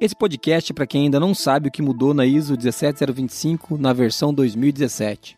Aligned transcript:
Esse 0.00 0.16
podcast 0.16 0.72
é 0.72 0.74
para 0.74 0.86
quem 0.86 1.02
ainda 1.02 1.20
não 1.20 1.34
sabe 1.34 1.68
o 1.68 1.70
que 1.70 1.82
mudou 1.82 2.14
na 2.14 2.24
ISO 2.24 2.56
17025 2.56 3.76
na 3.76 3.92
versão 3.92 4.32
2017. 4.32 5.36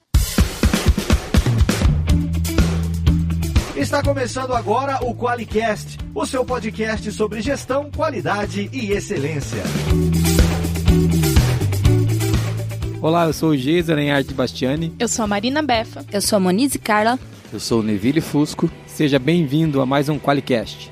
Está 3.74 4.00
começando 4.04 4.54
agora 4.54 5.04
o 5.04 5.16
QualiCast, 5.16 5.98
o 6.14 6.24
seu 6.24 6.44
podcast 6.44 7.10
sobre 7.10 7.40
gestão, 7.40 7.90
qualidade 7.90 8.70
e 8.72 8.92
excelência. 8.92 9.64
Olá, 13.00 13.24
eu 13.24 13.32
sou 13.32 13.50
o 13.50 13.56
Geisa 13.56 13.96
Lenharte 13.96 14.32
Bastiani. 14.32 14.94
Eu 14.96 15.08
sou 15.08 15.24
a 15.24 15.26
Marina 15.26 15.60
Befa. 15.60 16.06
Eu 16.12 16.20
sou 16.20 16.36
a 16.36 16.40
Monize 16.40 16.78
Carla. 16.78 17.18
Eu 17.52 17.58
sou 17.58 17.80
o 17.80 17.82
Neville 17.82 18.20
Fusco. 18.20 18.70
Seja 18.86 19.18
bem-vindo 19.18 19.80
a 19.80 19.86
mais 19.86 20.08
um 20.08 20.20
QualiCast. 20.20 20.91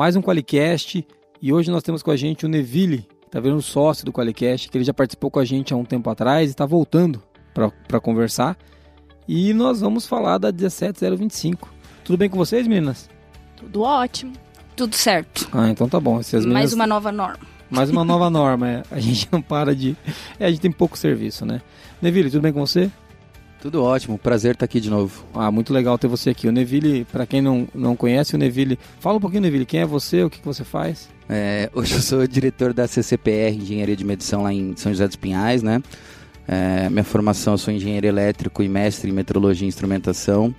Mais 0.00 0.16
um 0.16 0.22
QualiCast 0.22 1.06
e 1.42 1.52
hoje 1.52 1.70
nós 1.70 1.82
temos 1.82 2.02
com 2.02 2.10
a 2.10 2.16
gente 2.16 2.46
o 2.46 2.48
Neville, 2.48 3.06
que 3.20 3.28
tá 3.30 3.38
vendo 3.38 3.60
sócio 3.60 4.02
do 4.02 4.10
QualiCast, 4.10 4.70
que 4.70 4.78
ele 4.78 4.84
já 4.86 4.94
participou 4.94 5.30
com 5.30 5.38
a 5.38 5.44
gente 5.44 5.74
há 5.74 5.76
um 5.76 5.84
tempo 5.84 6.08
atrás 6.08 6.48
e 6.48 6.52
está 6.52 6.64
voltando 6.64 7.22
para 7.52 8.00
conversar. 8.00 8.56
E 9.28 9.52
nós 9.52 9.82
vamos 9.82 10.06
falar 10.06 10.38
da 10.38 10.50
17025. 10.50 11.68
Tudo 12.02 12.16
bem 12.16 12.30
com 12.30 12.38
vocês, 12.38 12.66
meninas? 12.66 13.10
Tudo 13.54 13.82
ótimo. 13.82 14.32
Tudo 14.74 14.96
certo. 14.96 15.46
Ah, 15.52 15.68
então 15.68 15.86
tá 15.86 16.00
bom. 16.00 16.18
Meninas... 16.32 16.46
Mais 16.46 16.72
uma 16.72 16.86
nova 16.86 17.12
norma. 17.12 17.46
Mais 17.68 17.90
uma 17.90 18.02
nova 18.02 18.30
norma, 18.32 18.70
é. 18.70 18.82
A 18.90 18.98
gente 18.98 19.28
não 19.30 19.42
para 19.42 19.76
de. 19.76 19.94
É, 20.38 20.46
a 20.46 20.50
gente 20.50 20.62
tem 20.62 20.72
pouco 20.72 20.96
serviço, 20.96 21.44
né? 21.44 21.60
Neville, 22.00 22.30
tudo 22.30 22.40
bem 22.40 22.54
com 22.54 22.60
você? 22.60 22.90
Tudo 23.60 23.82
ótimo, 23.82 24.18
prazer 24.18 24.52
estar 24.52 24.64
aqui 24.64 24.80
de 24.80 24.88
novo. 24.88 25.24
Ah, 25.34 25.50
muito 25.50 25.72
legal 25.72 25.98
ter 25.98 26.08
você 26.08 26.30
aqui. 26.30 26.48
O 26.48 26.52
Neville, 26.52 27.04
para 27.04 27.26
quem 27.26 27.42
não, 27.42 27.68
não 27.74 27.94
conhece 27.94 28.34
o 28.34 28.38
Neville, 28.38 28.78
fala 29.00 29.18
um 29.18 29.20
pouquinho, 29.20 29.42
Neville, 29.42 29.66
quem 29.66 29.80
é 29.80 29.86
você, 29.86 30.24
o 30.24 30.30
que, 30.30 30.38
que 30.38 30.46
você 30.46 30.64
faz? 30.64 31.08
É, 31.28 31.68
hoje 31.74 31.94
eu 31.94 32.00
sou 32.00 32.26
diretor 32.26 32.72
da 32.72 32.88
CCPR, 32.88 33.54
Engenharia 33.54 33.94
de 33.94 34.04
Medição 34.04 34.42
lá 34.42 34.52
em 34.52 34.74
São 34.76 34.90
José 34.90 35.06
dos 35.06 35.16
Pinhais, 35.16 35.62
né? 35.62 35.82
É, 36.48 36.88
minha 36.88 37.04
formação, 37.04 37.54
eu 37.54 37.58
sou 37.58 37.72
engenheiro 37.72 38.06
elétrico 38.06 38.62
e 38.62 38.68
mestre 38.68 39.10
em 39.10 39.12
metrologia 39.12 39.66
e 39.66 39.68
instrumentação 39.68 40.54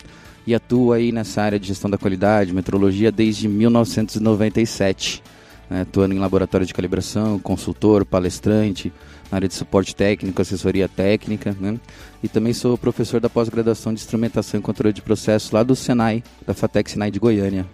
e 0.46 0.56
atuo 0.56 0.94
aí 0.94 1.12
nessa 1.12 1.42
área 1.42 1.60
de 1.60 1.68
gestão 1.68 1.90
da 1.90 1.98
qualidade, 1.98 2.54
metrologia, 2.54 3.12
desde 3.12 3.48
1997. 3.48 5.24
Né? 5.70 5.82
Atuando 5.82 6.14
em 6.14 6.20
laboratório 6.20 6.66
de 6.66 6.74
calibração, 6.74 7.40
consultor, 7.40 8.06
palestrante, 8.06 8.92
na 9.32 9.38
área 9.38 9.48
de 9.48 9.54
suporte 9.54 9.96
técnico, 9.96 10.42
assessoria 10.42 10.90
técnica, 10.90 11.56
né? 11.60 11.80
E 12.22 12.28
também 12.28 12.54
sou 12.54 12.78
professor 12.78 13.22
da 13.22 13.30
pós-graduação 13.30 13.94
de 13.94 14.02
instrumentação 14.02 14.60
e 14.60 14.64
controle 14.64 14.94
de 14.94 15.02
processos 15.02 15.52
lá 15.52 15.64
do 15.64 15.76
Senai, 15.76 16.24
da 16.46 16.54
FATEC 16.54 16.92
Senai 16.92 17.10
de 17.10 17.20
Goiânia. 17.20 17.66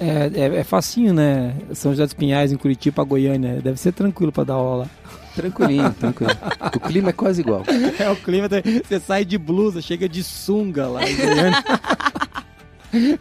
É, 0.00 0.30
é, 0.34 0.56
é 0.56 0.64
facinho, 0.64 1.12
né? 1.12 1.54
São 1.74 1.92
José 1.92 2.04
dos 2.04 2.14
Pinhais, 2.14 2.50
em 2.50 2.56
Curitiba, 2.56 3.04
Goiânia. 3.04 3.60
Deve 3.60 3.78
ser 3.78 3.92
tranquilo 3.92 4.32
para 4.32 4.44
dar 4.44 4.54
aula. 4.54 4.90
Tranquilinho, 5.34 5.92
tranquilo. 5.92 6.32
O 6.74 6.80
clima 6.80 7.10
é 7.10 7.12
quase 7.12 7.42
igual. 7.42 7.62
É, 8.00 8.10
o 8.10 8.16
clima. 8.16 8.48
Você 8.48 8.98
sai 8.98 9.24
de 9.24 9.36
blusa, 9.36 9.82
chega 9.82 10.08
de 10.08 10.24
sunga 10.24 10.88
lá 10.88 11.08
em 11.08 11.16
Goiânia. 11.16 11.64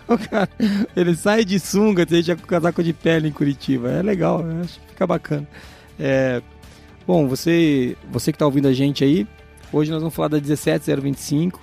o 0.07 0.17
cara, 0.17 0.49
ele 0.95 1.15
sai 1.15 1.43
de 1.43 1.59
sunga, 1.59 2.05
deixa 2.05 2.35
com 2.35 2.47
casaco 2.47 2.81
de 2.81 2.93
pele 2.93 3.27
em 3.27 3.31
Curitiba. 3.31 3.91
É 3.91 4.01
legal, 4.01 4.43
acho 4.63 4.79
que 4.79 4.87
fica 4.87 5.05
bacana. 5.05 5.47
É, 5.99 6.41
bom, 7.09 7.27
você, 7.27 7.97
você 8.11 8.31
que 8.31 8.35
está 8.35 8.45
ouvindo 8.45 8.67
a 8.67 8.71
gente 8.71 9.03
aí, 9.03 9.25
hoje 9.73 9.89
nós 9.89 9.99
vamos 9.99 10.13
falar 10.13 10.27
da 10.27 10.39
17025. 10.39 11.59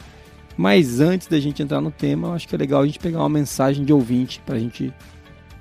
Mas 0.56 0.98
antes 0.98 1.28
da 1.28 1.38
gente 1.38 1.62
entrar 1.62 1.80
no 1.80 1.92
tema, 1.92 2.26
eu 2.26 2.32
acho 2.32 2.48
que 2.48 2.54
é 2.56 2.58
legal 2.58 2.82
a 2.82 2.86
gente 2.86 2.98
pegar 2.98 3.20
uma 3.20 3.28
mensagem 3.28 3.84
de 3.84 3.92
ouvinte 3.92 4.42
para 4.44 4.56
a 4.56 4.58
gente 4.58 4.92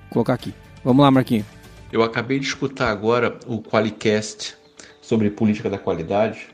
colocar 0.09 0.33
aqui. 0.33 0.55
Vamos 0.83 1.03
lá, 1.03 1.11
Marquinhos. 1.11 1.45
Eu 1.92 2.02
acabei 2.02 2.39
de 2.39 2.48
escutar 2.48 2.89
agora 2.89 3.37
o 3.45 3.61
Qualicast 3.61 4.55
sobre 5.02 5.30
política 5.30 5.70
da 5.70 5.77
qualidade. 5.77 6.48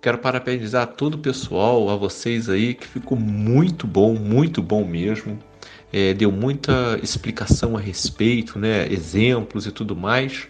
Quero 0.00 0.16
parabenizar 0.16 0.86
todo 0.86 1.16
o 1.16 1.18
pessoal, 1.18 1.90
a 1.90 1.96
vocês 1.96 2.48
aí, 2.48 2.72
que 2.72 2.86
ficou 2.86 3.18
muito 3.18 3.86
bom, 3.86 4.14
muito 4.14 4.62
bom 4.62 4.86
mesmo. 4.86 5.38
É, 5.92 6.14
deu 6.14 6.32
muita 6.32 6.98
explicação 7.02 7.76
a 7.76 7.80
respeito, 7.80 8.58
né, 8.58 8.90
exemplos 8.90 9.66
e 9.66 9.70
tudo 9.70 9.94
mais. 9.94 10.48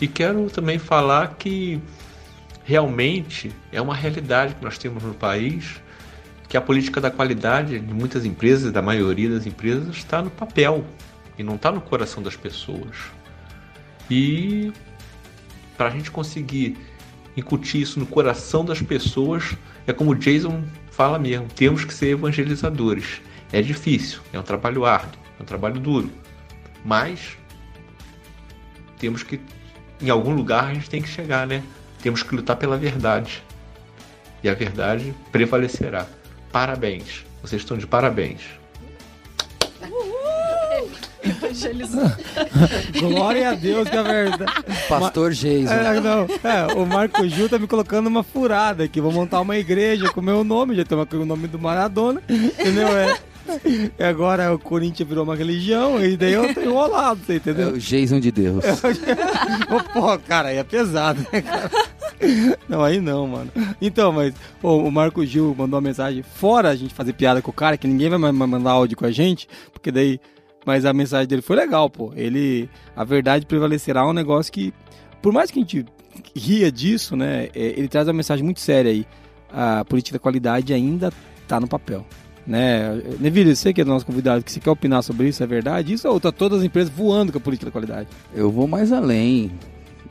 E 0.00 0.06
quero 0.06 0.48
também 0.50 0.78
falar 0.78 1.36
que 1.38 1.80
realmente 2.64 3.50
é 3.72 3.80
uma 3.80 3.94
realidade 3.94 4.54
que 4.54 4.64
nós 4.64 4.76
temos 4.76 5.02
no 5.02 5.14
país, 5.14 5.80
que 6.48 6.56
a 6.56 6.60
política 6.60 7.00
da 7.00 7.10
qualidade 7.10 7.78
de 7.78 7.94
muitas 7.94 8.24
empresas, 8.24 8.72
da 8.72 8.82
maioria 8.82 9.30
das 9.30 9.46
empresas, 9.46 9.96
está 9.96 10.20
no 10.22 10.30
papel 10.30 10.84
e 11.38 11.42
não 11.42 11.54
está 11.54 11.72
no 11.72 11.80
coração 11.80 12.22
das 12.22 12.36
pessoas. 12.36 12.96
E 14.10 14.72
para 15.76 15.88
a 15.88 15.90
gente 15.90 16.10
conseguir 16.10 16.76
incutir 17.36 17.82
isso 17.82 17.98
no 17.98 18.06
coração 18.06 18.64
das 18.64 18.80
pessoas, 18.80 19.56
é 19.86 19.92
como 19.92 20.12
o 20.12 20.14
Jason 20.14 20.64
fala 20.90 21.18
mesmo, 21.18 21.46
temos 21.54 21.84
que 21.84 21.92
ser 21.92 22.08
evangelizadores. 22.08 23.20
É 23.52 23.60
difícil, 23.60 24.20
é 24.32 24.38
um 24.38 24.42
trabalho 24.42 24.84
árduo, 24.84 25.20
é 25.38 25.42
um 25.42 25.46
trabalho 25.46 25.78
duro, 25.78 26.10
mas 26.84 27.36
temos 28.98 29.22
que, 29.22 29.38
em 30.00 30.10
algum 30.10 30.34
lugar, 30.34 30.64
a 30.70 30.74
gente 30.74 30.90
tem 30.90 31.02
que 31.02 31.08
chegar, 31.08 31.46
né? 31.46 31.62
Temos 32.02 32.22
que 32.22 32.34
lutar 32.34 32.56
pela 32.56 32.76
verdade. 32.76 33.42
E 34.42 34.48
a 34.48 34.54
verdade 34.54 35.14
prevalecerá. 35.32 36.06
Parabéns, 36.52 37.24
vocês 37.42 37.62
estão 37.62 37.76
de 37.76 37.86
parabéns. 37.86 38.42
Glória 43.00 43.50
a 43.50 43.54
Deus 43.54 43.88
que 43.88 43.96
é 43.96 44.02
verdade. 44.02 44.64
Pastor 44.88 45.32
Geison. 45.32 45.72
É, 45.72 46.00
não, 46.00 46.26
é, 46.44 46.74
o 46.74 46.86
Marco 46.86 47.26
Gil 47.28 47.48
tá 47.48 47.58
me 47.58 47.66
colocando 47.66 48.06
uma 48.06 48.22
furada 48.22 48.84
aqui. 48.84 49.00
Vou 49.00 49.10
montar 49.12 49.40
uma 49.40 49.56
igreja 49.56 50.08
com 50.10 50.20
o 50.20 50.24
meu 50.24 50.44
nome, 50.44 50.76
já 50.76 50.84
tem 50.84 50.96
o 50.96 51.26
nome 51.26 51.48
do 51.48 51.58
Maradona, 51.58 52.22
entendeu? 52.28 52.88
É. 52.88 53.18
E 53.98 54.02
agora 54.02 54.52
o 54.54 54.58
Corinthians 54.58 55.08
virou 55.08 55.24
uma 55.24 55.34
religião, 55.34 56.04
e 56.04 56.16
daí 56.16 56.32
eu 56.32 56.52
tô 56.54 56.60
enrolado, 56.60 57.20
você 57.24 57.36
entendeu? 57.36 57.70
É 57.70 57.72
o 57.72 57.78
Jason 57.78 58.20
de 58.20 58.30
Deus. 58.30 58.64
Pô, 59.92 60.18
cara, 60.18 60.48
aí 60.48 60.56
é 60.56 60.64
pesado, 60.64 61.24
né, 61.32 61.40
cara? 61.40 61.70
Não, 62.68 62.82
aí 62.82 63.00
não, 63.00 63.26
mano. 63.26 63.50
Então, 63.80 64.12
mas 64.12 64.34
pô, 64.60 64.76
o 64.78 64.90
Marco 64.90 65.24
Gil 65.24 65.54
mandou 65.56 65.78
uma 65.78 65.86
mensagem, 65.86 66.22
fora 66.22 66.70
a 66.70 66.76
gente 66.76 66.94
fazer 66.94 67.12
piada 67.12 67.42
com 67.42 67.50
o 67.50 67.54
cara, 67.54 67.76
que 67.76 67.86
ninguém 67.86 68.08
vai 68.08 68.18
mais 68.18 68.34
mandar 68.34 68.70
áudio 68.70 68.96
com 68.96 69.04
a 69.04 69.10
gente, 69.10 69.46
porque 69.72 69.92
daí 69.92 70.18
mas 70.66 70.84
a 70.84 70.92
mensagem 70.92 71.28
dele 71.28 71.42
foi 71.42 71.54
legal, 71.54 71.88
pô. 71.88 72.12
Ele, 72.16 72.68
a 72.96 73.04
verdade 73.04 73.46
prevalecerá 73.46 74.00
é 74.00 74.04
um 74.04 74.12
negócio 74.12 74.52
que, 74.52 74.74
por 75.22 75.32
mais 75.32 75.48
que 75.48 75.60
a 75.60 75.62
gente 75.62 75.86
ria 76.34 76.72
disso, 76.72 77.14
né, 77.14 77.48
ele 77.54 77.86
traz 77.86 78.08
uma 78.08 78.14
mensagem 78.14 78.44
muito 78.44 78.58
séria 78.58 78.90
aí. 78.90 79.06
A 79.48 79.84
política 79.84 80.18
da 80.18 80.22
qualidade 80.22 80.74
ainda 80.74 81.12
tá 81.46 81.60
no 81.60 81.68
papel. 81.68 82.04
Né? 82.46 83.02
Neville, 83.18 83.56
você 83.56 83.72
que 83.72 83.80
é 83.80 83.84
nosso 83.84 84.06
convidado, 84.06 84.44
que 84.44 84.52
você 84.52 84.60
quer 84.60 84.70
opinar 84.70 85.02
sobre 85.02 85.28
isso, 85.28 85.42
é 85.42 85.46
verdade? 85.46 85.92
Isso 85.92 86.08
ou 86.08 86.20
tá 86.20 86.30
todas 86.30 86.60
as 86.60 86.64
empresas 86.64 86.92
voando 86.92 87.32
com 87.32 87.38
a 87.38 87.40
política 87.40 87.66
da 87.66 87.72
qualidade? 87.72 88.08
Eu 88.34 88.50
vou 88.50 88.68
mais 88.68 88.92
além. 88.92 89.50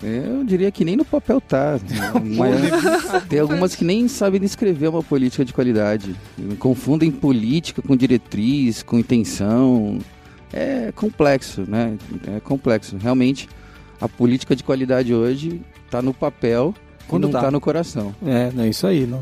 Eu 0.04 0.44
diria 0.44 0.70
que 0.72 0.84
nem 0.84 0.98
no 0.98 1.06
papel 1.06 1.40
tá. 1.40 1.80
Mas 2.36 3.24
tem 3.30 3.40
algumas 3.40 3.76
que 3.76 3.86
nem 3.86 4.08
sabem 4.10 4.42
descrever 4.42 4.90
uma 4.90 5.02
política 5.02 5.46
de 5.46 5.54
qualidade. 5.54 6.14
Confundem 6.60 7.10
política 7.10 7.82
com 7.82 7.96
diretriz, 7.96 8.84
com 8.84 9.00
intenção 9.00 10.00
é 10.56 10.92
complexo, 10.94 11.66
né? 11.68 11.98
É 12.28 12.40
complexo. 12.40 12.98
Realmente, 12.98 13.50
a 14.00 14.08
política 14.08 14.56
de 14.56 14.64
qualidade 14.64 15.14
hoje 15.14 15.62
está 15.86 16.02
no 16.02 16.14
papel 16.14 16.74
quando 17.08 17.24
não 17.24 17.30
está 17.30 17.42
tá 17.42 17.52
no 17.52 17.60
coração. 17.60 18.16
É, 18.26 18.52
é 18.58 18.70
isso 18.70 18.88
aí. 18.88 19.06
Não... 19.06 19.22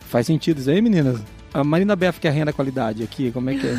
Faz 0.00 0.26
sentido 0.26 0.58
isso 0.58 0.70
aí, 0.70 0.80
meninas? 0.80 1.20
A 1.56 1.64
Marina 1.64 1.96
Beff 1.96 2.20
que 2.20 2.26
é 2.26 2.30
a 2.30 2.32
rainha 2.32 2.44
da 2.44 2.52
qualidade 2.52 3.02
aqui, 3.02 3.32
como 3.32 3.48
é 3.48 3.54
que 3.54 3.66
é? 3.66 3.74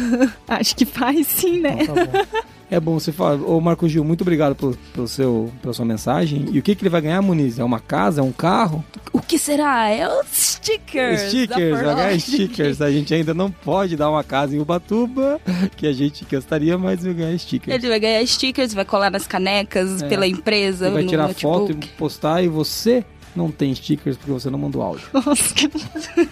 Acho 0.55 0.75
que 0.75 0.83
faz 0.83 1.27
sim, 1.27 1.59
né? 1.59 1.77
Então, 1.81 1.95
tá 1.95 2.05
bom. 2.05 2.41
É 2.69 2.79
bom 2.79 2.99
você 2.99 3.11
falar. 3.11 3.35
Ô 3.35 3.61
Marco 3.61 3.87
Gil, 3.87 4.03
muito 4.03 4.21
obrigado 4.21 4.55
pelo, 4.55 4.75
pelo 4.93 5.07
seu, 5.07 5.53
pela 5.61 5.73
sua 5.73 5.85
mensagem. 5.85 6.47
E 6.51 6.59
o 6.59 6.61
que, 6.61 6.75
que 6.75 6.81
ele 6.81 6.89
vai 6.89 6.99
ganhar, 6.99 7.21
Muniz? 7.21 7.59
É 7.59 7.63
uma 7.63 7.79
casa? 7.79 8.19
É 8.19 8.23
um 8.23 8.31
carro? 8.31 8.83
O 9.13 9.21
que 9.21 9.37
será? 9.37 9.89
É 9.89 10.07
os 10.07 10.27
stickers. 10.27 11.21
Stickers, 11.21 11.81
vai 11.81 11.95
ganhar 11.95 12.19
stickers. 12.19 12.81
A 12.81 12.91
gente 12.91 13.13
ainda 13.13 13.33
não 13.33 13.49
pode 13.49 13.95
dar 13.95 14.09
uma 14.09 14.23
casa 14.23 14.55
em 14.55 14.59
Ubatuba, 14.59 15.39
que 15.77 15.87
a 15.87 15.93
gente 15.93 16.25
gostaria, 16.25 16.77
mas 16.77 17.03
vai 17.03 17.13
ganhar 17.13 17.37
stickers. 17.37 17.73
Ele 17.73 17.87
vai 17.87 17.99
ganhar 17.99 18.25
stickers, 18.25 18.73
vai 18.73 18.85
colar 18.85 19.11
nas 19.11 19.27
canecas 19.27 20.01
é. 20.01 20.09
pela 20.09 20.27
empresa. 20.27 20.87
Ele 20.87 20.95
vai 20.95 21.05
tirar 21.05 21.29
foto 21.35 21.71
e 21.71 21.75
postar 21.75 22.43
e 22.43 22.49
você 22.49 23.05
não 23.37 23.51
tem 23.51 23.73
stickers 23.73 24.17
porque 24.17 24.31
você 24.31 24.49
não 24.49 24.59
mandou 24.59 24.81
áudio. 24.81 25.07
Nossa, 25.13 25.53
que... 25.53 25.69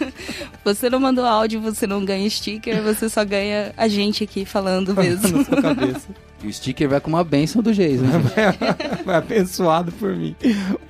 você 0.65 0.89
não 0.89 0.99
mandou 0.99 1.25
áudio, 1.25 1.61
você 1.61 1.85
não 1.85 2.03
ganha 2.03 2.29
sticker, 2.29 2.81
você 2.81 3.07
só 3.07 3.23
ganha 3.23 3.71
a 3.77 3.87
gente 3.87 4.23
aqui 4.23 4.43
falando 4.43 4.93
mesmo. 4.97 5.37
Na 5.37 5.43
sua 5.45 5.61
cabeça. 5.61 6.07
E 6.43 6.47
o 6.47 6.53
sticker 6.53 6.89
vai 6.89 6.99
com 6.99 7.09
uma 7.09 7.23
benção 7.23 7.61
do 7.61 7.73
Jason. 7.73 8.05
Vai 9.05 9.15
abençoado 9.15 9.91
por 9.93 10.15
mim. 10.15 10.35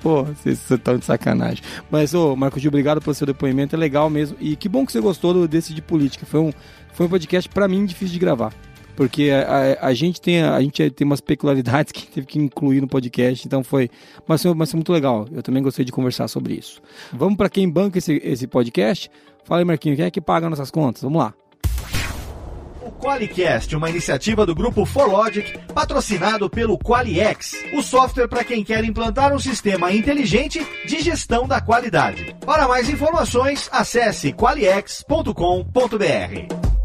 Pô, 0.02 0.24
vocês 0.24 0.70
estão 0.70 0.98
de 0.98 1.04
sacanagem. 1.04 1.62
Mas, 1.90 2.14
ô, 2.14 2.34
Marco 2.34 2.58
Gil, 2.58 2.68
obrigado 2.68 3.00
pelo 3.00 3.14
seu 3.14 3.26
depoimento. 3.26 3.76
É 3.76 3.78
legal 3.78 4.10
mesmo. 4.10 4.36
E 4.40 4.56
que 4.56 4.68
bom 4.68 4.84
que 4.84 4.92
você 4.92 5.00
gostou 5.00 5.32
do, 5.32 5.48
desse 5.48 5.72
de 5.72 5.80
política. 5.80 6.26
Foi 6.26 6.40
um, 6.40 6.52
foi 6.92 7.06
um 7.06 7.08
podcast, 7.08 7.48
pra 7.48 7.68
mim, 7.68 7.86
difícil 7.86 8.14
de 8.14 8.18
gravar. 8.18 8.52
Porque 8.96 9.30
a, 9.30 9.82
a, 9.82 9.88
a 9.88 9.94
gente 9.94 10.20
tem, 10.20 10.42
a, 10.42 10.60
gente 10.60 10.90
tem 10.90 11.06
umas 11.06 11.20
peculiaridades 11.20 11.92
que 11.92 12.06
teve 12.06 12.26
que 12.26 12.38
incluir 12.38 12.80
no 12.80 12.88
podcast, 12.88 13.46
então 13.46 13.62
foi. 13.62 13.90
Mas 14.26 14.42
foi, 14.42 14.54
mas 14.54 14.70
foi 14.70 14.78
muito 14.78 14.92
legal. 14.92 15.26
Eu 15.30 15.42
também 15.42 15.62
gostei 15.62 15.84
de 15.84 15.92
conversar 15.92 16.28
sobre 16.28 16.54
isso. 16.54 16.80
Vamos 17.12 17.36
pra 17.36 17.48
quem 17.48 17.68
banca 17.68 17.98
esse, 17.98 18.20
esse 18.24 18.46
podcast? 18.46 19.10
Fala 19.44 19.60
aí, 19.60 19.64
Marquinhos, 19.64 19.96
quem 19.96 20.06
é 20.06 20.10
que 20.10 20.20
paga 20.20 20.50
nossas 20.50 20.70
contas? 20.70 21.02
Vamos 21.02 21.18
lá. 21.18 21.34
O 22.82 22.90
QualiCast, 22.92 23.74
uma 23.74 23.90
iniciativa 23.90 24.46
do 24.46 24.54
grupo 24.54 24.84
ForLogic, 24.84 25.58
patrocinado 25.74 26.48
pelo 26.48 26.78
QualiX, 26.78 27.52
o 27.74 27.82
software 27.82 28.28
para 28.28 28.44
quem 28.44 28.62
quer 28.62 28.84
implantar 28.84 29.34
um 29.34 29.40
sistema 29.40 29.92
inteligente 29.92 30.64
de 30.86 31.00
gestão 31.00 31.48
da 31.48 31.60
qualidade. 31.60 32.36
Para 32.46 32.68
mais 32.68 32.88
informações, 32.88 33.68
acesse 33.72 34.32
qualiex.com.br. 34.32 36.75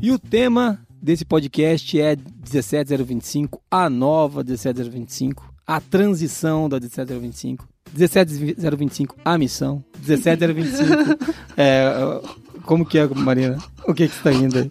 E 0.00 0.12
o 0.12 0.18
tema 0.18 0.78
desse 1.02 1.24
podcast 1.24 2.00
é 2.00 2.16
17025, 2.44 3.60
a 3.68 3.90
nova 3.90 4.44
17025, 4.44 5.52
a 5.66 5.80
transição 5.80 6.68
da 6.68 6.78
17025. 6.78 7.68
17025, 7.92 9.16
a 9.24 9.36
missão. 9.36 9.82
17025, 10.00 11.34
é, 11.56 11.92
como 12.62 12.86
que 12.86 12.96
é, 12.96 13.08
Marina? 13.08 13.58
O 13.88 13.92
que 13.92 14.06
que 14.06 14.14
você 14.14 14.22
tá 14.22 14.30
rindo 14.30 14.58
aí? 14.58 14.70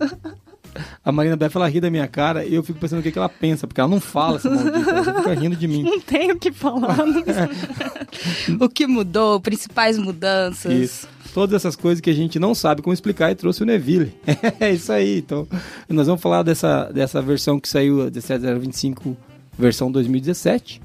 A 1.03 1.12
Marina 1.12 1.35
Beff, 1.35 1.56
ela 1.56 1.68
ri 1.68 1.79
da 1.79 1.89
minha 1.89 2.07
cara 2.07 2.45
e 2.45 2.53
eu 2.53 2.63
fico 2.63 2.79
pensando 2.79 3.00
o 3.00 3.03
que, 3.03 3.12
que 3.12 3.18
ela 3.18 3.29
pensa, 3.29 3.68
porque 3.68 3.79
ela 3.79 3.89
não 3.89 4.00
fala 4.00 4.38
essa 4.38 4.50
maldita, 4.50 4.89
ela 4.89 5.03
fica 5.03 5.33
rindo 5.33 5.56
de 5.56 5.68
mim. 5.68 5.83
Não 5.88 6.00
tenho 6.00 6.35
o 6.35 6.39
que 6.39 6.51
falar. 6.51 6.97
Não... 6.97 7.24
O 8.59 8.69
que 8.69 8.88
mudou, 8.88 9.39
principais 9.39 9.97
mudanças. 9.97 10.71
Isso. 10.71 11.07
Todas 11.33 11.56
essas 11.56 11.75
coisas 11.75 12.01
que 12.01 12.09
a 12.09 12.13
gente 12.13 12.39
não 12.39 12.56
sabe 12.56 12.81
como 12.81 12.94
explicar 12.94 13.31
e 13.31 13.35
trouxe 13.35 13.62
o 13.62 13.65
Neville. 13.65 14.13
É 14.59 14.71
isso 14.71 14.91
aí. 14.91 15.19
Então, 15.19 15.47
nós 15.88 16.07
vamos 16.07 16.21
falar 16.21 16.41
dessa, 16.41 16.85
dessa 16.85 17.21
versão 17.21 17.59
que 17.59 17.69
saiu, 17.69 18.01
a 18.01 18.09
17025, 18.09 19.15
versão 19.57 19.91
2017. 19.91 20.81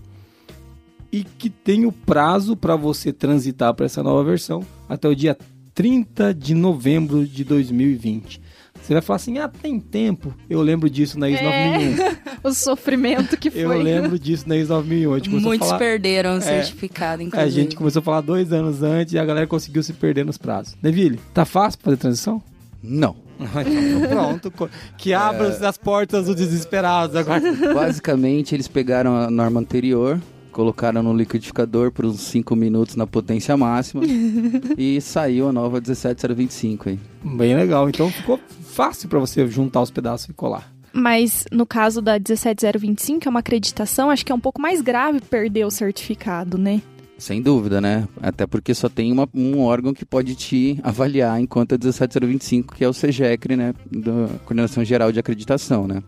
E 1.10 1.24
que 1.24 1.48
tem 1.48 1.86
o 1.86 1.92
prazo 1.92 2.54
para 2.56 2.76
você 2.76 3.12
transitar 3.12 3.72
para 3.72 3.86
essa 3.86 4.02
nova 4.02 4.22
versão 4.24 4.64
até 4.88 5.08
o 5.08 5.16
dia 5.16 5.36
30 5.74 6.34
de 6.34 6.54
novembro 6.54 7.26
de 7.26 7.44
2020. 7.44 8.41
Você 8.82 8.93
vai 8.94 9.00
falar 9.02 9.17
assim, 9.17 9.38
ah, 9.38 9.49
tem 9.49 9.79
tempo. 9.79 10.34
Eu 10.50 10.61
lembro 10.61 10.90
disso 10.90 11.19
na 11.19 11.31
IS 11.31 11.38
É. 11.40 11.69
9001. 11.70 12.17
o 12.49 12.52
sofrimento 12.52 13.37
que 13.37 13.50
foi. 13.50 13.62
Eu 13.64 13.81
lembro 13.81 14.19
disso 14.19 14.49
na 14.49 14.56
IS 14.56 14.69
9001. 14.69 15.12
A 15.12 15.17
gente 15.19 15.29
começou 15.31 15.46
a 15.46 15.50
Muitos 15.50 15.69
falar- 15.69 15.79
perderam 15.79 16.34
o 16.34 16.38
É. 16.38 16.40
certificado, 16.40 17.23
A 17.23 17.25
inclusive. 17.25 17.50
gente 17.50 17.76
começou 17.76 18.00
a 18.00 18.02
falar 18.02 18.20
dois 18.23 18.52
anos 18.52 18.82
antes 18.82 19.14
e 19.14 19.19
a 19.19 19.25
galera 19.25 19.46
conseguiu 19.46 19.82
se 19.82 19.93
perder 19.93 20.25
nos 20.26 20.37
prazos. 20.37 20.75
Neville, 20.82 21.20
tá 21.32 21.44
fácil 21.44 21.79
fazer 21.82 21.96
transição? 21.96 22.43
Não. 22.82 23.14
Então, 23.43 24.08
pronto. 24.50 24.70
Que 24.99 25.12
abra 25.14 25.49
as 25.49 25.76
portas 25.79 26.26
dos 26.26 26.37
desesperados 26.37 27.17
agora. 27.17 27.40
Basicamente, 27.75 28.55
eles 28.55 28.69
pegaram 28.69 29.17
a 29.17 29.31
norma 29.31 29.58
anterior, 29.58 30.20
colocaram 30.52 31.02
no 31.02 31.12
liquidificador 31.17 31.90
por 31.90 32.05
uns 32.05 32.20
5 32.20 32.55
minutos 32.55 32.94
na 32.94 33.05
potência 33.06 33.56
máxima 33.56 34.02
e 34.79 35.00
saiu 35.00 35.49
a 35.49 35.52
nova 35.52 35.81
17025 35.81 36.90
aí. 36.90 36.99
Bem 37.25 37.56
legal. 37.56 37.88
Então 37.88 38.11
ficou 38.11 38.38
fácil 38.72 39.08
pra 39.08 39.19
você 39.19 39.46
juntar 39.46 39.82
os 39.82 39.90
pedaços 39.90 40.28
e 40.28 40.32
colar. 40.32 40.72
Mas 40.92 41.44
no 41.50 41.64
caso 41.64 42.02
da 42.02 42.19
17025, 42.19 43.26
é 43.26 43.30
uma 43.30 43.40
acreditação, 43.40 44.10
acho 44.10 44.24
que 44.26 44.32
é 44.32 44.34
um 44.34 44.40
pouco 44.40 44.60
mais 44.60 44.80
grave 44.82 45.20
perder 45.20 45.64
o 45.64 45.70
certificado, 45.70 46.58
né? 46.58 46.82
Sem 47.19 47.40
dúvida, 47.40 47.80
né? 47.80 48.08
Até 48.20 48.46
porque 48.46 48.74
só 48.74 48.88
tem 48.88 49.12
uma- 49.12 49.28
um 49.32 49.60
órgão 49.60 49.94
que 49.94 50.04
pode 50.04 50.34
te 50.34 50.78
avaliar 50.82 51.40
enquanto 51.40 51.74
a 51.74 51.78
17025, 51.78 52.74
que 52.74 52.84
é 52.84 52.88
o 52.88 52.92
CEGECRE, 52.92 53.56
né? 53.56 53.74
Da 53.90 54.28
Coordenação 54.44 54.84
Geral 54.84 55.12
de 55.12 55.20
Acreditação, 55.20 55.86
né? 55.86 56.02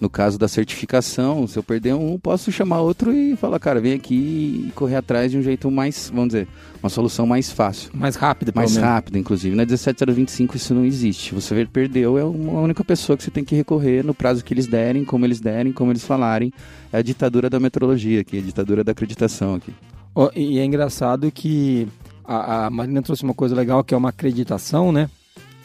No 0.00 0.10
caso 0.10 0.38
da 0.38 0.48
certificação, 0.48 1.46
se 1.46 1.56
eu 1.58 1.62
perder 1.62 1.94
um, 1.94 2.18
posso 2.18 2.50
chamar 2.52 2.80
outro 2.80 3.12
e 3.12 3.36
falar, 3.36 3.58
cara, 3.58 3.80
vem 3.80 3.94
aqui 3.94 4.66
e 4.68 4.72
correr 4.74 4.96
atrás 4.96 5.30
de 5.30 5.38
um 5.38 5.42
jeito 5.42 5.70
mais, 5.70 6.10
vamos 6.12 6.28
dizer, 6.28 6.48
uma 6.82 6.90
solução 6.90 7.26
mais 7.26 7.50
fácil. 7.50 7.90
Mais 7.94 8.16
rápido, 8.16 8.52
pelo 8.52 8.62
Mais 8.62 8.72
menos. 8.74 8.86
rápido, 8.88 9.16
inclusive. 9.16 9.54
Na 9.56 9.64
17025 9.64 10.56
isso 10.56 10.74
não 10.74 10.84
existe. 10.84 11.34
Você 11.34 11.54
ver 11.54 11.68
perdeu, 11.68 12.18
é 12.18 12.24
uma 12.24 12.60
única 12.60 12.84
pessoa 12.84 13.16
que 13.16 13.22
você 13.24 13.30
tem 13.30 13.44
que 13.44 13.54
recorrer 13.54 14.04
no 14.04 14.12
prazo 14.12 14.44
que 14.44 14.52
eles 14.52 14.66
derem, 14.66 15.04
como 15.04 15.24
eles 15.24 15.40
derem, 15.40 15.72
como 15.72 15.90
eles 15.92 16.04
falarem. 16.04 16.52
É 16.92 16.98
a 16.98 17.02
ditadura 17.02 17.48
da 17.48 17.58
metrologia 17.58 18.20
aqui, 18.20 18.38
a 18.38 18.42
ditadura 18.42 18.84
da 18.84 18.92
acreditação 18.92 19.54
aqui. 19.54 19.72
Ó, 20.14 20.30
E 20.34 20.58
é 20.58 20.64
engraçado 20.64 21.30
que 21.32 21.88
a, 22.24 22.66
a 22.66 22.70
Marina 22.70 23.00
trouxe 23.00 23.22
uma 23.22 23.34
coisa 23.34 23.54
legal 23.54 23.82
que 23.82 23.94
é 23.94 23.96
uma 23.96 24.10
acreditação, 24.10 24.92
né? 24.92 25.08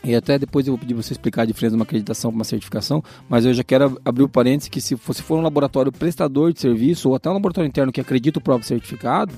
E 0.04 0.16
até 0.16 0.40
depois 0.40 0.66
eu 0.66 0.74
vou 0.74 0.80
pedir 0.80 0.94
você 0.94 1.12
explicar 1.14 1.42
a 1.42 1.46
diferença 1.46 1.72
de 1.72 1.80
uma 1.80 1.84
acreditação 1.84 2.32
para 2.32 2.38
uma 2.38 2.44
certificação, 2.46 3.04
mas 3.28 3.46
eu 3.46 3.54
já 3.54 3.64
quero 3.64 3.84
ab- 3.86 3.98
abrir 4.06 4.24
o 4.24 4.30
parênteses 4.30 4.70
que 4.70 4.80
se 4.80 4.96
você 4.96 5.22
for 5.22 5.38
um 5.38 5.42
laboratório 5.42 5.92
prestador 5.92 6.54
de 6.54 6.62
serviço 6.62 7.10
ou 7.10 7.16
até 7.16 7.30
um 7.30 7.34
laboratório 7.34 7.68
interno 7.68 7.92
que 7.92 8.00
acredita 8.00 8.40
o 8.40 8.42
próprio 8.42 8.66
certificado, 8.68 9.34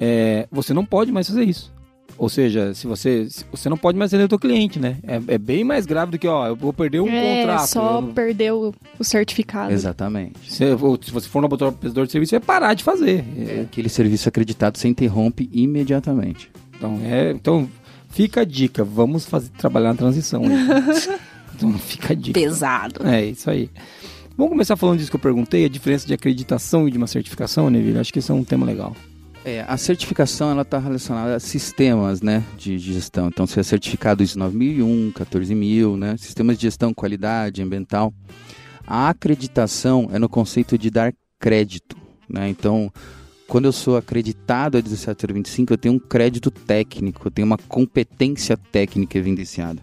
é, 0.00 0.48
você 0.50 0.74
não 0.74 0.84
pode 0.84 1.12
mais 1.12 1.28
fazer 1.28 1.44
isso. 1.44 1.72
Ou 2.16 2.28
seja, 2.28 2.72
se 2.74 2.86
você, 2.86 3.28
se- 3.28 3.44
você 3.50 3.68
não 3.68 3.76
pode 3.76 3.98
mais 3.98 4.10
atender 4.12 4.24
o 4.24 4.28
teu 4.28 4.38
cliente, 4.38 4.78
né? 4.78 4.98
É, 5.02 5.20
é 5.34 5.38
bem 5.38 5.64
mais 5.64 5.84
grave 5.84 6.12
do 6.12 6.18
que, 6.18 6.28
ó, 6.28 6.46
eu 6.46 6.54
vou 6.54 6.72
perder 6.72 7.00
um 7.00 7.08
é, 7.08 7.40
contrato. 7.42 7.66
só 7.68 8.00
não- 8.00 8.12
perder 8.12 8.52
o, 8.52 8.72
o 8.98 9.04
certificado. 9.04 9.72
Exatamente. 9.72 10.52
se, 10.52 10.64
ou 10.64 10.96
se 11.00 11.10
você 11.10 11.28
for 11.28 11.40
um 11.40 11.42
laboratório 11.42 11.76
prestador 11.76 12.06
de 12.06 12.12
serviço, 12.12 12.30
você 12.30 12.38
vai 12.38 12.46
parar 12.46 12.74
de 12.74 12.84
fazer. 12.84 13.24
É, 13.36 13.60
Aquele 13.62 13.88
serviço 13.88 14.28
acreditado 14.28 14.76
se 14.76 14.86
interrompe 14.86 15.48
imediatamente. 15.52 16.50
Então, 16.76 17.00
é, 17.04 17.30
então 17.32 17.68
fica 18.14 18.42
a 18.42 18.44
dica, 18.44 18.84
vamos 18.84 19.26
fazer, 19.26 19.50
trabalhar 19.50 19.88
na 19.88 19.96
transição. 19.96 20.42
então 21.54 21.72
fica 21.78 22.12
a 22.12 22.16
dica. 22.16 22.38
Pesado. 22.38 23.06
É, 23.06 23.26
isso 23.26 23.50
aí. 23.50 23.68
Vamos 24.36 24.52
começar 24.52 24.76
falando 24.76 24.98
disso 24.98 25.10
que 25.10 25.16
eu 25.16 25.20
perguntei, 25.20 25.64
a 25.64 25.68
diferença 25.68 26.06
de 26.06 26.14
acreditação 26.14 26.88
e 26.88 26.90
de 26.90 26.96
uma 26.96 27.06
certificação, 27.06 27.68
Neville? 27.68 27.98
Acho 27.98 28.12
que 28.12 28.20
esse 28.20 28.30
é 28.30 28.34
um 28.34 28.44
tema 28.44 28.64
legal. 28.64 28.96
É, 29.44 29.64
a 29.68 29.76
certificação 29.76 30.50
ela 30.50 30.62
está 30.62 30.78
relacionada 30.78 31.36
a 31.36 31.40
sistemas, 31.40 32.22
né, 32.22 32.42
de 32.56 32.78
de 32.78 32.94
gestão. 32.94 33.28
Então, 33.28 33.46
se 33.46 33.60
é 33.60 33.62
certificado 33.62 34.22
ISO 34.22 34.38
9001, 34.38 35.12
14000, 35.12 35.96
né, 35.96 36.16
sistemas 36.16 36.56
de 36.56 36.62
gestão, 36.62 36.94
qualidade 36.94 37.60
ambiental. 37.60 38.14
A 38.86 39.08
acreditação 39.08 40.08
é 40.12 40.18
no 40.18 40.28
conceito 40.28 40.78
de 40.78 40.90
dar 40.90 41.12
crédito, 41.38 41.96
né? 42.28 42.48
Então, 42.48 42.90
quando 43.46 43.66
eu 43.66 43.72
sou 43.72 43.96
acreditado 43.96 44.76
a 44.76 44.80
17025, 44.80 45.72
eu 45.72 45.78
tenho 45.78 45.94
um 45.94 45.98
crédito 45.98 46.50
técnico, 46.50 47.26
eu 47.26 47.30
tenho 47.30 47.46
uma 47.46 47.58
competência 47.58 48.56
técnica 48.56 49.18
evidenciada. 49.18 49.82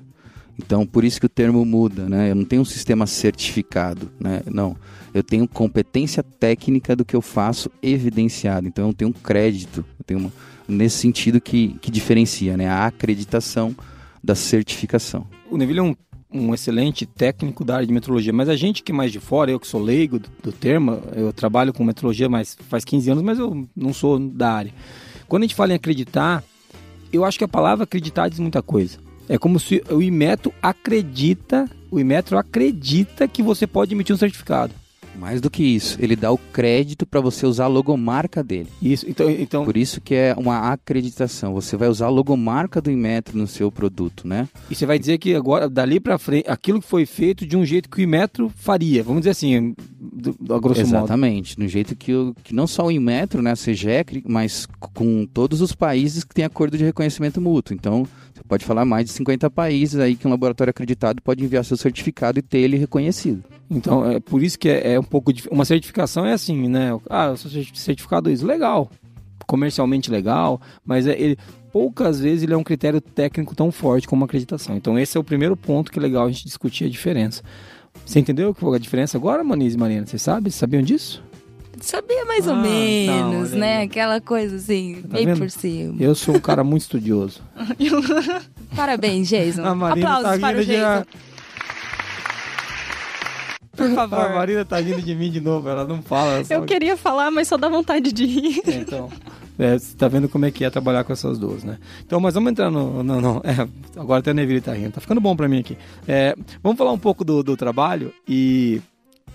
Então, 0.58 0.86
por 0.86 1.04
isso 1.04 1.20
que 1.20 1.26
o 1.26 1.30
termo 1.30 1.66
muda, 1.66 2.08
né? 2.08 2.32
Eu 2.32 2.36
não 2.36 2.46
tenho 2.46 2.62
um 2.62 2.66
sistema 2.66 3.08
certificado, 3.08 4.12
né? 4.20 4.42
Não. 4.46 4.76
Eu 5.14 5.24
tenho 5.24 5.48
competência 5.48 6.22
técnica 6.22 6.96
do 6.96 7.04
que 7.04 7.16
eu 7.16 7.22
faço 7.22 7.70
evidenciado. 7.82 8.68
Então, 8.68 8.88
eu 8.88 8.94
tenho 8.94 9.10
um 9.10 9.14
crédito. 9.14 9.84
Eu 10.00 10.06
tenho 10.06 10.20
uma, 10.20 10.32
nesse 10.68 10.98
sentido 10.98 11.42
que, 11.42 11.76
que 11.82 11.90
diferencia, 11.90 12.56
né? 12.56 12.68
A 12.68 12.88
acreditação 12.88 13.76
da 14.24 14.36
certificação. 14.36 15.26
O 15.50 15.58
Neville 15.58 15.80
é 15.80 15.84
um, 15.84 15.96
um 16.34 16.54
excelente 16.54 17.06
técnico 17.06 17.64
da 17.64 17.76
área 17.76 17.88
de 17.88 17.94
metrologia, 17.94 18.32
mas 18.32 18.48
a 18.48 18.56
gente 18.56 18.84
que 18.84 18.92
é 18.92 18.96
mais 18.96 19.12
de 19.12 19.20
fora, 19.20 19.52
eu 19.52 19.60
que 19.60 19.68
sou 19.68 19.82
leigo 19.82 20.20
do, 20.20 20.30
do 20.44 20.52
termo, 20.52 21.02
eu 21.16 21.34
trabalho 21.34 21.74
com 21.74 21.84
metrologia 21.84 22.30
mas 22.30 22.58
faz 22.70 22.86
15 22.86 23.12
anos, 23.12 23.24
mas 23.24 23.38
eu 23.38 23.68
não 23.76 23.94
sou 23.94 24.18
da 24.18 24.52
área. 24.52 24.74
Quando 25.28 25.44
a 25.44 25.46
gente 25.46 25.56
fala 25.56 25.74
em 25.74 25.76
acreditar, 25.76 26.44
eu 27.12 27.26
acho 27.26 27.38
que 27.38 27.44
a 27.44 27.48
palavra 27.48 27.84
acreditar 27.84 28.30
diz 28.30 28.40
muita 28.40 28.62
coisa. 28.62 28.98
É 29.28 29.38
como 29.38 29.60
se 29.60 29.84
o 29.90 30.02
Imetro 30.02 30.54
acredita, 30.62 31.70
o 31.90 32.00
Imetro 32.00 32.38
acredita 32.38 33.28
que 33.28 33.42
você 33.42 33.66
pode 33.68 33.94
emitir 33.94 34.14
um 34.14 34.20
certificado. 34.20 34.74
Mais 35.18 35.40
do 35.42 35.50
que 35.50 35.64
isso, 35.64 35.98
ele 36.02 36.16
dá 36.16 36.32
o 36.32 36.38
crédito 36.38 37.06
para 37.06 37.22
você 37.22 37.46
usar 37.46 37.66
a 37.66 37.68
logomarca 37.68 38.44
dele. 38.44 38.68
Isso, 38.82 39.08
então, 39.10 39.30
então 39.30 39.66
Por 39.66 39.78
isso 39.78 40.02
que 40.02 40.16
é 40.16 40.34
uma 40.38 40.72
acreditação. 40.72 41.54
Você 41.54 41.78
vai 41.78 41.88
usar 41.90 42.08
a 42.08 42.10
logomarca 42.10 42.82
do 42.82 42.90
Inmetro 42.90 43.38
no 43.38 43.46
seu 43.48 43.72
produto, 43.72 44.28
né? 44.28 44.48
E 44.70 44.76
você 44.76 44.86
vai 44.86 44.98
dizer 44.98 45.18
que 45.18 45.36
agora, 45.36 45.70
dali 45.70 46.00
pra 46.00 46.18
frente, 46.18 46.50
aquilo 46.50 46.82
que 46.82 46.88
foi 46.88 47.06
feito 47.06 47.46
de 47.46 47.56
um 47.56 47.66
jeito 47.66 47.90
que 47.90 48.00
o 48.00 48.02
Imetro 48.02 48.52
faria. 48.56 49.04
Vamos 49.04 49.22
dizer 49.22 49.32
assim, 49.32 49.76
do, 50.00 50.36
do, 50.40 50.54
a 50.56 50.60
grosso 50.60 50.82
modo. 50.82 50.96
Exatamente. 50.98 51.60
No 51.60 51.68
jeito 51.68 51.96
que, 51.96 52.14
o- 52.14 52.34
que 52.44 52.54
não 52.56 52.66
só 52.66 52.86
o 52.88 52.92
Inmetro, 52.92 53.42
né, 53.42 53.52
a 53.52 53.56
CEGEC, 53.56 54.24
mas 54.28 54.66
com 54.80 55.26
todos 55.26 55.62
os 55.62 55.74
países 55.74 56.24
que 56.24 56.34
têm 56.34 56.46
acordo 56.46 56.78
de 56.78 56.84
reconhecimento 56.84 57.40
mútuo. 57.42 57.76
Então, 57.76 58.08
pode 58.48 58.66
falar 58.66 58.86
mais 58.86 59.06
de 59.06 59.12
50 59.12 59.50
países 59.50 60.00
aí 60.00 60.16
que 60.16 60.28
um 60.28 60.32
laboratório 60.32 60.72
acreditado 60.72 61.22
pode 61.22 61.44
enviar 61.44 61.64
seu 61.66 61.78
certificado 61.78 62.40
e 62.40 62.42
ter 62.42 62.60
ele 62.60 62.78
reconhecido. 62.78 63.44
Então, 63.70 64.10
é 64.10 64.20
por 64.20 64.44
isso 64.44 64.60
que 64.60 64.68
é, 64.70 64.94
é 64.94 65.00
um 65.00 65.04
pouco... 65.04 65.32
dif- 65.32 65.48
Uma 65.52 65.64
certificação 65.66 66.26
é 66.26 66.34
assim, 66.34 66.68
né? 66.68 66.90
Ah, 67.10 67.28
eu 67.28 67.38
sou 67.38 67.50
certi- 67.50 67.80
certificado 67.80 68.30
isso. 68.30 68.46
Legal. 68.46 68.90
Comercialmente 69.48 70.12
legal. 70.12 70.60
Mas 70.86 71.08
é, 71.08 71.20
ele, 71.20 71.38
poucas 71.72 72.20
vezes 72.20 72.44
ele 72.44 72.54
é 72.54 72.58
um 72.58 72.64
critério 72.64 73.00
técnico 73.00 73.56
tão 73.56 73.72
forte 73.72 74.08
como 74.08 74.24
a 74.24 74.26
acreditação. 74.26 74.76
Então 74.76 74.98
esse 75.00 75.18
é 75.18 75.20
o 75.20 75.24
primeiro 75.24 75.56
ponto 75.56 75.92
que 75.92 76.00
é 76.00 76.02
legal 76.02 76.26
a 76.26 76.32
gente 76.32 76.44
discutir 76.46 76.86
a 76.86 76.90
diferença. 76.90 77.42
Você 78.06 78.20
entendeu 78.20 78.56
a 78.74 78.78
diferença 78.78 79.18
agora, 79.18 79.44
Maniz 79.44 79.74
e 79.74 79.78
Marina? 79.78 80.06
Vocês 80.06 80.22
sabem? 80.22 80.44
Vocês 80.50 80.56
sabiam 80.56 80.82
disso? 80.82 81.24
Sabia 81.82 82.26
mais 82.26 82.48
Ah, 82.48 82.52
ou 82.52 82.58
menos, 82.58 83.52
não, 83.52 83.58
né? 83.60 83.82
Aquela 83.84 84.22
coisa 84.22 84.56
assim, 84.56 85.02
Tá 85.02 85.08
bem 85.18 85.26
vendo? 85.26 85.40
por 85.40 85.50
cima. 85.50 85.96
Eu 86.00 86.14
sou 86.16 86.36
um 86.36 86.40
cara 86.40 86.64
muito 86.64 86.84
estudioso. 86.84 87.42
Parabéns, 88.76 89.28
Jason. 89.28 89.64
A 89.66 89.74
Marina 89.76 90.08
Aplausos 90.18 90.40
tá 90.42 90.48
para 90.48 90.58
o 90.60 90.66
de... 90.66 90.72
Jason. 90.72 91.06
Por 93.76 93.86
A 93.92 93.96
favor. 94.08 94.30
Marina 94.36 94.66
tá 94.66 94.80
rindo 94.80 95.02
de 95.02 95.16
mim 95.16 95.32
de 95.32 95.42
novo, 95.42 95.68
ela 95.70 95.86
não 95.86 96.02
fala. 96.02 96.44
só- 96.44 96.54
Eu 96.54 96.64
queria 96.66 96.96
falar, 96.98 97.32
mas 97.32 97.48
só 97.48 97.58
dá 97.58 97.68
vontade 97.70 98.12
de 98.12 98.26
rir. 98.26 98.62
É, 98.68 98.76
então, 98.76 99.10
é, 99.58 99.78
você 99.80 99.96
tá 99.96 100.08
vendo 100.08 100.30
como 100.30 100.46
é 100.46 100.52
que 100.52 100.64
é 100.64 100.70
trabalhar 100.70 101.04
com 101.04 101.14
essas 101.14 101.40
duas, 101.40 101.64
né? 101.64 101.78
Então, 102.06 102.20
mas 102.20 102.34
vamos 102.34 102.52
entrar 102.52 102.70
no... 102.70 103.02
Não, 103.02 103.20
não, 103.22 103.42
é, 103.44 103.68
agora 104.00 104.20
até 104.20 104.32
a 104.32 104.34
Neville 104.34 104.62
tá 104.62 104.74
rindo. 104.74 104.92
Tá 104.92 105.02
ficando 105.02 105.20
bom 105.22 105.36
pra 105.36 105.48
mim 105.48 105.60
aqui. 105.60 105.78
É, 106.08 106.36
vamos 106.62 106.78
falar 106.78 106.92
um 106.92 107.00
pouco 107.00 107.24
do, 107.24 107.42
do 107.42 107.58
trabalho 107.58 108.14
e 108.28 108.82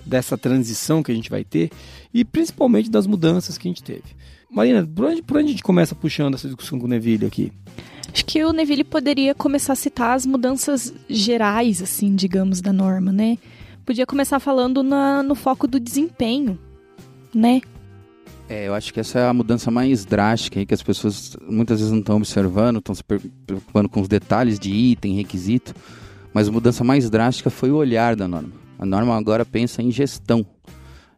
dessa 0.06 0.38
transição 0.38 1.02
que 1.02 1.10
a 1.10 1.14
gente 1.14 1.28
vai 1.28 1.44
ter 1.44 1.70
e 2.14 2.24
principalmente 2.24 2.88
das 2.90 3.06
mudanças 3.06 3.58
que 3.58 3.68
a 3.68 3.70
gente 3.70 3.82
teve. 3.82 4.04
Marina, 4.50 4.86
por 4.86 5.06
onde, 5.06 5.22
por 5.22 5.36
onde 5.38 5.46
a 5.48 5.50
gente 5.50 5.62
começa 5.62 5.94
puxando 5.94 6.34
essa 6.34 6.46
discussão 6.46 6.78
com 6.78 6.86
o 6.86 6.88
Neville 6.88 7.26
aqui? 7.26 7.52
Acho 8.12 8.24
que 8.24 8.42
o 8.44 8.52
Neville 8.52 8.84
poderia 8.84 9.34
começar 9.34 9.72
a 9.72 9.76
citar 9.76 10.14
as 10.16 10.24
mudanças 10.24 10.94
gerais, 11.10 11.82
assim, 11.82 12.14
digamos, 12.14 12.60
da 12.60 12.72
norma, 12.72 13.12
né? 13.12 13.36
Podia 13.84 14.06
começar 14.06 14.40
falando 14.40 14.82
na- 14.82 15.22
no 15.22 15.34
foco 15.34 15.66
do 15.66 15.78
desempenho, 15.78 16.58
né? 17.34 17.60
É, 18.48 18.68
eu 18.68 18.74
acho 18.74 18.94
que 18.94 19.00
essa 19.00 19.18
é 19.18 19.28
a 19.28 19.34
mudança 19.34 19.70
mais 19.72 20.04
drástica 20.04 20.60
aí 20.60 20.64
que 20.64 20.72
as 20.72 20.82
pessoas 20.82 21.36
muitas 21.48 21.80
vezes 21.80 21.92
não 21.92 21.98
estão 21.98 22.16
observando, 22.16 22.78
estão 22.78 22.94
se 22.94 23.02
preocupando 23.04 23.88
com 23.88 24.00
os 24.00 24.06
detalhes 24.08 24.58
de 24.58 24.70
item, 24.70 25.16
requisito, 25.16 25.74
mas 26.32 26.48
a 26.48 26.52
mudança 26.52 26.84
mais 26.84 27.10
drástica 27.10 27.50
foi 27.50 27.72
o 27.72 27.76
olhar 27.76 28.14
da 28.14 28.28
norma. 28.28 28.52
A 28.78 28.86
norma 28.86 29.16
agora 29.16 29.44
pensa 29.44 29.82
em 29.82 29.90
gestão, 29.90 30.44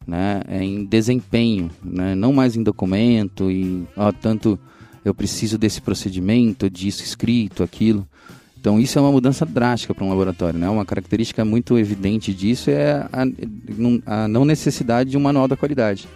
né, 0.06 0.42
é 0.48 0.62
em 0.62 0.84
desempenho, 0.84 1.70
né, 1.82 2.14
não 2.14 2.32
mais 2.32 2.56
em 2.56 2.62
documento 2.62 3.50
e 3.50 3.84
ó, 3.96 4.10
tanto 4.12 4.58
eu 5.04 5.14
preciso 5.14 5.58
desse 5.58 5.80
procedimento, 5.80 6.70
disso 6.70 7.02
escrito, 7.02 7.62
aquilo. 7.62 8.06
Então 8.60 8.78
isso 8.80 8.98
é 8.98 9.02
uma 9.02 9.12
mudança 9.12 9.46
drástica 9.46 9.94
para 9.94 10.04
um 10.04 10.08
laboratório, 10.08 10.58
né? 10.58 10.68
Uma 10.68 10.84
característica 10.84 11.44
muito 11.44 11.78
evidente 11.78 12.34
disso 12.34 12.70
é 12.70 13.06
a, 13.12 14.24
a 14.24 14.28
não 14.28 14.44
necessidade 14.44 15.10
de 15.10 15.16
um 15.16 15.20
manual 15.20 15.46
da 15.46 15.56
qualidade. 15.56 16.08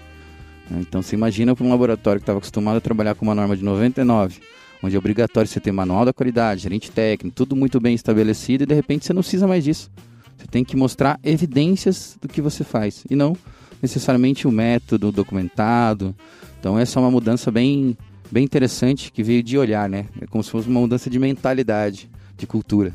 né? 0.69 0.79
Então 0.81 1.01
você 1.01 1.15
imagina 1.15 1.55
para 1.55 1.65
um 1.65 1.71
laboratório 1.71 2.21
que 2.21 2.25
estava 2.25 2.39
acostumado 2.39 2.77
a 2.79 2.81
trabalhar 2.81 3.15
com 3.15 3.25
uma 3.25 3.35
norma 3.35 3.57
de 3.57 3.65
99, 3.65 4.41
onde 4.83 4.97
é 4.97 4.99
obrigatório 4.99 5.49
você 5.49 5.61
ter 5.61 5.71
manual 5.71 6.05
da 6.05 6.13
qualidade, 6.13 6.63
gerente 6.63 6.91
técnico, 6.91 7.35
tudo 7.35 7.55
muito 7.55 7.79
bem 7.81 7.95
estabelecido 7.95 8.65
e 8.65 8.67
de 8.67 8.75
repente 8.75 9.07
você 9.07 9.13
não 9.13 9.23
precisa 9.23 9.47
mais 9.47 9.63
disso. 9.63 9.89
Você 10.37 10.47
tem 10.47 10.65
que 10.65 10.77
mostrar 10.77 11.19
evidências 11.23 12.17
do 12.21 12.29
que 12.29 12.41
você 12.41 12.65
faz 12.65 13.05
e 13.09 13.15
não 13.15 13.37
necessariamente 13.81 14.47
o 14.47 14.53
método 14.53 15.11
documentado. 15.11 16.15
Então 16.61 16.79
essa 16.79 16.99
é 16.99 17.03
uma 17.03 17.11
mudança 17.11 17.51
bem, 17.51 17.97
bem 18.31 18.45
interessante 18.45 19.11
que 19.11 19.23
veio 19.23 19.43
de 19.43 19.59
olhar, 19.59 19.89
né? 19.89 20.07
É 20.21 20.27
como 20.27 20.43
se 20.43 20.51
fosse 20.51 20.69
uma 20.69 20.81
mudança 20.81 21.11
de 21.11 21.19
mentalidade, 21.19 22.09
de 22.37 22.47
cultura. 22.47 22.95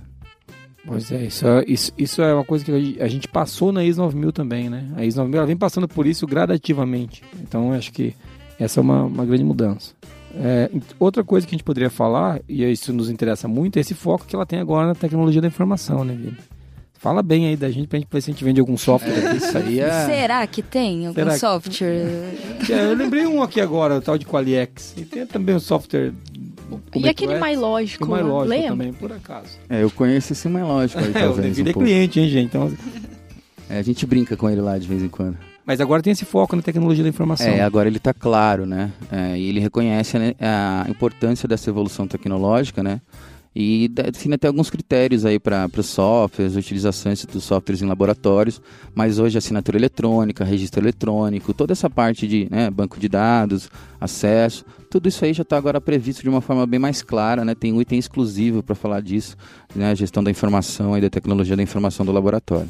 Pois 0.85 1.11
é, 1.11 1.25
isso 1.25 1.45
é, 1.45 1.65
isso, 1.67 1.91
isso 1.97 2.21
é 2.21 2.33
uma 2.33 2.45
coisa 2.45 2.63
que 2.63 2.97
a 3.01 3.07
gente 3.09 3.27
passou 3.27 3.73
na 3.73 3.83
IS 3.83 3.97
9000 3.97 4.31
também, 4.31 4.69
né? 4.69 4.89
A 4.95 5.03
IS 5.03 5.15
9000 5.15 5.37
ela 5.37 5.47
vem 5.47 5.57
passando 5.57 5.87
por 5.87 6.07
isso 6.07 6.25
gradativamente. 6.25 7.21
Então 7.41 7.73
acho 7.73 7.91
que 7.91 8.15
essa 8.57 8.79
é 8.79 8.81
uma, 8.81 9.03
uma 9.03 9.25
grande 9.25 9.43
mudança. 9.43 9.93
É, 10.33 10.69
outra 10.97 11.23
coisa 11.23 11.45
que 11.45 11.53
a 11.53 11.57
gente 11.57 11.63
poderia 11.63 11.89
falar, 11.89 12.39
e 12.47 12.63
isso 12.63 12.93
nos 12.93 13.09
interessa 13.09 13.47
muito, 13.47 13.77
é 13.77 13.81
esse 13.81 13.93
foco 13.93 14.25
que 14.25 14.35
ela 14.35 14.45
tem 14.45 14.59
agora 14.59 14.87
na 14.87 14.95
tecnologia 14.95 15.41
da 15.41 15.47
informação, 15.47 16.05
né, 16.05 16.13
Vini? 16.13 16.37
Fala 16.99 17.21
bem 17.21 17.47
aí 17.47 17.55
da 17.55 17.69
gente 17.69 17.87
pra 17.87 17.99
gente 17.99 18.07
ver 18.11 18.21
se 18.21 18.31
a 18.31 18.33
gente 18.33 18.43
vende 18.43 18.59
algum 18.59 18.75
software 18.77 19.13
aqui. 19.27 19.37
Isso 19.37 19.57
aí 19.57 19.79
é. 19.79 20.05
Será 20.05 20.47
que 20.47 20.61
tem 20.61 21.05
algum 21.07 21.13
Será 21.19 21.31
que- 21.33 21.39
software? 21.39 22.05
É, 22.69 22.85
eu 22.85 22.93
lembrei 22.95 23.25
um 23.27 23.41
aqui 23.41 23.61
agora, 23.61 23.97
o 23.97 24.01
tal 24.01 24.17
de 24.17 24.25
Qualiex. 24.25 24.95
E 24.97 25.05
tem 25.05 25.25
também 25.25 25.55
o 25.55 25.59
software. 25.59 26.11
como 26.69 26.81
e 26.95 26.99
é 26.99 27.01
que 27.13 27.23
aquele 27.23 27.33
é? 27.33 27.39
mais 27.39 27.57
lógico, 27.59 28.05
O 28.05 28.09
mais 28.09 28.23
lá, 28.23 28.29
lógico 28.29 28.49
lembra? 28.49 28.69
também, 28.69 28.93
por 28.93 29.11
acaso. 29.11 29.49
É, 29.69 29.83
eu 29.83 29.91
conheço 29.91 30.33
esse 30.33 30.49
mais 30.49 30.65
lógico 30.65 30.99
aí, 30.99 31.09
É, 31.15 31.19
talvez. 31.19 31.57
Um 31.57 31.61
é 31.61 31.63
pouco. 31.65 31.79
cliente, 31.81 32.19
hein, 32.19 32.29
gente? 32.29 32.45
Então, 32.47 32.71
É, 33.69 33.77
a 33.77 33.81
gente 33.83 34.05
brinca 34.05 34.35
com 34.35 34.49
ele 34.49 34.61
lá 34.61 34.77
de 34.77 34.87
vez 34.87 35.03
em 35.03 35.09
quando. 35.09 35.37
mas 35.65 35.79
agora 35.79 36.01
tem 36.01 36.11
esse 36.13 36.25
foco 36.25 36.55
na 36.55 36.61
tecnologia 36.63 37.03
da 37.03 37.09
informação. 37.09 37.47
É, 37.47 37.61
agora 37.61 37.87
ele 37.87 37.97
está 37.97 38.13
claro, 38.13 38.65
né? 38.65 38.91
É, 39.11 39.37
e 39.37 39.49
ele 39.49 39.59
reconhece 39.59 40.17
né, 40.17 40.33
a 40.39 40.85
importância 40.89 41.47
dessa 41.47 41.69
evolução 41.69 42.07
tecnológica, 42.07 42.81
né? 42.81 43.01
E 43.59 43.87
define 43.87 44.35
até 44.35 44.45
alguns 44.45 44.69
critérios 44.69 45.25
aí 45.25 45.39
para 45.39 45.67
os 45.75 45.87
softwares, 45.87 46.55
utilizações 46.55 47.25
dos 47.25 47.43
softwares 47.43 47.81
em 47.81 47.87
laboratórios, 47.87 48.61
mas 48.93 49.17
hoje 49.17 49.35
assinatura 49.35 49.79
eletrônica, 49.79 50.43
registro 50.43 50.79
eletrônico, 50.79 51.55
toda 51.55 51.73
essa 51.73 51.89
parte 51.89 52.27
de 52.27 52.47
né, 52.51 52.69
banco 52.69 52.99
de 52.99 53.09
dados, 53.09 53.67
acesso, 53.99 54.63
tudo 54.91 55.09
isso 55.09 55.25
aí 55.25 55.33
já 55.33 55.41
está 55.41 55.57
agora 55.57 55.81
previsto 55.81 56.21
de 56.21 56.29
uma 56.29 56.39
forma 56.39 56.67
bem 56.67 56.79
mais 56.79 57.01
clara, 57.01 57.43
né? 57.43 57.55
Tem 57.55 57.73
um 57.73 57.81
item 57.81 57.97
exclusivo 57.97 58.61
para 58.61 58.75
falar 58.75 59.01
disso, 59.01 59.35
né? 59.75 59.95
Gestão 59.95 60.23
da 60.23 60.29
informação 60.29 60.95
e 60.95 61.01
da 61.01 61.09
tecnologia 61.09 61.55
da 61.57 61.63
informação 61.63 62.05
do 62.05 62.11
laboratório. 62.11 62.69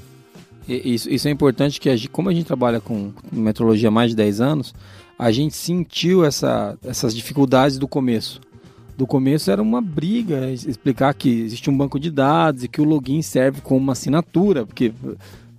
Isso, 0.70 1.10
isso 1.10 1.27
é 1.27 1.32
importante 1.32 1.82
que, 1.82 2.08
como 2.08 2.29
a 2.29 2.34
gente 2.34 2.46
trabalha 2.46 2.79
com 2.79 3.12
metrologia 3.29 3.89
há 3.89 3.91
mais 3.91 4.12
de 4.12 4.15
10 4.15 4.39
anos, 4.39 4.74
a 5.20 5.32
gente 5.32 5.53
sentiu 5.53 6.24
essa, 6.24 6.77
essas 6.82 7.13
dificuldades 7.13 7.77
do 7.77 7.89
começo. 7.89 8.39
Do 8.98 9.06
começo 9.06 9.51
era 9.51 9.62
uma 9.62 9.80
briga 9.80 10.50
explicar 10.50 11.13
que 11.13 11.30
existe 11.42 11.70
um 11.70 11.77
banco 11.77 12.00
de 12.00 12.10
dados 12.10 12.63
e 12.63 12.68
que 12.68 12.82
o 12.82 12.84
login 12.84 13.22
serve 13.22 13.62
como 13.62 13.80
uma 13.80 13.94
assinatura, 13.94 14.66
porque 14.66 14.92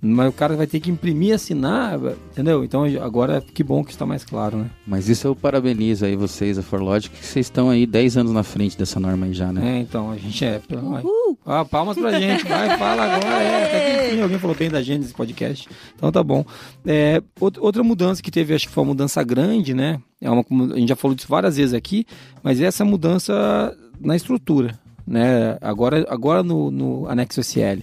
mas 0.01 0.29
o 0.29 0.31
cara 0.31 0.55
vai 0.55 0.65
ter 0.65 0.79
que 0.79 0.89
imprimir 0.89 1.29
e 1.29 1.33
assinar, 1.33 1.99
entendeu? 2.31 2.63
Então 2.63 2.83
agora 3.01 3.41
que 3.41 3.63
bom 3.63 3.83
que 3.83 3.91
está 3.91 4.05
mais 4.05 4.23
claro, 4.23 4.57
né? 4.57 4.69
Mas 4.87 5.09
isso 5.09 5.27
eu 5.27 5.35
parabenizo 5.35 6.05
aí 6.05 6.15
vocês, 6.15 6.57
a 6.57 6.61
Forlogic, 6.63 7.15
que 7.15 7.25
vocês 7.25 7.45
estão 7.47 7.69
aí 7.69 7.85
10 7.85 8.17
anos 8.17 8.31
na 8.31 8.43
frente 8.43 8.77
dessa 8.77 8.99
norma 8.99 9.25
aí 9.25 9.33
já, 9.33 9.51
né? 9.51 9.77
É, 9.77 9.79
então 9.81 10.09
a 10.11 10.17
gente 10.17 10.43
é. 10.45 10.61
vai. 10.69 11.03
Ah, 11.45 11.65
palmas 11.65 11.97
pra 11.97 12.17
gente, 12.19 12.45
vai, 12.47 12.77
fala 12.77 13.03
agora. 13.03 13.43
É, 13.43 13.65
até 13.65 13.79
que 13.79 14.07
enfim, 14.13 14.21
alguém 14.21 14.39
falou 14.39 14.55
bem 14.55 14.69
da 14.69 14.81
gente 14.81 15.01
nesse 15.01 15.13
podcast. 15.13 15.67
Então 15.95 16.11
tá 16.11 16.23
bom. 16.23 16.45
É, 16.85 17.21
out- 17.41 17.59
outra 17.59 17.83
mudança 17.83 18.21
que 18.21 18.31
teve, 18.31 18.53
acho 18.53 18.67
que 18.67 18.73
foi 18.73 18.83
uma 18.83 18.89
mudança 18.89 19.21
grande, 19.23 19.73
né? 19.73 19.99
É 20.21 20.29
uma, 20.29 20.43
a 20.73 20.77
gente 20.79 20.89
já 20.89 20.95
falou 20.95 21.15
disso 21.15 21.27
várias 21.29 21.57
vezes 21.57 21.73
aqui, 21.73 22.05
mas 22.41 22.59
é 22.61 22.65
essa 22.65 22.85
mudança 22.85 23.75
na 23.99 24.15
estrutura, 24.15 24.79
né? 25.05 25.57
Agora, 25.61 26.05
agora 26.09 26.41
no, 26.43 26.71
no 26.71 27.07
anexo 27.09 27.41
SL. 27.41 27.81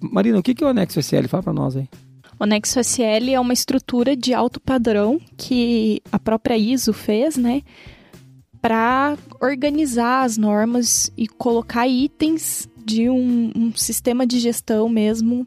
Marina, 0.00 0.38
o 0.38 0.42
que 0.42 0.54
que 0.54 0.62
é 0.64 0.66
o 0.66 0.70
anexo 0.70 0.98
SL? 1.00 1.26
Fala 1.28 1.42
pra 1.42 1.52
nós 1.52 1.76
aí. 1.76 1.88
O 2.40 2.44
Nexo 2.46 2.80
SL 2.80 3.30
é 3.32 3.38
uma 3.38 3.52
estrutura 3.52 4.16
de 4.16 4.34
alto 4.34 4.58
padrão 4.60 5.20
que 5.36 6.00
a 6.10 6.18
própria 6.18 6.56
ISO 6.58 6.92
fez, 6.92 7.36
né? 7.36 7.62
Para 8.60 9.16
organizar 9.40 10.22
as 10.24 10.36
normas 10.36 11.10
e 11.16 11.26
colocar 11.26 11.86
itens 11.88 12.68
de 12.84 13.08
um, 13.10 13.50
um 13.56 13.72
sistema 13.74 14.26
de 14.26 14.38
gestão 14.40 14.88
mesmo. 14.88 15.46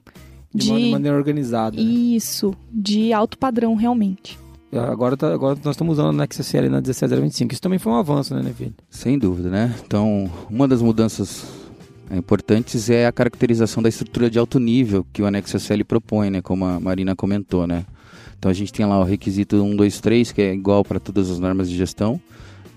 De, 0.54 0.70
uma- 0.70 0.80
de 0.80 0.92
maneira 0.92 1.18
organizada. 1.18 1.75
né? 1.75 1.82
Isso, 1.84 2.54
de 2.72 3.12
alto 3.12 3.38
padrão 3.38 3.75
realmente. 3.75 4.38
Agora, 4.72 5.15
tá- 5.15 5.34
agora 5.34 5.58
nós 5.63 5.75
estamos 5.75 5.94
usando 5.94 6.08
o 6.08 6.10
anexo 6.10 6.42
SL 6.42 6.70
na 6.70 6.82
17025. 6.82 7.54
Isso 7.54 7.62
também 7.62 7.80
foi 7.80 7.92
um 7.92 7.96
avanço, 7.96 8.34
né, 8.36 8.42
Neville? 8.42 8.75
Sem 8.89 9.18
dúvida, 9.18 9.50
né? 9.50 9.74
Então, 9.86 10.30
uma 10.50 10.68
das 10.68 10.82
mudanças 10.82 11.46
é, 11.46 11.64
importantes 12.12 12.89
é 12.89 13.07
a 13.07 13.12
caracterização 13.12 13.81
da 13.81 13.89
estrutura 13.89 14.29
de 14.29 14.38
alto 14.38 14.59
nível 14.59 15.05
que 15.12 15.21
o 15.21 15.25
anexo 15.25 15.57
SL 15.57 15.83
propõe, 15.88 16.29
né? 16.29 16.41
Como 16.41 16.65
a 16.65 16.79
Marina 16.79 17.15
comentou, 17.15 17.65
né? 17.65 17.85
Então 18.38 18.51
a 18.51 18.53
gente 18.53 18.71
tem 18.71 18.85
lá 18.85 19.00
o 19.00 19.03
requisito 19.03 19.55
1, 19.55 19.75
2, 19.75 20.00
3, 20.00 20.31
que 20.31 20.41
é 20.41 20.53
igual 20.53 20.83
para 20.83 21.00
todas 21.00 21.31
as 21.31 21.39
normas 21.39 21.69
de 21.69 21.75
gestão. 21.75 22.19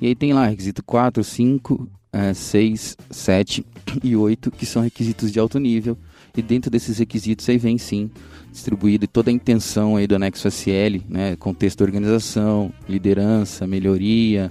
E 0.01 0.07
aí 0.07 0.15
tem 0.15 0.33
lá 0.33 0.47
requisito 0.47 0.83
4, 0.83 1.23
5, 1.23 1.89
eh, 2.13 2.33
6, 2.33 2.97
7 3.11 3.67
e 4.03 4.17
8, 4.17 4.51
que 4.51 4.65
são 4.65 4.83
requisitos 4.83 5.31
de 5.31 5.39
alto 5.39 5.59
nível. 5.59 5.97
E 6.37 6.43
dentro 6.43 6.71
desses 6.71 6.99
requisitos 6.99 7.49
aí 7.49 7.59
vem 7.59 7.77
sim 7.77 8.11
distribuído 8.53 9.07
toda 9.07 9.31
a 9.31 9.33
intenção 9.33 9.97
aí 9.97 10.07
do 10.07 10.15
anexo 10.15 10.49
SL, 10.49 11.03
né? 11.09 11.37
Contexto 11.37 11.81
da 11.81 11.85
organização, 11.85 12.73
liderança, 12.89 13.67
melhoria, 13.67 14.51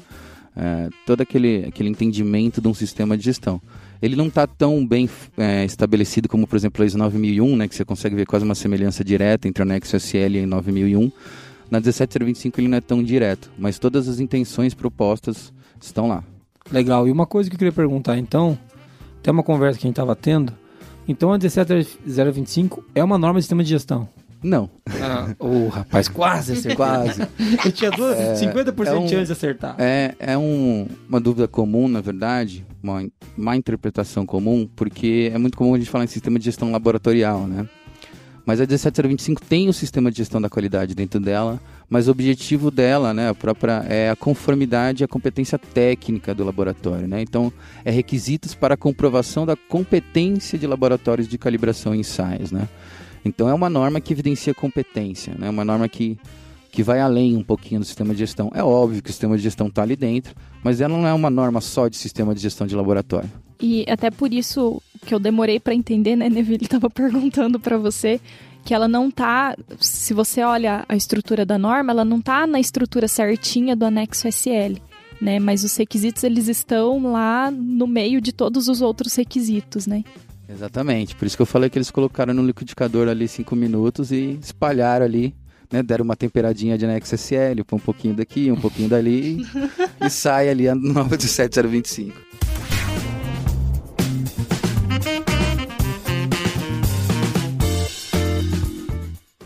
eh, 0.56 0.90
todo 1.06 1.22
aquele, 1.22 1.66
aquele 1.66 1.90
entendimento 1.90 2.62
de 2.62 2.68
um 2.68 2.74
sistema 2.74 3.18
de 3.18 3.24
gestão. 3.24 3.62
Ele 4.02 4.16
não 4.16 4.28
está 4.28 4.46
tão 4.46 4.86
bem 4.86 5.10
eh, 5.38 5.66
estabelecido 5.66 6.30
como, 6.30 6.48
por 6.48 6.56
exemplo, 6.56 6.84
a 6.84 6.86
ISO 6.86 6.98
9001, 6.98 7.56
né, 7.56 7.68
que 7.68 7.76
você 7.76 7.86
consegue 7.86 8.16
ver 8.16 8.26
quase 8.26 8.46
uma 8.46 8.56
semelhança 8.56 9.04
direta 9.04 9.48
entre 9.48 9.62
o 9.62 9.66
anexo 9.66 9.96
SL 9.96 10.36
e 10.36 10.46
9001. 10.46 11.12
Na 11.70 11.80
17025 11.80 12.62
ele 12.62 12.68
não 12.68 12.78
é 12.78 12.82
tão 12.82 13.04
direto, 13.04 13.52
mas 13.58 13.78
todas 13.80 14.08
as 14.08 14.20
intenções 14.20 14.74
propostas 14.74 15.52
estão 15.82 16.08
lá. 16.08 16.24
Legal. 16.72 17.08
E 17.08 17.12
uma 17.12 17.26
coisa 17.26 17.50
que 17.50 17.56
eu 17.56 17.60
queria 17.60 17.74
perguntar, 17.74 18.18
então, 18.18 18.58
tem 19.22 19.32
uma 19.32 19.44
conversa 19.44 19.80
que 19.80 19.86
a 19.86 19.88
gente 19.88 19.96
estava 19.96 20.16
tendo. 20.16 20.54
Então 21.08 21.32
a 21.32 21.38
17025 21.38 22.84
é 22.94 23.04
uma 23.04 23.18
norma 23.18 23.40
de 23.40 23.44
sistema 23.44 23.64
de 23.64 23.70
gestão. 23.70 24.08
Não. 24.44 24.70
Ah, 25.02 25.34
oh, 25.40 25.68
rapaz, 25.68 26.08
quase 26.08 26.54
acertei. 26.54 26.76
Quase. 26.76 27.22
Eu 27.66 27.72
tinha 27.72 27.92
duas, 27.92 28.18
50% 28.40 28.88
é 28.88 28.94
um- 29.00 29.06
de 29.06 29.12
chance 29.12 29.26
de 29.26 29.32
acertar. 29.32 29.76
É, 29.80 30.14
é 30.20 30.38
um- 30.38 30.88
uma 31.10 31.20
dúvida 31.20 31.48
comum, 31.48 31.88
na 31.88 32.02
verdade, 32.02 32.66
uma 32.82 33.04
má 33.36 33.56
interpretação 33.56 34.26
comum, 34.26 34.70
porque 34.76 35.32
é 35.34 35.38
muito 35.38 35.58
comum 35.58 35.74
a 35.74 35.78
gente 35.78 35.90
falar 35.90 36.04
em 36.04 36.08
sistema 36.08 36.38
de 36.38 36.46
gestão 36.46 36.72
laboratorial, 36.72 37.48
né? 37.48 37.68
Mas 38.46 38.62
a 38.62 38.66
17025 38.66 39.42
tem 39.42 39.68
o 39.68 39.74
sistema 39.74 40.10
de 40.10 40.18
gestão 40.20 40.40
da 40.40 40.50
qualidade 40.50 40.96
dentro 40.96 41.20
dela, 41.20 41.60
mas 41.90 42.08
o 42.08 42.12
objetivo 42.12 42.72
dela, 42.72 43.14
né, 43.14 43.28
a 43.28 43.34
própria, 43.36 43.84
é 43.90 44.10
a 44.10 44.16
conformidade 44.16 45.04
e 45.04 45.06
a 45.06 45.08
competência 45.08 45.60
técnica 45.60 46.34
do 46.34 46.46
laboratório, 46.46 47.08
né? 47.10 47.22
Então, 47.22 47.52
é 47.84 47.92
requisitos 47.92 48.54
para 48.56 48.76
a 48.76 48.78
comprovação 48.78 49.46
da 49.46 49.58
competência 49.58 50.58
de 50.58 50.66
laboratórios 50.66 51.28
de 51.28 51.38
calibração 51.38 51.94
e 51.94 52.00
ensaios, 52.00 52.50
né? 52.52 52.70
Então, 53.28 53.48
é 53.50 53.54
uma 53.54 53.70
norma 53.70 54.02
que 54.02 54.14
evidencia 54.14 54.54
competência, 54.54 55.34
né? 55.38 55.50
Uma 55.50 55.66
norma 55.66 55.88
que 55.88 56.18
que 56.78 56.84
vai 56.84 57.00
além 57.00 57.36
um 57.36 57.42
pouquinho 57.42 57.80
do 57.80 57.86
sistema 57.88 58.14
de 58.14 58.20
gestão. 58.20 58.52
É 58.54 58.64
óbvio 58.64 59.02
que 59.02 59.10
o 59.10 59.12
sistema 59.12 59.36
de 59.36 59.42
gestão 59.42 59.66
está 59.66 59.82
ali 59.82 59.96
dentro, 59.96 60.36
mas 60.64 60.80
ela 60.80 60.96
não 60.96 61.08
é 61.08 61.14
uma 61.14 61.30
norma 61.30 61.60
só 61.60 61.88
de 61.88 61.98
sistema 61.98 62.36
de 62.36 62.42
gestão 62.42 62.68
de 62.68 62.76
laboratório. 62.76 63.28
E 63.60 63.84
até 63.90 64.12
por 64.12 64.32
isso 64.32 64.80
que 65.04 65.12
eu 65.12 65.18
demorei 65.18 65.60
pra 65.60 65.74
entender, 65.74 66.16
né, 66.16 66.30
Neville 66.30 66.68
tava 66.70 66.88
perguntando 66.88 67.60
pra 67.60 67.80
você 67.80 68.22
que 68.64 68.76
ela 68.76 68.88
não 68.88 69.10
tá, 69.10 69.56
se 69.80 70.14
você 70.14 70.44
olha 70.44 70.86
a 70.88 70.96
estrutura 70.96 71.46
da 71.46 71.58
norma, 71.58 71.92
ela 71.94 72.06
não 72.06 72.22
tá 72.22 72.46
na 72.46 72.60
estrutura 72.60 73.08
certinha 73.08 73.76
do 73.76 73.86
anexo 73.86 74.28
SL, 74.28 74.78
né? 75.22 75.40
Mas 75.40 75.64
os 75.64 75.76
requisitos 75.76 76.24
eles 76.24 76.48
estão 76.48 77.12
lá 77.12 77.50
no 77.50 77.88
meio 77.88 78.22
de 78.22 78.32
todos 78.32 78.68
os 78.68 78.82
outros 78.82 79.16
requisitos, 79.16 79.88
né? 79.88 80.04
Exatamente, 80.50 81.16
por 81.16 81.26
isso 81.26 81.36
que 81.36 81.42
eu 81.42 81.46
falei 81.46 81.70
que 81.70 81.78
eles 81.78 81.92
colocaram 81.92 82.34
no 82.34 82.46
liquidificador 82.46 83.10
ali 83.10 83.28
5 83.28 83.56
minutos 83.56 84.12
e 84.12 84.40
espalharam 84.42 85.06
ali, 85.06 85.36
né? 85.72 85.84
Deram 85.84 86.06
uma 86.06 86.16
temperadinha 86.16 86.78
de 86.78 86.86
anexo 86.86 87.16
SL, 87.16 87.64
põe 87.66 87.78
um 87.78 87.82
pouquinho 87.82 88.14
daqui, 88.14 88.50
um 88.52 88.56
pouquinho 88.60 88.88
dali 88.88 89.46
e 90.02 90.10
sai 90.10 90.48
ali 90.50 90.70
a 90.70 90.74
nova 90.74 91.18
de 91.18 91.28
7025. 91.28 92.28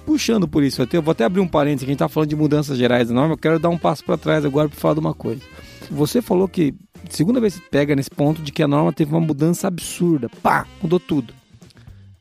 Puxando 0.05 0.47
por 0.47 0.61
isso, 0.61 0.83
até, 0.83 0.97
eu 0.97 1.01
vou 1.01 1.13
até 1.13 1.23
abrir 1.23 1.39
um 1.39 1.47
parênteses, 1.47 1.85
que 1.85 1.89
a 1.89 1.93
gente 1.93 1.99
tá 1.99 2.09
falando 2.09 2.29
de 2.29 2.35
mudanças 2.35 2.77
gerais 2.77 3.07
da 3.07 3.13
norma, 3.13 3.33
eu 3.33 3.37
quero 3.37 3.57
dar 3.57 3.69
um 3.69 3.77
passo 3.77 4.03
para 4.03 4.17
trás 4.17 4.45
agora 4.45 4.69
para 4.69 4.77
falar 4.77 4.93
de 4.93 4.99
uma 4.99 5.15
coisa. 5.15 5.41
Você 5.89 6.21
falou 6.21 6.47
que, 6.47 6.75
segunda 7.09 7.39
vez 7.39 7.55
que 7.59 7.69
pega 7.69 7.95
nesse 7.95 8.09
ponto 8.09 8.41
de 8.41 8.51
que 8.51 8.61
a 8.63 8.67
norma 8.67 8.91
teve 8.93 9.11
uma 9.13 9.21
mudança 9.21 9.67
absurda. 9.67 10.29
Pá, 10.41 10.65
mudou 10.81 10.99
tudo. 10.99 11.33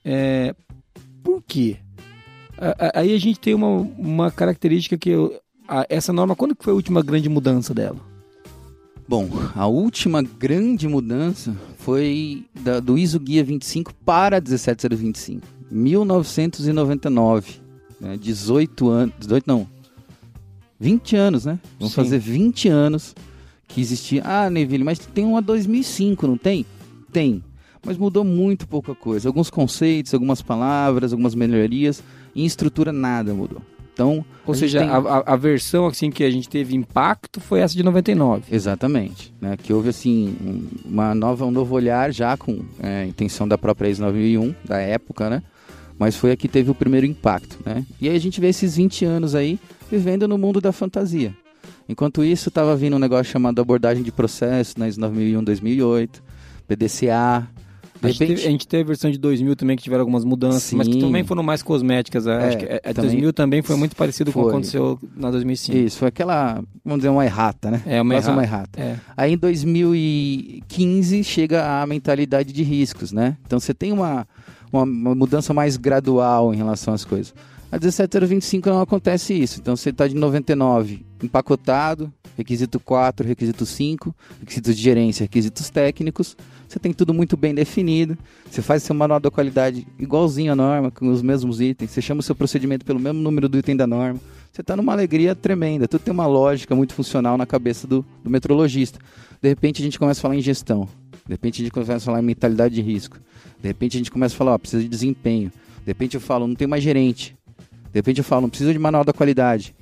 É, 0.04 0.54
por 1.22 1.42
quê? 1.46 1.76
Aí 2.94 3.14
a 3.14 3.18
gente 3.18 3.38
tem 3.40 3.54
uma, 3.54 3.68
uma 3.68 4.30
característica 4.30 4.96
que 4.98 5.10
eu- 5.10 5.40
a- 5.66 5.86
essa 5.88 6.12
norma, 6.12 6.36
quando 6.36 6.54
que 6.54 6.62
foi 6.64 6.72
a 6.72 6.76
última 6.76 7.02
grande 7.02 7.28
mudança 7.28 7.72
dela? 7.72 7.96
Bom, 9.08 9.28
a 9.56 9.66
última 9.66 10.22
grande 10.22 10.86
mudança 10.86 11.56
foi 11.78 12.44
da- 12.60 12.78
do 12.80 12.96
ISO 12.98 13.18
Guia 13.18 13.42
25 13.42 13.92
para 14.04 14.40
17025, 14.40 15.46
1999, 15.70 17.60
né? 18.00 18.16
18 18.20 18.88
anos, 18.88 19.14
18 19.18 19.44
não, 19.46 19.66
20 20.78 21.16
anos, 21.16 21.44
né? 21.44 21.58
Vamos 21.78 21.92
Sim. 21.94 22.02
fazer 22.02 22.18
20 22.18 22.68
anos 22.68 23.14
que 23.74 23.80
existia. 23.80 24.22
Ah, 24.24 24.50
Neville, 24.50 24.84
mas 24.84 24.98
tem 24.98 25.24
uma 25.24 25.40
2005, 25.42 26.26
não 26.26 26.36
tem? 26.36 26.64
Tem, 27.12 27.42
mas 27.84 27.96
mudou 27.96 28.24
muito 28.24 28.66
pouca 28.68 28.94
coisa. 28.94 29.28
Alguns 29.28 29.50
conceitos, 29.50 30.12
algumas 30.14 30.42
palavras, 30.42 31.12
algumas 31.12 31.34
melhorias, 31.34 32.02
em 32.34 32.44
estrutura 32.44 32.92
nada 32.92 33.32
mudou. 33.34 33.62
Então, 33.92 34.24
Ou 34.46 34.54
a 34.54 34.56
seja, 34.56 34.78
tem- 34.80 34.88
a, 34.88 34.96
a- 34.96 35.34
a 35.34 35.36
versão 35.36 35.86
assim 35.86 36.10
que 36.10 36.24
a 36.24 36.30
gente 36.30 36.48
teve 36.48 36.74
impacto 36.74 37.38
foi 37.40 37.60
essa 37.60 37.74
de 37.76 37.82
99. 37.82 38.44
Exatamente, 38.50 39.34
né? 39.40 39.56
Que 39.56 39.72
houve 39.74 39.90
assim 39.90 40.34
um- 40.40 40.66
uma 40.86 41.14
nova, 41.14 41.44
um 41.44 41.50
novo 41.50 41.74
olhar 41.74 42.10
já 42.12 42.36
com 42.36 42.60
é, 42.82 43.04
intenção 43.06 43.46
da 43.46 43.58
própria 43.58 43.88
ISO 43.90 44.00
9001 44.02 44.54
da 44.64 44.78
época, 44.78 45.28
né? 45.28 45.42
Mas 45.98 46.16
foi 46.16 46.32
a 46.32 46.36
que 46.36 46.48
teve 46.48 46.70
o 46.70 46.74
primeiro 46.74 47.04
impacto, 47.04 47.58
né? 47.66 47.84
E 48.00 48.08
aí 48.08 48.16
a 48.16 48.20
gente 48.20 48.40
vê 48.40 48.48
esses 48.48 48.74
20 48.76 49.04
anos 49.04 49.34
aí 49.34 49.58
vivendo 49.90 50.26
no 50.26 50.38
mundo 50.38 50.60
da 50.62 50.72
fantasia. 50.72 51.34
Enquanto 51.90 52.24
isso, 52.24 52.48
estava 52.48 52.76
vindo 52.76 52.94
um 52.94 52.98
negócio 53.00 53.32
chamado 53.32 53.60
abordagem 53.60 54.02
de 54.02 54.12
processo 54.12 54.78
na 54.78 54.86
ISO 54.88 55.00
9001 55.00 55.42
2008, 55.42 56.22
PDCA. 56.68 57.48
A 58.02 58.06
gente, 58.08 58.18
teve, 58.18 58.32
a 58.32 58.50
gente 58.50 58.66
teve 58.68 58.82
a 58.82 58.86
versão 58.86 59.10
de 59.10 59.18
2000 59.18 59.54
também 59.56 59.76
que 59.76 59.82
tiveram 59.82 60.00
algumas 60.00 60.24
mudanças, 60.24 60.72
mas 60.72 60.86
que 60.88 60.94
Sim. 60.94 61.00
também 61.00 61.22
foram 61.22 61.42
mais 61.42 61.62
cosméticas. 61.62 62.24
Eu 62.24 62.32
É, 62.32 62.48
acho 62.48 62.56
que 62.58 62.64
a- 62.64 62.76
a 62.76 62.94
também 62.94 63.10
2000 63.10 63.32
também 63.34 63.60
foi 63.60 63.76
muito 63.76 63.94
parecido 63.94 64.32
com 64.32 64.38
o 64.38 64.42
que 64.42 64.46
foi. 64.48 64.52
aconteceu 64.54 64.98
na 65.16 65.30
2005. 65.30 65.76
Isso, 65.76 65.98
foi 65.98 66.08
aquela, 66.08 66.62
vamos 66.82 67.00
dizer, 67.00 67.10
uma 67.10 67.26
errata, 67.26 67.70
né? 67.70 67.82
É, 67.84 68.00
uma 68.00 68.14
Quase 68.14 68.28
errata. 68.28 68.38
uma 68.38 68.42
errata. 68.42 68.80
É. 68.80 68.96
Aí 69.14 69.34
em 69.34 69.36
2015 69.36 71.22
chega 71.24 71.82
a 71.82 71.86
mentalidade 71.86 72.52
de 72.52 72.62
riscos, 72.62 73.12
né? 73.12 73.36
Então 73.46 73.60
você 73.60 73.74
tem 73.74 73.92
uma, 73.92 74.26
uma, 74.72 74.84
uma 74.84 75.14
mudança 75.14 75.52
mais 75.52 75.76
gradual 75.76 76.54
em 76.54 76.56
relação 76.56 76.94
às 76.94 77.04
coisas. 77.04 77.34
A 77.70 77.78
17025 77.78 78.68
não 78.70 78.80
acontece 78.80 79.34
isso. 79.34 79.60
Então 79.60 79.76
você 79.76 79.90
está 79.90 80.08
de 80.08 80.14
99 80.14 81.04
empacotado, 81.22 82.12
requisito 82.36 82.80
4, 82.80 83.26
requisito 83.26 83.66
5, 83.66 84.14
requisitos 84.40 84.76
de 84.76 84.82
gerência, 84.82 85.24
requisitos 85.24 85.70
técnicos. 85.70 86.36
Você 86.68 86.78
tem 86.78 86.92
tudo 86.92 87.12
muito 87.12 87.36
bem 87.36 87.54
definido. 87.54 88.16
Você 88.48 88.62
faz 88.62 88.82
seu 88.82 88.94
manual 88.94 89.18
da 89.18 89.30
qualidade 89.30 89.86
igualzinho 89.98 90.52
à 90.52 90.56
norma, 90.56 90.90
com 90.90 91.08
os 91.08 91.20
mesmos 91.20 91.60
itens. 91.60 91.90
Você 91.90 92.00
chama 92.00 92.20
o 92.20 92.22
seu 92.22 92.34
procedimento 92.34 92.84
pelo 92.84 93.00
mesmo 93.00 93.20
número 93.20 93.48
do 93.48 93.58
item 93.58 93.76
da 93.76 93.86
norma. 93.86 94.20
Você 94.52 94.60
está 94.60 94.76
numa 94.76 94.92
alegria 94.92 95.34
tremenda. 95.34 95.88
Tudo 95.88 96.02
tem 96.02 96.12
uma 96.12 96.26
lógica 96.26 96.74
muito 96.74 96.94
funcional 96.94 97.36
na 97.36 97.46
cabeça 97.46 97.86
do, 97.86 98.04
do 98.22 98.30
metrologista. 98.30 98.98
De 99.40 99.48
repente 99.48 99.80
a 99.80 99.84
gente 99.84 99.98
começa 99.98 100.20
a 100.20 100.22
falar 100.22 100.36
em 100.36 100.40
gestão. 100.40 100.88
De 101.26 101.32
repente 101.34 101.60
a 101.60 101.64
gente 101.64 101.72
começa 101.72 101.96
a 101.96 102.00
falar 102.00 102.20
em 102.20 102.24
mentalidade 102.24 102.74
de 102.74 102.82
risco. 102.82 103.18
De 103.60 103.68
repente 103.68 103.96
a 103.96 103.98
gente 103.98 104.10
começa 104.10 104.34
a 104.34 104.38
falar, 104.38 104.54
ó, 104.54 104.58
precisa 104.58 104.82
de 104.82 104.88
desempenho. 104.88 105.52
De 105.80 105.86
repente 105.86 106.14
eu 106.14 106.20
falo, 106.20 106.46
não 106.46 106.54
tem 106.54 106.66
mais 106.66 106.82
gerente. 106.82 107.36
De 107.92 107.98
repente 107.98 108.18
eu 108.18 108.24
falo, 108.24 108.42
não 108.42 108.48
precisa 108.48 108.72
de 108.72 108.78
manual 108.78 109.04
da 109.04 109.12
qualidade. 109.12 109.74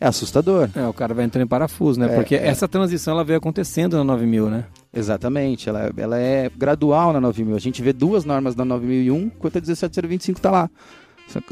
É 0.00 0.06
assustador. 0.06 0.70
É, 0.74 0.86
o 0.86 0.94
cara 0.94 1.12
vai 1.12 1.26
entrando 1.26 1.44
em 1.44 1.46
parafuso, 1.46 2.00
né? 2.00 2.06
É, 2.06 2.16
Porque 2.16 2.34
é. 2.34 2.46
essa 2.46 2.66
transição 2.66 3.12
ela 3.12 3.22
veio 3.22 3.38
acontecendo 3.38 3.98
na 3.98 4.04
9000, 4.04 4.48
né? 4.48 4.64
Exatamente, 4.92 5.68
ela, 5.68 5.92
ela 5.94 6.18
é 6.18 6.50
gradual 6.56 7.12
na 7.12 7.20
9000. 7.20 7.54
A 7.54 7.58
gente 7.58 7.82
vê 7.82 7.92
duas 7.92 8.24
normas 8.24 8.54
da 8.54 8.64
9001, 8.64 9.16
enquanto 9.24 9.58
a 9.58 9.60
17025 9.60 10.38
está 10.38 10.50
lá. 10.50 10.70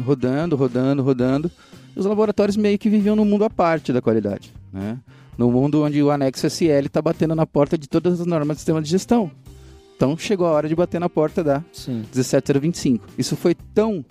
Rodando, 0.02 0.56
rodando, 0.56 1.02
rodando. 1.02 1.50
E 1.94 2.00
os 2.00 2.06
laboratórios 2.06 2.56
meio 2.56 2.78
que 2.78 2.88
viviam 2.88 3.14
num 3.14 3.24
mundo 3.24 3.44
à 3.44 3.50
parte 3.50 3.92
da 3.92 4.00
qualidade. 4.00 4.52
Né? 4.72 4.98
No 5.36 5.52
mundo 5.52 5.82
onde 5.84 6.02
o 6.02 6.10
anexo 6.10 6.46
SL 6.46 6.86
está 6.86 7.02
batendo 7.02 7.34
na 7.34 7.46
porta 7.46 7.76
de 7.76 7.86
todas 7.86 8.20
as 8.20 8.26
normas 8.26 8.56
do 8.56 8.60
sistema 8.60 8.80
de 8.80 8.88
gestão. 8.88 9.30
Então 9.94 10.16
chegou 10.16 10.46
a 10.46 10.52
hora 10.52 10.68
de 10.68 10.74
bater 10.74 10.98
na 10.98 11.08
porta 11.08 11.44
da 11.44 11.62
Sim. 11.72 12.04
17025. 12.12 13.04
Isso 13.18 13.36
foi 13.36 13.54
tão, 13.74 14.04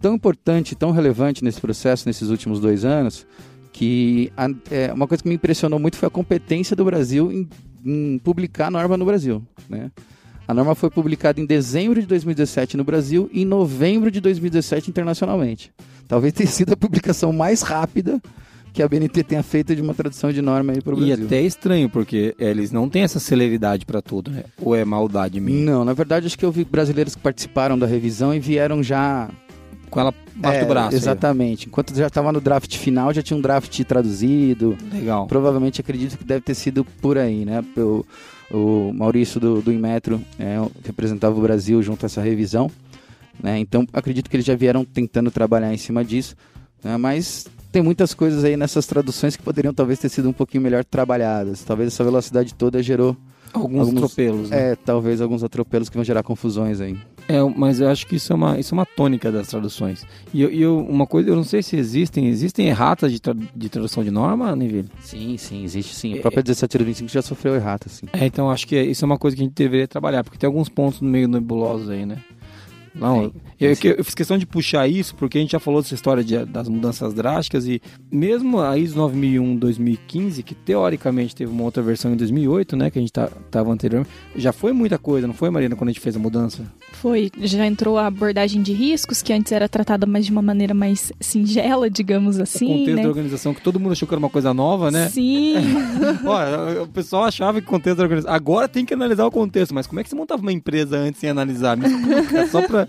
tão 0.00 0.14
importante, 0.14 0.74
tão 0.74 0.92
relevante 0.92 1.44
nesse 1.44 1.60
processo, 1.60 2.08
nesses 2.08 2.30
últimos 2.30 2.60
dois 2.60 2.84
anos, 2.84 3.26
que 3.72 4.32
a- 4.36 4.48
é, 4.70 4.92
uma 4.92 5.06
coisa 5.06 5.22
que 5.22 5.28
me 5.28 5.34
impressionou 5.36 5.78
muito 5.78 5.96
foi 5.96 6.06
a 6.06 6.10
competência 6.10 6.74
do 6.76 6.84
Brasil 6.84 7.30
em, 7.32 7.48
em 7.84 8.18
publicar 8.18 8.66
a 8.66 8.70
norma 8.70 8.96
no 8.96 9.04
Brasil. 9.04 9.42
Né? 9.68 9.90
A 10.46 10.52
norma 10.54 10.74
foi 10.74 10.90
publicada 10.90 11.40
em 11.40 11.46
dezembro 11.46 12.00
de 12.00 12.06
2017 12.06 12.76
no 12.76 12.82
Brasil 12.84 13.30
e 13.32 13.42
em 13.42 13.44
novembro 13.44 14.10
de 14.10 14.20
2017 14.20 14.90
internacionalmente. 14.90 15.72
Talvez 16.08 16.32
tenha 16.32 16.48
sido 16.48 16.72
a 16.72 16.76
publicação 16.76 17.32
mais 17.32 17.62
rápida 17.62 18.20
que 18.72 18.82
a 18.82 18.88
BNT 18.88 19.24
tenha 19.24 19.42
feito 19.42 19.74
de 19.74 19.82
uma 19.82 19.94
tradução 19.94 20.32
de 20.32 20.40
norma 20.42 20.72
aí 20.72 20.80
para 20.80 20.94
o 20.94 20.98
E 21.02 21.06
Brasil. 21.06 21.26
até 21.26 21.36
é 21.38 21.42
estranho, 21.42 21.88
porque 21.88 22.34
eles 22.38 22.70
não 22.72 22.88
têm 22.88 23.02
essa 23.02 23.18
celeridade 23.20 23.84
pra 23.86 24.00
tudo, 24.02 24.30
né? 24.30 24.44
Ou 24.60 24.74
é 24.76 24.84
maldade 24.84 25.40
minha? 25.40 25.64
Não, 25.64 25.84
na 25.84 25.92
verdade 25.92 26.26
acho 26.26 26.38
que 26.38 26.44
eu 26.44 26.52
vi 26.52 26.64
brasileiros 26.64 27.14
que 27.16 27.20
participaram 27.20 27.76
da 27.78 27.86
revisão 27.86 28.32
e 28.34 28.38
vieram 28.40 28.80
já 28.82 29.28
Com 29.90 30.00
ela 30.00 30.14
baixo 30.36 30.58
É, 30.58 30.64
do 30.64 30.68
braço. 30.68 30.90
aí, 30.90 30.96
Exatamente. 30.96 31.66
Enquanto 31.66 31.94
já 31.94 32.06
estava 32.06 32.30
no 32.32 32.40
draft 32.40 32.76
final, 32.76 33.12
já 33.12 33.22
tinha 33.22 33.36
um 33.36 33.40
draft 33.40 33.82
traduzido. 33.84 34.76
Legal. 34.92 35.26
Provavelmente 35.26 35.80
acredito 35.80 36.16
que 36.16 36.24
deve 36.24 36.40
ter 36.42 36.54
sido 36.54 36.84
por 36.84 37.18
aí, 37.18 37.44
né? 37.44 37.64
O, 37.76 38.04
o 38.52 38.92
Maurício 38.94 39.40
do, 39.40 39.60
do 39.60 39.72
Inmetro 39.72 40.20
é, 40.38 40.56
representava 40.84 41.36
o 41.38 41.42
Brasil 41.42 41.82
junto 41.82 42.04
a 42.04 42.06
essa 42.06 42.20
revisão. 42.20 42.70
Né? 43.42 43.58
Então 43.58 43.86
acredito 43.92 44.28
que 44.28 44.36
eles 44.36 44.46
já 44.46 44.54
vieram 44.54 44.84
tentando 44.84 45.30
trabalhar 45.30 45.72
em 45.72 45.78
cima 45.78 46.04
disso. 46.04 46.36
né? 46.84 46.96
Mas 46.96 47.46
tem 47.72 47.80
muitas 47.82 48.12
coisas 48.14 48.44
aí 48.44 48.56
nessas 48.56 48.86
traduções 48.86 49.36
que 49.36 49.42
poderiam 49.42 49.72
talvez 49.72 49.98
ter 49.98 50.08
sido 50.08 50.28
um 50.28 50.32
pouquinho 50.32 50.62
melhor 50.62 50.84
trabalhadas. 50.84 51.62
Talvez 51.64 51.92
essa 51.92 52.04
velocidade 52.04 52.54
toda 52.54 52.82
gerou, 52.82 53.16
Alguns, 53.52 53.88
alguns- 53.88 54.04
atropelos, 54.04 54.50
né? 54.50 54.72
é, 54.72 54.76
talvez 54.76 55.20
alguns 55.20 55.42
atropelos 55.42 55.88
que 55.88 55.96
vão 55.96 56.04
gerar 56.04 56.22
confusões 56.22 56.80
aí. 56.80 56.96
É, 57.30 57.42
mas 57.56 57.80
eu 57.80 57.88
acho 57.88 58.06
que 58.06 58.16
isso 58.16 58.32
é 58.32 58.36
uma, 58.36 58.58
isso 58.58 58.74
é 58.74 58.76
uma 58.78 58.86
tônica 58.86 59.30
das 59.30 59.46
traduções. 59.48 60.04
E, 60.34 60.42
eu, 60.42 60.50
eu- 60.50 60.78
uma 60.78 61.06
coisa, 61.06 61.28
eu 61.30 61.36
não 61.36 61.44
sei 61.44 61.62
se 61.62 61.76
existem, 61.76 62.26
existem 62.26 62.66
erratas 62.68 63.12
de, 63.12 63.20
tra- 63.20 63.34
de 63.54 63.68
tradução 63.68 64.02
de 64.02 64.10
norma, 64.10 64.56
Neville? 64.56 64.88
Sim, 65.00 65.36
sim, 65.36 65.62
existe 65.64 65.94
sim. 65.94 66.14
É- 66.14 66.18
A 66.18 66.22
própria 66.22 66.42
1725 66.42 67.10
já 67.10 67.22
sofreu 67.22 67.54
errata, 67.54 67.88
sim. 67.88 68.06
É, 68.12 68.26
então 68.26 68.50
acho 68.50 68.66
que 68.66 68.80
isso 68.82 69.04
é 69.04 69.06
uma 69.06 69.18
coisa 69.18 69.36
que 69.36 69.42
a 69.42 69.44
gente 69.46 69.54
deveria 69.54 69.86
trabalhar, 69.86 70.24
porque 70.24 70.38
tem 70.38 70.46
alguns 70.48 70.68
pontos 70.68 71.00
no 71.00 71.08
meio 71.08 71.28
nebulosos 71.28 71.88
aí, 71.88 72.04
né? 72.04 72.16
Não. 72.94 73.32
Eu, 73.60 73.76
que- 73.76 73.88
eu 73.98 74.04
fiz 74.04 74.14
questão 74.14 74.38
de 74.38 74.46
puxar 74.46 74.88
isso 74.88 75.14
porque 75.14 75.36
a 75.38 75.40
gente 75.40 75.50
já 75.52 75.60
falou 75.60 75.82
dessa 75.82 75.94
história 75.94 76.24
de- 76.24 76.44
das 76.46 76.68
mudanças 76.68 77.12
drásticas 77.12 77.66
e 77.66 77.80
mesmo 78.10 78.60
a 78.60 78.76
ISO 78.78 78.96
9001-2015, 78.96 80.42
que 80.42 80.54
teoricamente 80.54 81.34
teve 81.34 81.50
uma 81.52 81.64
outra 81.64 81.82
versão 81.82 82.12
em 82.12 82.16
2008, 82.16 82.76
né, 82.76 82.90
que 82.90 82.98
a 82.98 83.02
gente 83.02 83.12
tá, 83.12 83.28
tava 83.50 83.70
anterior, 83.70 84.06
já 84.36 84.52
foi 84.52 84.72
muita 84.72 84.98
coisa, 84.98 85.26
não 85.26 85.34
foi, 85.34 85.50
Marina, 85.50 85.76
quando 85.76 85.88
a 85.88 85.92
gente 85.92 86.00
fez 86.00 86.16
a 86.16 86.18
mudança? 86.18 86.62
Foi, 86.92 87.30
já 87.40 87.64
entrou 87.66 87.98
a 87.98 88.06
abordagem 88.06 88.62
de 88.62 88.72
riscos, 88.72 89.22
que 89.22 89.32
antes 89.32 89.52
era 89.52 89.68
tratada 89.68 90.06
mais 90.06 90.26
de 90.26 90.32
uma 90.32 90.42
maneira 90.42 90.74
mais 90.74 91.12
singela, 91.20 91.88
digamos 91.88 92.38
o 92.38 92.42
assim, 92.42 92.66
contexto 92.66 92.96
né? 92.96 93.02
da 93.02 93.08
organização, 93.08 93.54
que 93.54 93.62
todo 93.62 93.78
mundo 93.80 93.92
achou 93.92 94.06
que 94.06 94.14
era 94.14 94.18
uma 94.18 94.28
coisa 94.30 94.52
nova, 94.52 94.90
né? 94.90 95.08
Sim, 95.08 95.54
Olha, 96.24 96.82
o 96.82 96.86
pessoal 96.88 97.24
achava 97.24 97.60
que 97.60 97.66
o 97.66 97.70
contexto 97.70 97.98
da 97.98 98.02
organização. 98.04 98.34
Agora 98.34 98.68
tem 98.68 98.84
que 98.84 98.92
analisar 98.94 99.24
o 99.26 99.30
contexto, 99.30 99.74
mas 99.74 99.86
como 99.86 100.00
é 100.00 100.02
que 100.04 100.10
você 100.10 100.16
montava 100.16 100.42
uma 100.42 100.52
empresa 100.52 100.96
antes 100.96 101.20
sem 101.20 101.30
analisar? 101.30 101.76
Me 101.76 101.86
explica, 101.86 102.46
só 102.48 102.62
pra. 102.66 102.86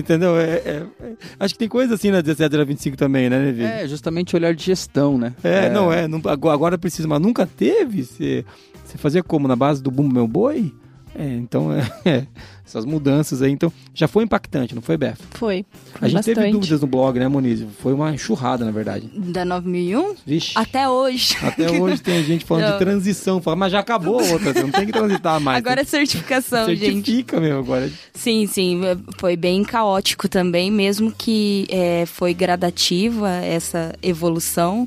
Entendeu? 0.00 0.36
É, 0.36 0.42
é- 0.56 0.86
é- 1.02 1.12
Acho 1.38 1.54
que 1.54 1.58
tem 1.58 1.68
coisa 1.68 1.94
assim 1.94 2.08
na 2.10 2.18
1725 2.18 2.96
também, 2.96 3.28
né, 3.30 3.38
Levi? 3.38 3.62
É, 3.64 3.86
justamente 3.86 4.34
o 4.34 4.38
olhar 4.38 4.54
de 4.54 4.64
gestão, 4.64 5.16
né? 5.18 5.32
É, 5.42 5.68
não 5.70 5.92
é. 5.92 6.08
não- 6.08 6.20
agora, 6.26 6.54
agora 6.54 6.78
precisa, 6.78 7.06
mas 7.06 7.20
nunca 7.20 7.46
teve. 7.46 8.04
Você, 8.04 8.44
você 8.84 8.98
fazia 8.98 9.22
como? 9.22 9.46
Na 9.46 9.56
base 9.56 9.82
do 9.82 9.90
bumbo 9.90 10.12
meu 10.12 10.26
boi? 10.26 10.72
É, 11.14 11.26
então, 11.34 11.72
é, 11.72 11.90
é, 12.08 12.26
essas 12.64 12.84
mudanças 12.84 13.42
aí. 13.42 13.50
Então, 13.50 13.72
já 13.92 14.06
foi 14.06 14.22
impactante, 14.24 14.74
não 14.74 14.82
foi, 14.82 14.96
Beth? 14.96 15.16
foi. 15.32 15.66
A 16.00 16.06
gente 16.06 16.16
bastante. 16.18 16.34
teve 16.36 16.50
dúvidas 16.52 16.80
no 16.80 16.86
blog, 16.86 17.18
né, 17.18 17.26
Moniz? 17.26 17.64
Foi 17.80 17.92
uma 17.92 18.14
enxurrada, 18.14 18.64
na 18.64 18.70
verdade. 18.70 19.10
Da 19.16 19.44
9001? 19.44 20.14
Vixe. 20.24 20.52
Até 20.54 20.88
hoje. 20.88 21.36
Até 21.42 21.70
hoje 21.80 22.00
tem 22.00 22.22
gente 22.24 22.44
falando 22.44 22.64
Não. 22.66 22.72
de 22.72 22.78
transição, 22.78 23.42
fala, 23.42 23.56
mas 23.56 23.72
já 23.72 23.80
acabou 23.80 24.20
a 24.20 24.22
outra, 24.22 24.52
você 24.52 24.62
não 24.62 24.70
tem 24.70 24.86
que 24.86 24.92
transitar 24.92 25.40
mais. 25.40 25.58
Agora 25.58 25.80
é 25.80 25.84
certificação, 25.84 26.66
tem, 26.66 26.76
gente. 26.76 26.94
certifica 27.06 27.40
mesmo 27.40 27.58
agora. 27.58 27.90
Sim, 28.14 28.46
sim, 28.46 28.80
foi 29.18 29.36
bem 29.36 29.64
caótico 29.64 30.28
também, 30.28 30.70
mesmo 30.70 31.10
que 31.12 31.66
é, 31.70 32.04
foi 32.06 32.32
gradativa 32.32 33.28
essa 33.30 33.92
evolução, 34.02 34.86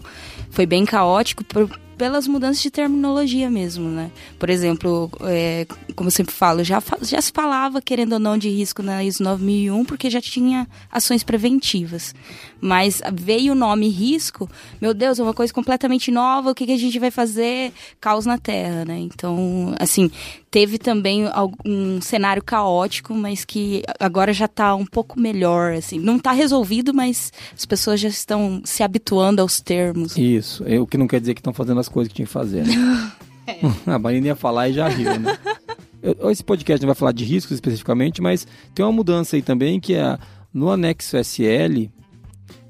foi 0.49 0.65
bem 0.65 0.85
caótico 0.85 1.43
por- 1.43 1.69
pelas 1.97 2.27
mudanças 2.27 2.61
de 2.61 2.71
terminologia 2.71 3.49
mesmo, 3.49 3.87
né? 3.89 4.11
Por 4.39 4.49
exemplo, 4.49 5.09
é, 5.21 5.65
como 5.95 6.07
eu 6.07 6.11
sempre 6.11 6.33
falo, 6.33 6.63
já, 6.63 6.81
já 7.01 7.21
se 7.21 7.31
falava, 7.31 7.81
querendo 7.81 8.13
ou 8.13 8.19
não, 8.19 8.37
de 8.37 8.49
risco 8.49 8.81
na 8.81 9.03
ISO 9.03 9.23
9001, 9.23 9.85
porque 9.85 10.09
já 10.09 10.21
tinha 10.21 10.67
ações 10.91 11.23
preventivas. 11.23 12.13
Mas 12.59 13.01
veio 13.13 13.51
o 13.51 13.55
nome 13.55 13.89
risco, 13.89 14.49
meu 14.81 14.93
Deus, 14.93 15.19
é 15.19 15.23
uma 15.23 15.33
coisa 15.33 15.53
completamente 15.53 16.09
nova, 16.11 16.51
o 16.51 16.55
que, 16.55 16.65
que 16.65 16.71
a 16.71 16.77
gente 16.77 16.97
vai 16.97 17.11
fazer? 17.11 17.73
Caos 17.99 18.25
na 18.25 18.37
Terra, 18.37 18.85
né? 18.85 18.97
Então, 18.99 19.75
assim, 19.79 20.09
teve 20.49 20.77
também 20.77 21.27
algum 21.33 21.99
cenário 21.99 22.43
caótico, 22.43 23.13
mas 23.13 23.43
que 23.43 23.83
agora 23.99 24.31
já 24.31 24.47
tá 24.47 24.75
um 24.75 24.85
pouco 24.85 25.19
melhor, 25.19 25.73
assim. 25.73 25.99
Não 25.99 26.19
tá 26.19 26.31
resolvido, 26.31 26.93
mas 26.93 27.33
as 27.53 27.65
pessoas 27.65 27.99
já 27.99 28.07
estão 28.07 28.61
se 28.63 28.83
habituando 28.83 29.41
aos 29.41 29.59
termos. 29.59 30.15
Isso, 30.15 30.63
é, 30.67 30.79
o 30.79 30.85
que 30.85 30.97
não 30.97 31.07
quer 31.07 31.19
dizer 31.19 31.33
que 31.33 31.39
estão 31.39 31.53
fazendo 31.53 31.79
as 31.83 31.89
coisas 31.89 32.09
que 32.09 32.15
tinha 32.15 32.25
que 32.25 32.31
fazer, 32.31 32.65
né? 32.65 33.11
a 33.85 33.99
Marina 33.99 34.27
ia 34.27 34.35
falar 34.35 34.69
e 34.69 34.73
já 34.73 34.87
riu, 34.87 35.19
né? 35.19 35.37
Eu- 36.01 36.29
Esse 36.31 36.43
podcast 36.43 36.81
não 36.81 36.87
vai 36.87 36.95
falar 36.95 37.11
de 37.11 37.23
riscos 37.23 37.53
especificamente, 37.55 38.21
mas 38.21 38.47
tem 38.73 38.85
uma 38.85 38.91
mudança 38.91 39.35
aí 39.35 39.41
também 39.41 39.79
que 39.79 39.93
é 39.93 40.17
no 40.53 40.69
anexo 40.69 41.17
SL, 41.17 41.89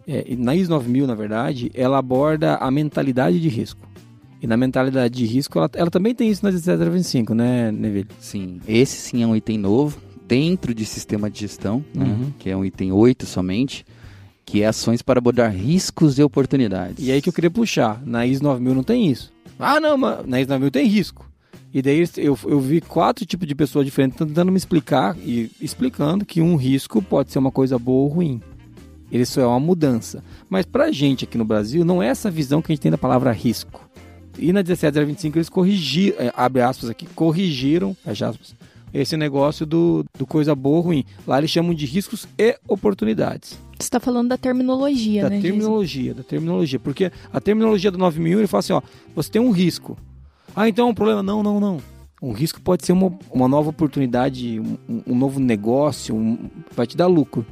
é, 0.08 0.36
na 0.38 0.56
ISO 0.56 0.70
9000, 0.70 1.08
na 1.08 1.16
verdade, 1.16 1.72
ela 1.74 1.98
aborda 1.98 2.56
a 2.56 2.70
mentalidade 2.72 3.40
de 3.40 3.50
risco. 3.50 3.80
E 4.42 4.48
na 4.48 4.58
mentalidade 4.58 5.14
de 5.16 5.26
risco, 5.26 5.58
ela, 5.58 5.70
ela 5.76 5.90
também 5.90 6.14
tem 6.14 6.30
isso 6.30 6.44
na 6.44 6.50
1725, 6.52 7.34
né, 7.34 7.72
Neville? 7.72 8.10
Sim, 8.20 8.60
esse 8.68 8.98
sim 8.98 9.24
é 9.24 9.28
um 9.28 9.36
item 9.36 9.58
novo, 9.58 9.98
dentro 10.28 10.74
de 10.74 10.86
sistema 10.86 11.30
de 11.30 11.40
gestão, 11.40 11.84
né, 11.94 12.06
Uhum. 12.06 12.34
que 12.40 12.50
é 12.50 12.58
um 12.58 12.66
item 12.66 12.92
8 12.92 13.26
somente, 13.26 13.86
que 14.46 14.62
é 14.62 14.68
ações 14.68 15.02
para 15.02 15.20
abordar 15.20 15.52
riscos 15.52 16.18
e 16.18 16.24
oportunidades. 16.24 17.06
E 17.06 17.12
aí 17.12 17.22
que 17.22 17.30
eu 17.30 17.34
queria 17.34 17.52
puxar. 17.52 18.02
Na 18.06 18.26
ISO 18.26 18.44
9000 18.44 18.76
não 18.76 18.84
tem 18.84 19.10
isso. 19.10 19.32
Ah, 19.60 19.80
não, 19.80 19.98
mas 19.98 20.26
na 20.26 20.42
ISO 20.42 20.50
9000 20.50 20.72
tem 20.72 20.88
risco. 20.88 21.30
E 21.74 21.82
daí 21.82 22.04
eu, 22.18 22.38
eu 22.46 22.60
vi 22.60 22.82
quatro 22.82 23.26
tipos 23.26 23.48
de 23.48 23.56
pessoas 23.56 23.86
diferentes 23.86 24.18
tentando 24.18 24.52
me 24.52 24.58
explicar 24.58 25.18
e 25.18 25.50
explicando 25.60 26.24
que 26.24 26.40
um 26.40 26.56
risco 26.56 27.02
pode 27.02 27.32
ser 27.32 27.40
uma 27.40 27.52
coisa 27.52 27.80
boa 27.80 28.04
ou 28.04 28.08
ruim. 28.08 28.42
Ele 29.12 29.26
só 29.26 29.42
é 29.42 29.46
uma 29.46 29.60
mudança. 29.60 30.24
Mas 30.50 30.66
pra 30.66 30.92
gente 30.92 31.26
aqui 31.26 31.38
no 31.38 31.46
Brasil, 31.46 31.84
não 31.84 32.02
é 32.02 32.08
essa 32.08 32.30
visão 32.30 32.62
que 32.62 32.72
a 32.72 32.76
gente 32.76 32.82
tem 32.82 32.92
da 32.92 32.98
palavra 32.98 33.32
risco. 33.32 33.90
E 34.38 34.54
na 34.54 34.62
17025 34.64 35.38
eles 35.38 35.50
corrigiram, 35.50 36.18
é, 36.20 36.32
abre 36.36 36.62
aspas 36.62 36.90
aqui, 36.90 37.06
corrigiram, 37.08 37.96
fecha 38.04 38.30
aspas, 38.30 38.56
esse 38.94 39.18
negócio 39.18 39.66
do, 39.66 40.06
do 40.18 40.26
coisa 40.26 40.56
boa 40.56 40.78
ou 40.78 40.82
ruim. 40.84 41.06
Lá 41.26 41.40
eles 41.40 41.50
chamam 41.50 41.74
de 41.74 41.86
riscos 41.86 42.28
e 42.38 42.56
oportunidades. 42.68 43.58
Você 43.84 43.90
tá 43.92 44.00
falando 44.00 44.30
da 44.30 44.38
terminologia, 44.38 45.24
Da 45.24 45.30
né? 45.30 45.36
Jason? 45.38 45.48
terminologia, 45.50 46.14
da 46.14 46.24
terminologia. 46.24 46.80
Porque 46.80 47.12
a 47.32 47.40
terminologia 47.42 47.92
do 47.92 47.98
9000, 47.98 48.40
ele 48.40 48.48
fala 48.48 48.60
assim, 48.60 48.74
ó, 48.74 48.82
você 49.16 49.30
tem 49.30 49.42
um 49.42 49.52
risco. 49.52 49.98
Ah, 50.56 50.68
então 50.70 50.88
é 50.88 50.90
um 50.92 50.94
problema. 50.96 51.22
Não, 51.22 51.44
não, 51.44 51.60
não. 51.60 51.78
Um 52.22 52.32
risco 52.32 52.62
pode 52.62 52.86
ser 52.86 52.94
uma, 52.94 53.12
uma 53.32 53.48
nova 53.50 53.70
oportunidade, 53.70 54.60
um, 54.60 55.02
um 55.06 55.16
novo 55.16 55.40
negócio, 55.40 56.16
um- 56.16 56.50
vai 56.76 56.88
te 56.88 56.96
dar 56.96 57.08
lucro. 57.08 57.46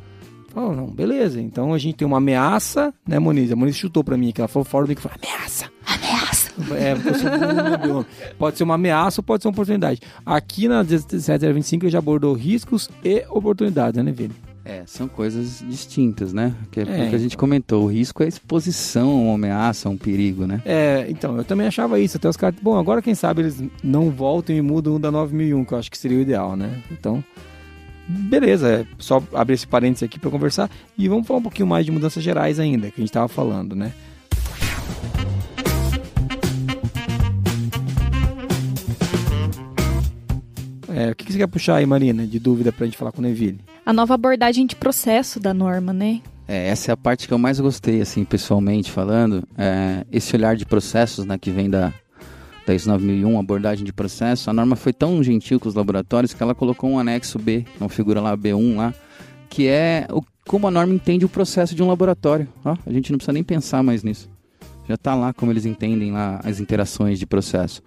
Oh, 0.56 0.72
não, 0.74 0.88
beleza. 0.88 1.42
Então 1.42 1.74
a 1.74 1.78
gente 1.78 1.96
tem 1.96 2.08
uma 2.08 2.18
ameaça, 2.18 2.94
né, 3.08 3.20
Moniz? 3.20 3.52
A 3.52 3.56
Moniz 3.56 3.76
chutou 3.76 4.04
pra 4.04 4.16
mim 4.18 4.32
que 4.32 4.40
ela 4.42 4.48
falou 4.48 4.64
fora 4.66 4.86
do 4.86 4.90
microfone, 4.90 5.16
ameaça. 5.22 5.66
Ameaça! 5.86 6.52
É, 6.78 7.88
eu? 7.88 8.06
Pode 8.38 8.58
ser 8.58 8.64
uma 8.64 8.76
ameaça 8.76 9.20
ou 9.20 9.24
pode 9.24 9.42
ser 9.44 9.48
uma 9.50 9.54
oportunidade. 9.54 10.00
Aqui 10.26 10.68
na 10.68 10.84
1725 10.84 11.86
ele 11.86 11.92
já 11.92 12.00
abordou 12.00 12.34
riscos 12.34 12.90
e 13.04 13.26
oportunidades, 13.30 13.98
né, 13.98 14.04
Neville? 14.04 14.34
É, 14.64 14.84
são 14.86 15.08
coisas 15.08 15.64
distintas, 15.68 16.34
né? 16.34 16.54
Que 16.70 16.82
é, 16.82 16.84
É, 16.84 17.06
o 17.06 17.10
que 17.10 17.16
a 17.16 17.20
gente 17.20 17.36
comentou. 17.36 17.86
O 17.86 17.88
risco 17.88 18.22
é 18.22 18.28
a 18.28 18.30
exposição 18.30 19.10
a 19.10 19.14
uma 19.16 19.36
ameaça, 19.36 19.90
a 19.90 19.92
um 19.92 19.98
perigo, 19.98 20.46
né? 20.46 20.62
É, 20.66 21.08
então, 21.10 21.36
eu 21.38 21.44
também 21.44 21.68
achava 21.68 22.00
isso. 22.00 22.18
Até 22.18 22.30
os 22.30 22.38
caras. 22.38 22.60
Bom, 22.62 22.78
agora 22.78 23.02
quem 23.02 23.16
sabe 23.16 23.42
eles 23.42 23.64
não 23.84 24.12
voltem 24.12 24.58
e 24.58 24.62
mudam 24.62 25.00
da 25.00 25.10
9001, 25.10 25.66
que 25.66 25.74
eu 25.74 25.78
acho 25.78 25.90
que 25.90 25.98
seria 25.98 26.18
o 26.18 26.22
ideal, 26.22 26.56
né? 26.56 26.82
Então, 26.92 27.24
beleza. 28.08 28.68
É 28.70 28.86
só 29.00 29.22
abrir 29.34 29.56
esse 29.56 29.68
parênteses 29.68 30.04
aqui 30.04 30.20
para 30.20 30.30
conversar. 30.30 30.70
E 30.98 31.08
vamos 31.08 31.26
falar 31.26 31.40
um 31.40 31.44
pouquinho 31.44 31.68
mais 31.68 31.86
de 31.86 31.92
mudanças 31.92 32.24
gerais 32.24 32.60
ainda, 32.60 32.92
que 32.92 33.02
a 33.02 33.04
gente 33.04 33.12
tava 33.14 33.28
falando, 33.28 33.76
né? 33.76 33.92
É, 41.02 41.12
o 41.12 41.16
que, 41.16 41.26
que 41.26 41.34
você 41.34 41.40
quer 41.40 41.48
puxar 41.48 41.78
aí, 41.78 41.86
Marina, 41.86 42.28
de 42.28 42.38
dúvida 42.38 42.72
pra 42.72 42.86
gente 42.86 42.96
falar 42.96 43.12
com 43.12 43.20
o 43.20 43.22
Neville? 43.24 43.60
A 43.84 43.92
nova 43.92 44.14
abordagem 44.14 44.68
de 44.68 44.76
processo 44.76 45.40
da 45.40 45.52
norma, 45.52 45.92
né? 45.92 46.22
É, 46.48 46.68
essa 46.68 46.92
é 46.92 46.94
a 46.94 46.98
parte 46.98 47.28
que 47.28 47.34
eu 47.34 47.40
mais 47.40 47.60
gostei, 47.60 48.02
assim, 48.02 48.24
pessoalmente 48.24 48.92
falando. 48.92 49.44
É, 49.58 50.06
esse 50.12 50.36
olhar 50.36 50.56
de 50.56 50.64
processos, 50.64 51.26
né, 51.26 51.40
que 51.40 51.50
vem 51.50 51.72
da, 51.72 51.92
da 52.68 52.76
ISO 52.76 52.88
9001, 52.88 53.40
abordagem 53.40 53.84
de 53.84 53.92
processo. 53.92 54.48
A 54.50 54.54
norma 54.54 54.76
foi 54.76 54.94
tão 54.94 55.24
gentil 55.24 55.60
com 55.60 55.68
os 55.68 55.74
laboratórios 55.74 56.36
que 56.36 56.44
ela 56.44 56.54
colocou 56.54 56.88
um 56.88 57.00
anexo 57.00 57.40
B, 57.40 57.66
uma 57.80 57.90
figura 57.90 58.22
lá, 58.22 58.38
B1 58.38 58.76
lá, 58.76 58.94
que 59.50 59.68
é 59.68 60.06
o, 60.12 60.22
como 60.46 60.68
a 60.68 60.72
norma 60.72 60.94
entende 60.94 61.26
o 61.26 61.30
processo 61.30 61.74
de 61.74 61.82
um 61.82 61.88
laboratório. 61.88 62.48
Ó, 62.64 62.78
a 62.86 62.92
gente 62.92 63.12
não 63.12 63.18
precisa 63.18 63.34
nem 63.34 63.44
pensar 63.44 63.82
mais 63.82 64.04
nisso. 64.04 64.30
Já 64.88 64.96
está 64.96 65.16
lá 65.16 65.34
como 65.34 65.52
eles 65.52 65.66
entendem 65.66 66.12
lá 66.12 66.40
as 66.44 66.60
interações 66.60 67.18
de 67.18 67.26
processo. 67.26 67.82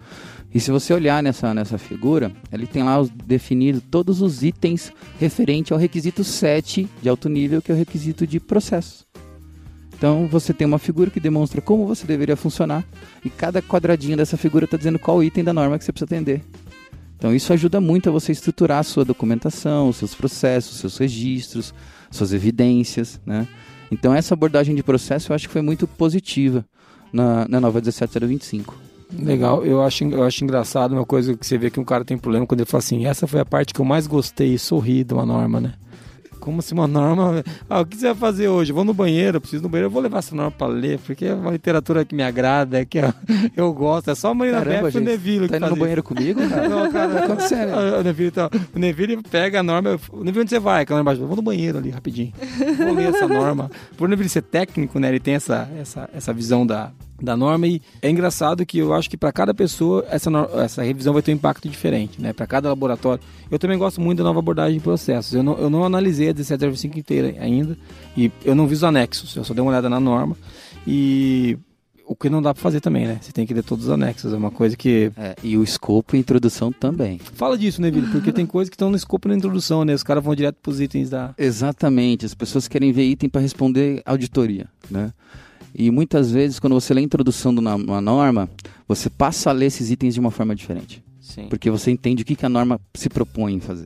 E 0.55 0.59
se 0.61 0.71
você 0.71 0.93
olhar 0.93 1.21
nessa, 1.21 1.53
nessa 1.53 1.77
figura, 1.77 2.31
ele 2.49 2.65
tem 2.65 2.81
lá 2.81 2.97
os, 2.97 3.09
definido 3.09 3.81
todos 3.81 4.21
os 4.21 4.41
itens 4.41 4.89
referente 5.19 5.73
ao 5.73 5.77
requisito 5.77 6.23
7 6.23 6.87
de 7.01 7.09
alto 7.09 7.27
nível, 7.27 7.61
que 7.61 7.73
é 7.73 7.75
o 7.75 7.77
requisito 7.77 8.25
de 8.25 8.39
processo. 8.39 9.05
Então 9.97 10.29
você 10.29 10.53
tem 10.53 10.65
uma 10.65 10.79
figura 10.79 11.11
que 11.11 11.19
demonstra 11.19 11.59
como 11.59 11.85
você 11.85 12.07
deveria 12.07 12.37
funcionar 12.37 12.85
e 13.21 13.29
cada 13.29 13.61
quadradinho 13.61 14.15
dessa 14.15 14.37
figura 14.37 14.63
está 14.63 14.77
dizendo 14.77 14.97
qual 14.97 15.21
item 15.21 15.43
da 15.43 15.51
norma 15.51 15.77
que 15.77 15.83
você 15.83 15.91
precisa 15.91 16.05
atender. 16.05 16.41
Então 17.17 17.35
isso 17.35 17.51
ajuda 17.51 17.81
muito 17.81 18.07
a 18.07 18.11
você 18.13 18.31
estruturar 18.31 18.79
a 18.79 18.83
sua 18.83 19.03
documentação, 19.03 19.89
os 19.89 19.97
seus 19.97 20.15
processos, 20.15 20.75
os 20.75 20.79
seus 20.79 20.97
registros, 20.97 21.73
suas 22.09 22.31
evidências, 22.31 23.19
né? 23.25 23.45
Então 23.91 24.15
essa 24.15 24.33
abordagem 24.33 24.73
de 24.73 24.83
processo 24.83 25.33
eu 25.33 25.35
acho 25.35 25.47
que 25.49 25.53
foi 25.53 25.61
muito 25.61 25.85
positiva 25.85 26.65
na, 27.11 27.45
na 27.45 27.59
nova 27.59 27.81
17025. 27.81 28.84
Legal, 29.13 29.63
eu 29.63 29.81
acho, 29.81 30.03
eu 30.05 30.23
acho 30.23 30.43
engraçado 30.43 30.93
uma 30.93 31.05
coisa 31.05 31.35
que 31.35 31.45
você 31.45 31.57
vê 31.57 31.69
que 31.69 31.79
um 31.79 31.85
cara 31.85 32.03
tem 32.03 32.17
problema 32.17 32.45
quando 32.45 32.61
ele 32.61 32.69
fala 32.69 32.79
assim, 32.79 33.05
essa 33.05 33.27
foi 33.27 33.39
a 33.39 33.45
parte 33.45 33.73
que 33.73 33.79
eu 33.79 33.85
mais 33.85 34.07
gostei 34.07 34.53
e 34.53 34.59
sorri 34.59 35.03
de 35.03 35.13
uma 35.13 35.25
norma, 35.25 35.59
né? 35.61 35.73
Como 36.39 36.61
se 36.61 36.73
uma 36.73 36.85
norma. 36.87 37.43
Ah, 37.67 37.81
o 37.81 37.85
que 37.85 37.97
você 37.97 38.05
vai 38.05 38.15
fazer 38.15 38.47
hoje? 38.47 38.71
Eu 38.71 38.75
vou 38.75 38.85
no 38.85 38.93
banheiro, 38.93 39.41
preciso 39.41 39.63
no 39.63 39.69
banheiro, 39.69 39.87
eu 39.87 39.91
vou 39.91 40.01
levar 40.01 40.19
essa 40.19 40.35
norma 40.35 40.51
pra 40.51 40.67
ler, 40.67 40.99
porque 40.99 41.25
é 41.25 41.33
uma 41.33 41.51
literatura 41.51 42.05
que 42.05 42.13
me 42.13 42.21
agrada, 42.21 42.85
que 42.85 42.99
eu, 42.99 43.11
eu 43.57 43.73
gosto. 43.73 44.11
É 44.11 44.15
só 44.15 44.29
a 44.29 44.33
Marina 44.35 44.61
Beff 44.61 44.95
e 44.95 45.01
o 45.01 45.03
Neville 45.03 45.47
Tá 45.47 45.57
indo 45.57 45.69
no 45.69 45.75
banheiro 45.75 46.03
comigo, 46.03 46.47
cara? 46.47 46.69
Não, 46.69 46.91
cara, 46.91 47.13
Tá 47.13 47.23
acontecendo. 47.25 47.73
O 47.99 48.03
Neville, 48.03 48.27
então, 48.27 48.49
o 48.75 48.79
Neville 48.79 49.17
pega 49.23 49.61
a 49.61 49.63
norma. 49.63 49.99
O 50.11 50.23
Neville, 50.23 50.41
onde 50.41 50.51
você 50.51 50.59
vai? 50.59 50.83
Aquela 50.83 51.01
embaixo. 51.01 51.21
Eu 51.21 51.27
vou 51.27 51.35
no 51.35 51.41
banheiro 51.41 51.79
ali, 51.79 51.89
rapidinho. 51.89 52.31
Vou 52.77 52.93
ler 52.93 53.09
essa 53.09 53.27
norma. 53.27 53.71
Por 53.97 54.07
Neville 54.07 54.29
ser 54.29 54.43
técnico, 54.43 54.99
né? 54.99 55.09
Ele 55.09 55.19
tem 55.19 55.33
essa, 55.33 55.67
essa, 55.79 56.07
essa 56.13 56.31
visão 56.31 56.67
da, 56.67 56.91
da 57.21 57.35
norma 57.37 57.67
e 57.67 57.81
é 58.01 58.09
engraçado 58.09 58.65
que 58.65 58.77
eu 58.77 58.93
acho 58.93 59.09
que 59.09 59.17
para 59.17 59.31
cada 59.31 59.53
pessoa 59.53 60.05
essa, 60.09 60.29
essa 60.55 60.83
revisão 60.83 61.13
vai 61.13 61.21
ter 61.21 61.31
um 61.31 61.35
impacto 61.35 61.69
diferente, 61.69 62.21
né? 62.21 62.33
Para 62.33 62.45
cada 62.45 62.69
laboratório. 62.69 63.23
Eu 63.49 63.57
também 63.57 63.77
gosto 63.77 64.01
muito 64.01 64.17
da 64.19 64.23
nova 64.23 64.39
abordagem 64.39 64.77
de 64.77 64.83
processos. 64.83 65.33
Eu 65.33 65.43
não, 65.43 65.57
eu 65.57 65.69
não 65.69 65.83
analisei 65.83 66.29
a 66.29 66.33
1705 66.33 66.99
inteira 66.99 67.35
ainda 67.39 67.77
e 68.17 68.31
eu 68.43 68.55
não 68.55 68.67
vi 68.67 68.73
os 68.73 68.83
anexos. 68.83 69.35
Eu 69.35 69.43
só 69.43 69.53
dei 69.53 69.61
uma 69.61 69.71
olhada 69.71 69.89
na 69.89 69.99
norma 69.99 70.35
e 70.85 71.57
o 72.07 72.15
que 72.15 72.29
não 72.29 72.41
dá 72.41 72.53
para 72.53 72.61
fazer 72.61 72.79
também, 72.79 73.07
né? 73.07 73.17
Você 73.21 73.31
tem 73.31 73.45
que 73.45 73.53
ler 73.53 73.63
todos 73.63 73.85
os 73.85 73.91
anexos, 73.91 74.31
é 74.31 74.37
uma 74.37 74.51
coisa 74.51 74.77
que... 74.77 75.11
É, 75.17 75.35
e 75.43 75.57
o 75.57 75.63
escopo 75.63 76.15
e 76.15 76.19
introdução 76.19 76.71
também. 76.71 77.19
Fala 77.33 77.57
disso, 77.57 77.81
né, 77.81 77.89
Vili? 77.89 78.07
Porque 78.07 78.31
tem 78.31 78.45
coisas 78.45 78.69
que 78.69 78.75
estão 78.75 78.89
no 78.89 78.95
escopo 78.95 79.27
e 79.27 79.29
na 79.29 79.35
introdução, 79.35 79.83
né? 79.83 79.93
Os 79.93 80.03
caras 80.03 80.23
vão 80.23 80.35
direto 80.35 80.57
pros 80.61 80.79
itens 80.79 81.09
da... 81.09 81.33
Exatamente, 81.37 82.25
as 82.25 82.35
pessoas 82.35 82.67
querem 82.67 82.91
ver 82.91 83.03
item 83.03 83.27
para 83.27 83.41
responder 83.41 84.01
auditoria, 84.05 84.67
né? 84.89 85.11
E 85.77 85.91
muitas 85.91 86.31
vezes, 86.31 86.57
quando 86.57 86.73
você 86.73 86.93
lê 86.93 87.01
a 87.01 87.03
introdução 87.03 87.53
de 87.53 87.59
uma 87.59 87.99
norma, 87.99 88.49
você 88.87 89.09
passa 89.09 89.49
a 89.49 89.53
ler 89.53 89.65
esses 89.65 89.91
itens 89.91 90.13
de 90.13 90.19
uma 90.19 90.31
forma 90.31 90.55
diferente. 90.55 91.03
Sim. 91.19 91.47
Porque 91.49 91.69
você 91.69 91.91
entende 91.91 92.23
o 92.23 92.25
que, 92.25 92.35
que 92.35 92.45
a 92.45 92.49
norma 92.49 92.79
se 92.93 93.09
propõe 93.09 93.55
em 93.55 93.59
fazer. 93.59 93.85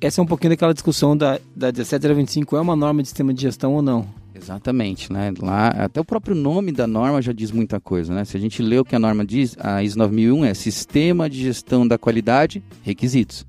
Essa 0.00 0.20
é 0.20 0.24
um 0.24 0.26
pouquinho 0.26 0.50
daquela 0.50 0.72
discussão 0.72 1.16
da, 1.16 1.38
da 1.54 1.70
17025, 1.70 2.56
é 2.56 2.60
uma 2.60 2.74
norma 2.74 3.02
de 3.02 3.08
sistema 3.08 3.32
de 3.32 3.42
gestão 3.42 3.74
ou 3.74 3.82
não? 3.82 4.06
Exatamente, 4.34 5.12
né? 5.12 5.32
Lá, 5.38 5.68
até 5.68 6.00
o 6.00 6.04
próprio 6.04 6.34
nome 6.34 6.72
da 6.72 6.86
norma 6.86 7.20
já 7.20 7.32
diz 7.32 7.50
muita 7.50 7.78
coisa, 7.78 8.12
né? 8.14 8.24
Se 8.24 8.36
a 8.36 8.40
gente 8.40 8.62
lê 8.62 8.78
o 8.78 8.84
que 8.84 8.96
a 8.96 8.98
norma 8.98 9.24
diz, 9.24 9.56
a 9.60 9.82
ISO 9.82 9.98
9001 9.98 10.44
é 10.46 10.54
Sistema 10.54 11.28
de 11.28 11.42
Gestão 11.42 11.86
da 11.86 11.98
Qualidade, 11.98 12.62
Requisitos. 12.82 13.46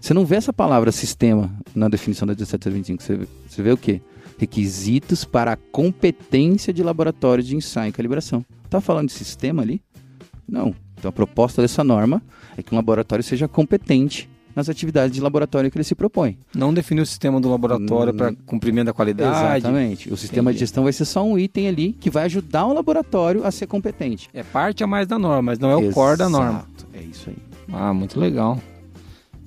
Você 0.00 0.12
não 0.12 0.26
vê 0.26 0.36
essa 0.36 0.52
palavra 0.52 0.92
sistema 0.92 1.50
na 1.74 1.88
definição 1.88 2.26
da 2.26 2.32
1725, 2.32 3.02
você, 3.02 3.18
você 3.48 3.62
vê 3.62 3.72
o 3.72 3.76
quê? 3.76 4.00
Requisitos 4.38 5.24
para 5.24 5.52
a 5.52 5.56
competência 5.56 6.72
de 6.72 6.82
laboratório 6.82 7.44
de 7.44 7.56
ensaio 7.56 7.90
e 7.90 7.92
calibração. 7.92 8.44
Está 8.64 8.80
falando 8.80 9.08
de 9.08 9.14
sistema 9.14 9.62
ali? 9.62 9.82
Não. 10.48 10.74
Então 10.96 11.08
a 11.08 11.12
proposta 11.12 11.60
dessa 11.60 11.84
norma 11.84 12.22
é 12.56 12.62
que 12.62 12.72
um 12.72 12.76
laboratório 12.76 13.22
seja 13.22 13.46
competente 13.46 14.28
nas 14.54 14.68
atividades 14.68 15.14
de 15.14 15.20
laboratório 15.20 15.70
que 15.70 15.76
ele 15.76 15.84
se 15.84 15.94
propõe. 15.94 16.36
Não 16.54 16.74
definir 16.74 17.00
o 17.00 17.06
sistema 17.06 17.40
do 17.40 17.48
laboratório 17.48 18.12
para 18.12 18.32
cumprimento 18.44 18.86
da 18.86 18.92
qualidade. 18.92 19.58
Exatamente. 19.58 20.12
O 20.12 20.16
sistema 20.16 20.50
Entendi. 20.50 20.54
de 20.54 20.60
gestão 20.60 20.82
vai 20.84 20.92
ser 20.92 21.04
só 21.04 21.22
um 21.22 21.38
item 21.38 21.68
ali 21.68 21.92
que 21.92 22.10
vai 22.10 22.24
ajudar 22.24 22.66
o 22.66 22.72
laboratório 22.72 23.44
a 23.44 23.50
ser 23.52 23.66
competente. 23.68 24.28
É 24.34 24.42
parte 24.42 24.82
a 24.82 24.86
mais 24.86 25.06
da 25.06 25.18
norma, 25.18 25.42
mas 25.42 25.58
não 25.60 25.70
é 25.70 25.76
o 25.76 25.80
Exato. 25.82 25.94
core 25.94 26.16
da 26.18 26.28
norma. 26.28 26.66
É 26.92 27.00
isso 27.02 27.30
aí. 27.30 27.36
Ah, 27.72 27.94
muito 27.94 28.18
legal. 28.18 28.58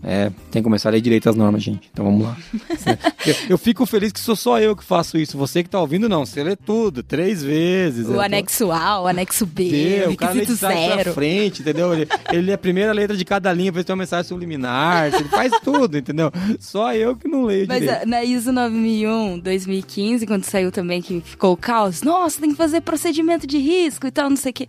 É, 0.03 0.31
tem 0.49 0.61
que 0.61 0.63
começar 0.63 0.89
a 0.89 0.91
ler 0.93 1.01
direito 1.01 1.29
as 1.29 1.35
normas, 1.35 1.61
gente. 1.61 1.89
Então 1.91 2.03
vamos 2.03 2.23
lá. 2.23 2.37
eu, 3.25 3.35
eu, 3.49 3.57
fico 3.57 3.85
feliz 3.85 4.11
que 4.11 4.19
sou 4.19 4.35
só 4.35 4.59
eu 4.59 4.75
que 4.75 4.83
faço 4.83 5.17
isso. 5.17 5.37
Você 5.37 5.63
que 5.63 5.69
tá 5.69 5.79
ouvindo, 5.79 6.09
não. 6.09 6.25
Você 6.25 6.43
lê 6.43 6.55
tudo, 6.55 7.03
três 7.03 7.43
vezes. 7.43 8.07
O 8.07 8.19
é, 8.19 8.25
anexo 8.25 8.71
A, 8.71 9.01
o 9.01 9.07
anexo 9.07 9.45
B, 9.45 10.05
o, 10.07 10.11
o 10.11 10.17
cara 10.17 10.33
lê 10.33 10.45
de 10.45 10.57
trás 10.57 11.03
pra 11.03 11.13
frente, 11.13 11.61
entendeu? 11.61 11.93
Ele, 11.93 12.07
ele 12.31 12.41
lê 12.41 12.53
a 12.53 12.57
primeira 12.57 12.91
letra 12.91 13.15
de 13.15 13.23
cada 13.23 13.53
linha 13.53 13.71
pra 13.71 13.83
ter 13.83 13.91
uma 13.91 13.97
mensagem 13.97 14.27
subliminar. 14.27 15.13
Ele 15.13 15.29
faz 15.29 15.51
tudo, 15.63 15.97
entendeu? 15.97 16.31
Só 16.59 16.93
eu 16.95 17.15
que 17.15 17.27
não 17.27 17.45
leio 17.45 17.67
Mas 17.67 17.81
direito. 17.81 18.07
na 18.07 18.23
ISO 18.23 18.51
9001, 18.51 19.39
2015, 19.39 20.25
quando 20.25 20.43
saiu 20.45 20.71
também 20.71 21.01
que 21.01 21.21
ficou 21.21 21.53
o 21.53 21.57
caos, 21.57 22.01
nossa, 22.01 22.39
tem 22.39 22.51
que 22.51 22.57
fazer 22.57 22.81
procedimento 22.81 23.45
de 23.45 23.59
risco 23.59 24.07
e 24.07 24.11
tal, 24.11 24.29
não 24.29 24.37
sei 24.37 24.49
o 24.49 24.53
que 24.53 24.67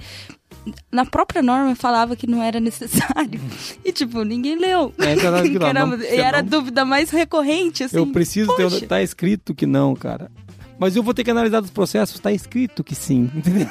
na 0.90 1.04
própria 1.04 1.42
norma 1.42 1.74
falava 1.74 2.16
que 2.16 2.26
não 2.26 2.42
era 2.42 2.60
necessário. 2.60 3.40
E, 3.84 3.92
tipo, 3.92 4.22
ninguém 4.22 4.56
leu. 4.56 4.92
É, 4.98 5.16
não, 5.16 5.58
Caramba, 5.58 5.96
não, 5.96 6.04
e 6.04 6.16
era 6.16 6.38
a 6.38 6.42
dúvida 6.42 6.84
mais 6.84 7.10
recorrente, 7.10 7.82
assim. 7.82 7.96
Eu 7.96 8.06
preciso 8.06 8.54
poxa. 8.54 8.80
ter. 8.80 8.86
Tá 8.86 9.02
escrito 9.02 9.54
que 9.54 9.66
não, 9.66 9.94
cara. 9.94 10.30
Mas 10.78 10.96
eu 10.96 11.02
vou 11.02 11.12
ter 11.14 11.24
que 11.24 11.30
analisar 11.30 11.62
os 11.62 11.70
processos, 11.70 12.18
tá 12.18 12.32
escrito 12.32 12.82
que 12.82 12.94
sim, 12.94 13.30
entendeu? 13.34 13.68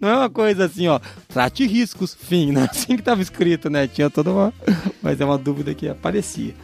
não 0.00 0.08
é 0.08 0.14
uma 0.14 0.30
coisa 0.30 0.66
assim, 0.66 0.86
ó, 0.86 1.00
trate 1.26 1.66
riscos, 1.66 2.14
fim, 2.14 2.52
não 2.52 2.62
é 2.62 2.64
assim 2.70 2.96
que 2.96 3.02
tava 3.02 3.20
escrito, 3.20 3.68
né? 3.68 3.88
Tinha 3.88 4.10
toda 4.10 4.30
uma. 4.30 4.54
Mas 5.02 5.20
é 5.20 5.24
uma 5.24 5.38
dúvida 5.38 5.74
que 5.74 5.88
aparecia. 5.88 6.54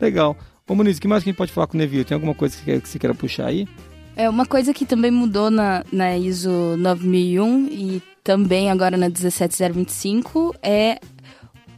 Legal. 0.00 0.36
Ô 0.66 0.74
Muniz, 0.74 0.96
o 0.96 1.00
que 1.00 1.08
mais 1.08 1.22
que 1.22 1.28
a 1.28 1.32
gente 1.32 1.38
pode 1.38 1.52
falar 1.52 1.66
com 1.66 1.76
o 1.76 1.78
Neville? 1.78 2.04
Tem 2.04 2.14
alguma 2.14 2.34
coisa 2.34 2.56
que 2.56 2.80
você 2.80 2.98
queira 2.98 3.14
puxar 3.14 3.46
aí? 3.46 3.68
É 4.16 4.28
uma 4.30 4.46
coisa 4.46 4.72
que 4.72 4.86
também 4.86 5.10
mudou 5.10 5.50
na, 5.50 5.84
na 5.92 6.16
ISO 6.16 6.76
9001 6.78 7.68
e 7.70 8.02
também 8.22 8.70
agora 8.70 8.96
na 8.96 9.08
17025 9.08 10.54
é 10.62 10.98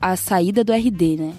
a 0.01 0.17
saída 0.17 0.63
do 0.63 0.73
RD, 0.73 1.17
né? 1.17 1.35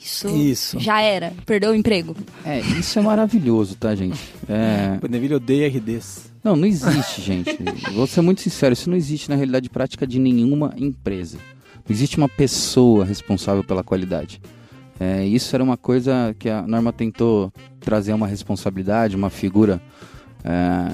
Isso, 0.00 0.28
isso. 0.28 0.80
já 0.80 1.02
era, 1.02 1.32
perdeu 1.44 1.72
o 1.72 1.74
emprego. 1.74 2.16
É, 2.44 2.60
isso 2.60 2.98
é 2.98 3.02
maravilhoso, 3.02 3.74
tá, 3.74 3.94
gente? 3.94 4.18
É... 4.48 4.98
O 5.04 5.08
Neville 5.08 5.34
odeia 5.34 5.68
RDs. 5.68 6.32
Não, 6.42 6.56
não 6.56 6.66
existe, 6.66 7.20
gente. 7.20 7.58
Vou 7.92 8.06
ser 8.06 8.20
muito 8.22 8.40
sincero, 8.40 8.72
isso 8.72 8.88
não 8.88 8.96
existe 8.96 9.28
na 9.28 9.36
realidade 9.36 9.68
prática 9.68 10.06
de 10.06 10.18
nenhuma 10.18 10.72
empresa. 10.78 11.36
Não 11.74 11.94
existe 11.94 12.16
uma 12.16 12.28
pessoa 12.28 13.04
responsável 13.04 13.64
pela 13.64 13.82
qualidade. 13.82 14.40
É, 15.00 15.24
isso 15.24 15.54
era 15.54 15.62
uma 15.62 15.76
coisa 15.76 16.34
que 16.38 16.48
a 16.48 16.62
norma 16.62 16.92
tentou 16.92 17.52
trazer 17.80 18.12
uma 18.12 18.26
responsabilidade, 18.26 19.14
uma 19.14 19.30
figura 19.30 19.80
é, 20.44 20.92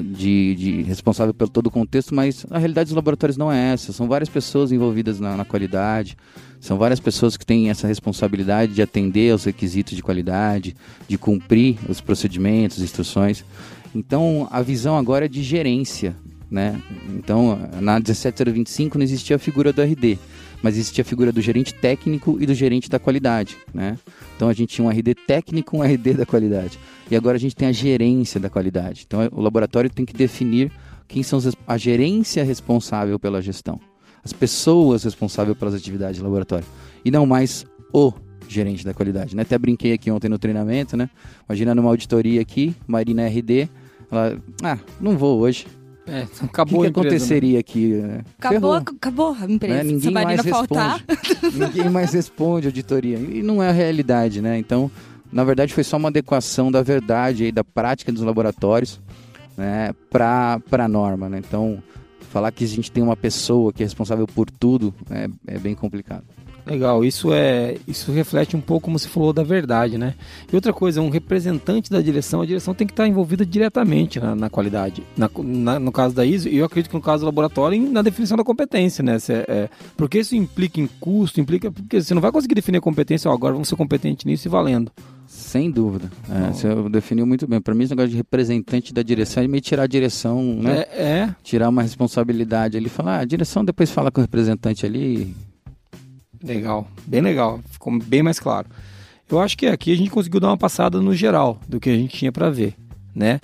de, 0.00 0.54
de, 0.54 0.82
responsável 0.82 1.34
pelo 1.34 1.50
todo 1.50 1.66
o 1.66 1.70
contexto, 1.70 2.14
mas 2.14 2.46
a 2.50 2.58
realidade 2.58 2.88
dos 2.88 2.96
laboratórios 2.96 3.36
não 3.36 3.52
é 3.52 3.72
essa. 3.72 3.92
São 3.92 4.08
várias 4.08 4.28
pessoas 4.28 4.72
envolvidas 4.72 5.20
na, 5.20 5.36
na 5.36 5.44
qualidade, 5.44 6.16
são 6.58 6.78
várias 6.78 7.00
pessoas 7.00 7.36
que 7.36 7.44
têm 7.44 7.68
essa 7.68 7.86
responsabilidade 7.86 8.72
de 8.72 8.80
atender 8.80 9.32
aos 9.32 9.44
requisitos 9.44 9.94
de 9.94 10.02
qualidade, 10.02 10.74
de 11.06 11.18
cumprir 11.18 11.76
os 11.86 12.00
procedimentos, 12.00 12.80
instruções. 12.80 13.44
Então, 13.94 14.48
a 14.50 14.62
visão 14.62 14.96
agora 14.96 15.26
é 15.26 15.28
de 15.28 15.42
gerência, 15.42 16.16
né? 16.50 16.80
Então, 17.10 17.58
na 17.80 18.00
17025 18.00 18.96
não 18.96 19.04
existia 19.04 19.36
a 19.36 19.38
figura 19.38 19.72
do 19.72 19.82
RD 19.82 20.18
mas 20.64 20.78
existia 20.78 21.02
a 21.02 21.04
figura 21.04 21.30
do 21.30 21.42
gerente 21.42 21.74
técnico 21.74 22.38
e 22.40 22.46
do 22.46 22.54
gerente 22.54 22.88
da 22.88 22.98
qualidade, 22.98 23.58
né? 23.74 23.98
Então 24.34 24.48
a 24.48 24.52
gente 24.54 24.74
tinha 24.76 24.88
um 24.88 24.90
RD 24.90 25.14
técnico 25.14 25.76
e 25.76 25.78
um 25.78 25.82
RD 25.82 26.14
da 26.14 26.24
qualidade. 26.24 26.78
E 27.10 27.14
agora 27.14 27.36
a 27.36 27.38
gente 27.38 27.54
tem 27.54 27.68
a 27.68 27.72
gerência 27.72 28.40
da 28.40 28.48
qualidade. 28.48 29.04
Então 29.06 29.28
o 29.30 29.42
laboratório 29.42 29.90
tem 29.90 30.06
que 30.06 30.14
definir 30.14 30.72
quem 31.06 31.22
são 31.22 31.38
a 31.66 31.76
gerência 31.76 32.42
responsável 32.42 33.18
pela 33.18 33.42
gestão, 33.42 33.78
as 34.24 34.32
pessoas 34.32 35.04
responsáveis 35.04 35.54
pelas 35.58 35.74
atividades 35.74 36.18
do 36.18 36.24
laboratório 36.24 36.66
e 37.04 37.10
não 37.10 37.26
mais 37.26 37.66
o 37.92 38.10
gerente 38.48 38.86
da 38.86 38.94
qualidade, 38.94 39.36
né? 39.36 39.42
Até 39.42 39.58
brinquei 39.58 39.92
aqui 39.92 40.10
ontem 40.10 40.30
no 40.30 40.38
treinamento, 40.38 40.96
né? 40.96 41.10
Imagina 41.46 41.74
numa 41.74 41.90
auditoria 41.90 42.40
aqui, 42.40 42.74
Marina 42.86 43.28
RD, 43.28 43.68
ela, 44.10 44.42
ah, 44.62 44.78
não 44.98 45.18
vou 45.18 45.40
hoje, 45.40 45.66
é, 46.06 46.26
acabou 46.42 46.80
o 46.82 46.84
que, 46.84 46.92
que 46.92 47.00
empresa, 47.00 47.16
aconteceria 47.16 47.54
né? 47.54 47.58
aqui? 47.58 47.86
Né? 47.94 48.20
Acabou, 48.38 48.74
acabou 48.74 49.36
a 49.40 49.44
empresa. 49.50 49.84
Né? 49.84 49.92
Ninguém 49.92 50.12
mais 50.12 50.40
faltar. 50.42 51.04
responde. 51.06 51.58
ninguém 51.58 51.88
mais 51.90 52.12
responde 52.12 52.66
auditoria. 52.66 53.18
E 53.18 53.42
não 53.42 53.62
é 53.62 53.68
a 53.68 53.72
realidade, 53.72 54.40
né? 54.40 54.58
Então, 54.58 54.90
na 55.32 55.44
verdade, 55.44 55.74
foi 55.74 55.82
só 55.82 55.96
uma 55.96 56.08
adequação 56.08 56.70
da 56.70 56.82
verdade 56.82 57.46
e 57.46 57.52
da 57.52 57.64
prática 57.64 58.12
dos 58.12 58.22
laboratórios 58.22 59.00
né, 59.56 59.92
para 60.10 60.60
a 60.70 60.88
norma. 60.88 61.28
Né? 61.28 61.38
Então, 61.38 61.82
falar 62.30 62.52
que 62.52 62.64
a 62.64 62.68
gente 62.68 62.90
tem 62.90 63.02
uma 63.02 63.16
pessoa 63.16 63.72
que 63.72 63.82
é 63.82 63.86
responsável 63.86 64.26
por 64.26 64.50
tudo 64.50 64.94
é, 65.10 65.28
é 65.46 65.58
bem 65.58 65.74
complicado. 65.74 66.24
Legal, 66.66 67.04
isso 67.04 67.32
é 67.32 67.76
isso 67.86 68.10
reflete 68.10 68.56
um 68.56 68.60
pouco 68.60 68.86
como 68.86 68.98
se 68.98 69.08
falou 69.08 69.32
da 69.32 69.42
verdade, 69.42 69.98
né? 69.98 70.14
E 70.50 70.54
outra 70.54 70.72
coisa, 70.72 71.00
um 71.00 71.10
representante 71.10 71.90
da 71.90 72.00
direção, 72.00 72.40
a 72.40 72.46
direção 72.46 72.74
tem 72.74 72.86
que 72.86 72.92
estar 72.92 73.06
envolvida 73.06 73.44
diretamente 73.44 74.18
na, 74.18 74.34
na 74.34 74.48
qualidade. 74.48 75.02
Na, 75.16 75.28
na, 75.38 75.78
no 75.78 75.92
caso 75.92 76.14
da 76.14 76.24
ISO, 76.24 76.48
e 76.48 76.56
eu 76.56 76.64
acredito 76.64 76.90
que 76.90 76.96
no 76.96 77.02
caso 77.02 77.20
do 77.20 77.26
laboratório, 77.26 77.90
na 77.90 78.00
definição 78.00 78.36
da 78.36 78.44
competência, 78.44 79.02
né? 79.02 79.18
Cê, 79.18 79.44
é, 79.46 79.68
porque 79.96 80.18
isso 80.18 80.34
implica 80.34 80.80
em 80.80 80.86
custo, 80.86 81.38
implica. 81.38 81.70
Porque 81.70 82.00
você 82.00 82.14
não 82.14 82.22
vai 82.22 82.32
conseguir 82.32 82.54
definir 82.54 82.78
a 82.78 82.80
competência, 82.80 83.30
ó, 83.30 83.34
agora 83.34 83.52
vamos 83.52 83.68
ser 83.68 83.76
competentes 83.76 84.24
nisso 84.24 84.48
e 84.48 84.50
valendo. 84.50 84.90
Sem 85.26 85.70
dúvida. 85.70 86.10
É, 86.30 86.52
você 86.52 86.68
definiu 86.88 87.26
muito 87.26 87.46
bem. 87.46 87.60
Para 87.60 87.74
mim, 87.74 87.84
esse 87.84 87.92
negócio 87.92 88.10
de 88.10 88.16
representante 88.16 88.94
da 88.94 89.02
direção 89.02 89.42
é 89.42 89.48
meio 89.48 89.60
tirar 89.60 89.82
a 89.82 89.86
direção, 89.86 90.42
né? 90.42 90.84
É. 90.92 91.02
é. 91.02 91.36
Tirar 91.42 91.68
uma 91.68 91.82
responsabilidade 91.82 92.76
ali, 92.76 92.88
falar, 92.88 93.18
ah, 93.18 93.20
a 93.20 93.24
direção 93.24 93.64
depois 93.64 93.90
fala 93.90 94.10
com 94.10 94.20
o 94.20 94.24
representante 94.24 94.86
ali 94.86 95.34
Legal, 96.44 96.86
bem 97.06 97.22
legal, 97.22 97.58
ficou 97.70 97.98
bem 97.98 98.22
mais 98.22 98.38
claro. 98.38 98.68
Eu 99.30 99.40
acho 99.40 99.56
que 99.56 99.66
aqui 99.66 99.90
a 99.90 99.96
gente 99.96 100.10
conseguiu 100.10 100.38
dar 100.38 100.48
uma 100.48 100.58
passada 100.58 101.00
no 101.00 101.14
geral 101.14 101.58
do 101.66 101.80
que 101.80 101.88
a 101.88 101.96
gente 101.96 102.14
tinha 102.18 102.30
para 102.30 102.50
ver, 102.50 102.74
né? 103.14 103.40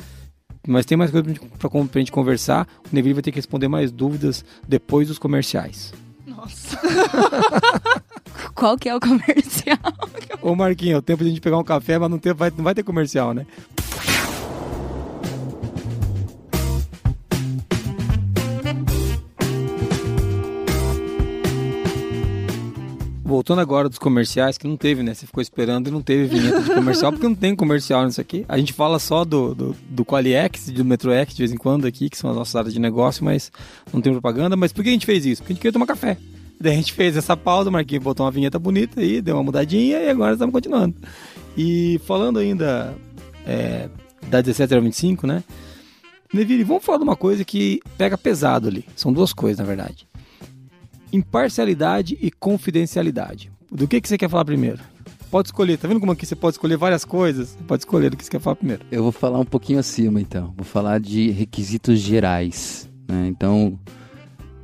Mas 0.69 0.85
tem 0.85 0.99
mais 0.99 1.11
coisa 1.11 1.27
para 1.59 1.71
a 1.73 1.99
gente 1.99 2.13
conversar. 2.13 2.69
O 2.85 2.95
Neville 2.95 3.15
vai 3.15 3.23
ter 3.23 3.33
que 3.33 3.39
responder 3.39 3.69
mais 3.69 3.91
dúvidas 3.91 4.45
depois 4.69 5.09
dos 5.09 5.19
comerciais. 5.19 5.95
Nossa. 6.27 6.79
Qual 8.55 8.77
que 8.77 8.91
é 8.91 8.95
o 8.95 9.01
comercial? 9.01 9.79
Ô 10.43 10.55
Marquinhos, 10.55 10.97
é 10.97 10.99
o 10.99 11.03
tempo 11.03 11.23
de 11.23 11.31
a 11.31 11.33
gente 11.33 11.41
pegar 11.41 11.57
um 11.57 11.65
café, 11.65 11.99
mas 11.99 12.11
não, 12.11 12.19
tem, 12.19 12.35
vai, 12.35 12.53
não 12.55 12.63
vai 12.63 12.75
ter 12.75 12.83
comercial, 12.83 13.33
né? 13.33 13.47
Voltando 23.31 23.61
agora 23.61 23.89
dos 23.89 23.99
comerciais, 23.99 24.59
que 24.59 24.67
não 24.67 24.77
teve, 24.77 25.05
né? 25.05 25.15
Você 25.15 25.25
ficou 25.25 25.41
esperando 25.41 25.87
e 25.87 25.91
não 25.91 26.03
teve 26.03 26.27
vinheta 26.27 26.61
de 26.63 26.75
comercial, 26.75 27.13
porque 27.13 27.29
não 27.29 27.35
tem 27.35 27.55
comercial 27.55 28.05
nisso 28.05 28.21
aqui. 28.21 28.45
A 28.49 28.59
gente 28.59 28.73
fala 28.73 28.99
só 28.99 29.25
do, 29.25 29.55
do, 29.55 29.77
do 29.89 30.05
QualiX 30.05 30.69
e 30.69 30.73
do 30.73 30.85
MetroX 30.85 31.33
de 31.33 31.39
vez 31.39 31.53
em 31.53 31.57
quando 31.57 31.87
aqui, 31.87 32.11
que 32.11 32.19
são 32.19 32.29
as 32.29 32.37
nossas 32.37 32.57
áreas 32.57 32.75
de 32.75 32.81
negócio, 32.81 33.25
mas 33.25 33.53
não 33.93 34.01
tem 34.01 34.13
propaganda. 34.13 34.57
Mas 34.57 34.73
por 34.73 34.83
que 34.83 34.91
a 34.91 34.93
gente 34.93 35.07
fez 35.07 35.25
isso? 35.25 35.43
Porque 35.43 35.53
a 35.53 35.55
gente 35.55 35.61
queria 35.63 35.73
tomar 35.73 35.87
café. 35.87 36.19
Daí 36.61 36.73
a 36.73 36.77
gente 36.77 36.93
fez 36.93 37.17
essa 37.17 37.37
pausa, 37.37 37.71
o 37.71 37.73
Marquinhos 37.73 38.03
botou 38.03 38.27
uma 38.27 38.33
vinheta 38.33 38.59
bonita 38.59 39.01
aí, 39.01 39.23
deu 39.23 39.37
uma 39.37 39.45
mudadinha 39.45 39.99
e 40.01 40.11
agora 40.11 40.33
estamos 40.33 40.53
continuando. 40.53 40.97
E 41.57 42.01
falando 42.05 42.41
ainda 42.41 42.95
é, 43.47 43.89
da 44.29 44.41
17 44.41 44.75
ao 44.75 44.83
25, 44.83 45.27
né? 45.27 45.45
Neville, 46.35 46.65
vamos 46.65 46.85
falar 46.85 46.99
de 46.99 47.05
uma 47.05 47.17
coisa 47.17 47.45
que 47.45 47.81
pega 47.97 48.19
pesado 48.19 48.67
ali. 48.67 48.85
São 48.97 49.13
duas 49.13 49.33
coisas, 49.33 49.59
na 49.59 49.65
verdade. 49.65 50.10
Imparcialidade 51.13 52.19
e 52.21 52.31
confidencialidade. 52.31 53.51
Do 53.71 53.87
que, 53.87 54.01
que 54.01 54.09
você 54.09 54.19
quer 54.19 54.29
falar 54.29 54.45
primeiro? 54.45 54.79
Pode 55.31 55.49
escolher. 55.49 55.79
Tá 55.79 55.87
vendo 55.87 56.01
como 56.01 56.11
aqui 56.13 56.27
você 56.27 56.35
pode 56.35 56.55
escolher 56.55 56.77
várias 56.77 57.05
coisas? 57.05 57.51
Você 57.51 57.65
pode 57.67 57.83
escolher 57.83 58.11
do 58.11 58.17
que 58.17 58.25
você 58.25 58.31
quer 58.31 58.41
falar 58.41 58.57
primeiro. 58.57 58.83
Eu 58.91 59.03
vou 59.03 59.13
falar 59.13 59.39
um 59.39 59.45
pouquinho 59.45 59.79
acima, 59.79 60.21
então. 60.21 60.53
Vou 60.57 60.65
falar 60.65 60.99
de 60.99 61.31
requisitos 61.31 62.01
gerais. 62.01 62.91
Né? 63.09 63.29
Então, 63.29 63.79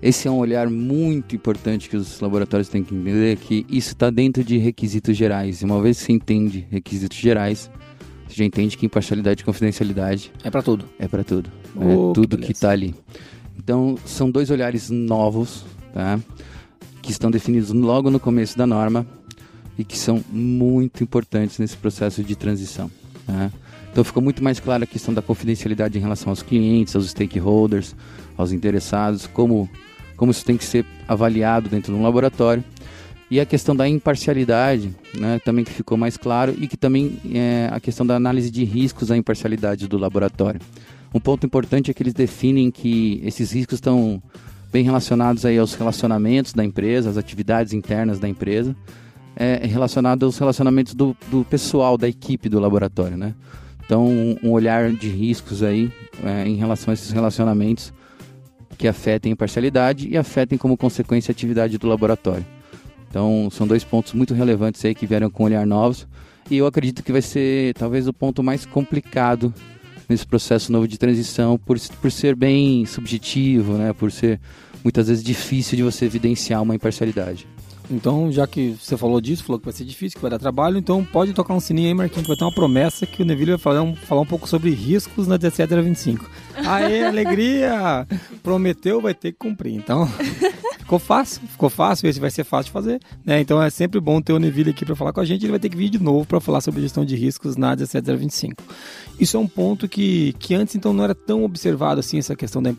esse 0.03 0.27
é 0.27 0.31
um 0.31 0.39
olhar 0.39 0.69
muito 0.69 1.37
importante 1.37 1.89
que 1.89 1.97
os 1.97 2.21
laboratórios 2.21 2.69
têm 2.69 2.83
que 2.83 2.93
entender, 2.95 3.37
que 3.39 3.65
isso 3.69 3.93
está 3.93 4.11
dentro 4.11 4.43
de 4.43 4.59
requisitos 4.59 5.17
gerais. 5.17 5.63
E 5.63 5.65
uma 5.65 5.81
vez 5.81 5.99
que 5.99 6.05
você 6.07 6.13
entende 6.13 6.67
requisitos 6.69 7.17
gerais, 7.17 7.71
você 8.27 8.35
já 8.35 8.45
entende 8.45 8.77
que 8.77 8.87
imparcialidade 8.87 9.43
e 9.43 9.45
confidencialidade 9.45 10.33
É 10.43 10.51
para 10.51 10.63
tudo. 10.63 10.85
é 10.99 11.07
para 11.07 11.23
tudo. 11.23 11.49
Oh, 11.77 12.11
é 12.11 12.15
tudo 12.15 12.37
que 12.39 12.51
está 12.51 12.71
ali. 12.71 12.93
Então, 13.57 13.97
são 14.05 14.31
dois 14.33 14.51
olhares 14.51 14.91
novos, 14.91 15.65
tá? 15.97 16.21
Que 17.01 17.11
estão 17.11 17.31
definidos 17.31 17.71
logo 17.71 18.11
no 18.11 18.21
começo 18.21 18.59
da 18.59 18.67
norma 18.67 19.07
e 19.79 19.85
que 19.85 19.97
são 19.97 20.23
muito 20.31 21.03
importantes 21.03 21.59
nesse 21.59 21.75
processo 21.75 22.23
de 22.23 22.37
transição. 22.37 22.91
tá? 23.27 23.51
Então, 23.91 24.05
ficou 24.05 24.23
muito 24.23 24.45
mais 24.45 24.61
clara 24.61 24.85
a 24.85 24.87
questão 24.87 25.15
da 25.15 25.23
confidencialidade 25.23 25.97
em 25.97 26.01
relação 26.03 26.29
aos 26.29 26.43
clientes, 26.43 26.95
aos 26.95 27.09
stakeholders, 27.09 27.97
aos 28.37 28.53
interessados, 28.53 29.27
como, 29.27 29.71
como 30.19 30.31
isso 30.31 30.45
tem 30.45 30.59
que 30.59 30.65
ser 30.67 30.85
avaliado 31.09 31.71
dentro 31.71 31.95
de 31.95 31.99
um 31.99 32.03
laboratório. 32.03 32.63
E 33.31 33.41
a 33.41 33.47
questão 33.47 33.75
da 33.75 33.89
imparcialidade, 33.89 34.95
né, 35.15 35.41
também 35.45 35.65
que 35.65 35.73
ficou 35.73 35.97
mais 35.97 36.19
claro, 36.19 36.55
e 36.59 36.69
que 36.69 36.77
também 36.77 37.19
é 37.33 37.71
a 37.73 37.81
questão 37.81 38.07
da 38.07 38.15
análise 38.15 38.51
de 38.51 38.65
riscos 38.65 39.09
da 39.09 39.17
imparcialidade 39.17 39.89
do 39.89 39.97
laboratório. 39.97 40.61
Um 41.15 41.19
ponto 41.19 41.47
importante 41.47 41.91
é 41.91 41.95
que 41.95 42.03
eles 42.03 42.13
definem 42.13 42.71
que 42.71 43.21
esses 43.25 43.51
riscos 43.51 43.79
estão 43.79 44.23
bem 44.73 44.85
relacionados 44.85 45.45
aí 45.45 45.59
aos 45.59 45.75
relacionamentos 45.75 46.53
da 46.53 46.65
empresa, 46.65 47.11
às 47.11 47.17
atividades 47.17 47.73
internas 47.73 48.19
da 48.19 48.29
empresa, 48.29 48.77
é, 49.35 49.67
relacionado 49.67 50.25
aos 50.25 50.39
relacionamentos 50.39 50.95
do, 50.95 51.17
do 51.31 51.45
pessoal, 51.45 51.99
da 51.99 52.09
equipe 52.09 52.49
do 52.49 52.59
laboratório, 52.59 53.17
né? 53.17 53.35
Então, 53.85 54.07
um, 54.07 54.37
um 54.43 54.51
olhar 54.51 54.91
de 54.93 55.09
riscos 55.09 55.63
aí 55.63 55.93
é, 56.25 56.47
em 56.47 56.57
relação 56.57 56.91
a 56.91 56.95
esses 56.95 57.11
relacionamentos 57.13 57.93
que 58.77 58.89
afetem 58.89 59.31
a 59.31 59.35
imparcialidade 59.35 60.09
e 60.09 60.17
afetem 60.17 60.59
como 60.59 60.77
consequência 60.77 61.31
a 61.31 61.35
atividade 61.35 61.79
do 61.79 61.87
laboratório. 61.87 62.45
Então, 63.09 63.49
são 63.51 63.67
dois 63.67 63.85
pontos 63.85 64.13
muito 64.13 64.35
relevantes 64.35 64.85
aí 64.85 64.95
que 64.95 65.07
vieram 65.07 65.31
com 65.31 65.45
olhar 65.45 65.67
novos. 65.67 66.07
E 66.51 66.57
eu 66.57 66.67
acredito 66.67 67.03
que 67.03 67.13
vai 67.13 67.23
ser 67.23 67.75
talvez 67.75 68.07
o 68.07 68.13
ponto 68.13 68.43
mais 68.43 68.67
complicado 68.67 69.55
nesse 70.09 70.27
processo 70.27 70.71
novo 70.71 70.87
de 70.87 70.99
transição, 70.99 71.59
por, 71.59 71.79
por 72.01 72.11
ser 72.11 72.35
bem 72.35 72.87
subjetivo, 72.87 73.75
né? 73.75 73.93
por 73.93 74.13
ser 74.13 74.41
muitas 74.83 75.09
vezes 75.09 75.23
difícil 75.23 75.77
de 75.77 75.83
você 75.83 76.05
evidenciar 76.05 76.63
uma 76.63 76.75
imparcialidade. 76.75 77.47
Então, 77.91 78.31
já 78.33 78.47
que 78.47 78.77
você 78.81 78.97
falou 78.97 79.21
disso, 79.21 79.45
falou 79.45 79.59
que 79.59 79.67
vai 79.67 79.73
ser 79.73 79.85
difícil, 79.85 80.17
que 80.17 80.23
vai 80.23 80.31
dar 80.31 80.39
trabalho, 80.39 80.79
então 80.79 81.05
pode 81.05 81.33
tocar 81.33 81.55
um 81.55 81.61
sininho 81.61 81.89
aí, 81.89 81.95
Marquinhos, 81.95 82.23
que 82.23 82.29
vai 82.29 82.37
ter 82.37 82.45
uma 82.45 82.55
promessa 82.55 83.07
que 83.07 83.23
o 83.23 83.25
Neville 83.25 83.53
vai 83.53 83.59
falar 83.59 83.83
um, 83.83 83.95
falar 83.95 84.21
um 84.21 84.27
pouco 84.27 84.49
sobre 84.49 84.71
riscos 84.71 85.27
na 85.27 85.37
17 85.37 85.75
a 85.75 85.81
25. 85.81 86.29
Aê, 86.67 87.05
alegria! 87.07 88.07
Prometeu, 88.43 89.01
vai 89.01 89.15
ter 89.15 89.33
que 89.33 89.39
cumprir. 89.39 89.75
Então, 89.75 90.09
ficou 90.87 91.01
fácil, 91.01 91.43
ficou 91.49 91.69
fácil, 91.69 92.09
esse 92.09 92.21
vai 92.21 92.31
ser 92.31 92.45
fácil 92.45 92.67
de 92.67 92.71
fazer, 92.71 93.01
né? 93.25 93.41
Então 93.41 93.61
é 93.61 93.69
sempre 93.71 94.01
bom 94.01 94.23
ter 94.23 94.33
o 94.33 94.39
Neville 94.39 94.71
aqui 94.71 94.85
para 94.85 94.95
falar 94.95 95.13
com 95.13 95.21
a 95.21 95.25
gente, 95.25 95.45
ele 95.45 95.51
vai 95.51 95.59
ter 95.59 95.69
que 95.69 95.77
vir 95.77 95.89
de 95.89 96.01
novo 96.01 96.25
para 96.25 96.41
falar 96.41 96.61
sobre 96.61 96.81
gestão 96.81 97.05
de 97.05 97.17
riscos 97.17 97.57
na 97.57 97.75
17 97.75 98.09
a 98.09 98.15
25. 98.15 98.63
Isso 99.19 99.37
é 99.37 99.41
um 99.41 99.49
ponto 99.49 99.89
que, 99.89 100.33
que 100.39 100.55
antes 100.55 100.77
então 100.77 100.93
não 100.93 101.03
era 101.03 101.15
tão 101.15 101.43
observado 101.43 101.99
assim, 101.99 102.19
essa 102.19 102.37
questão 102.37 102.63
da... 102.63 102.73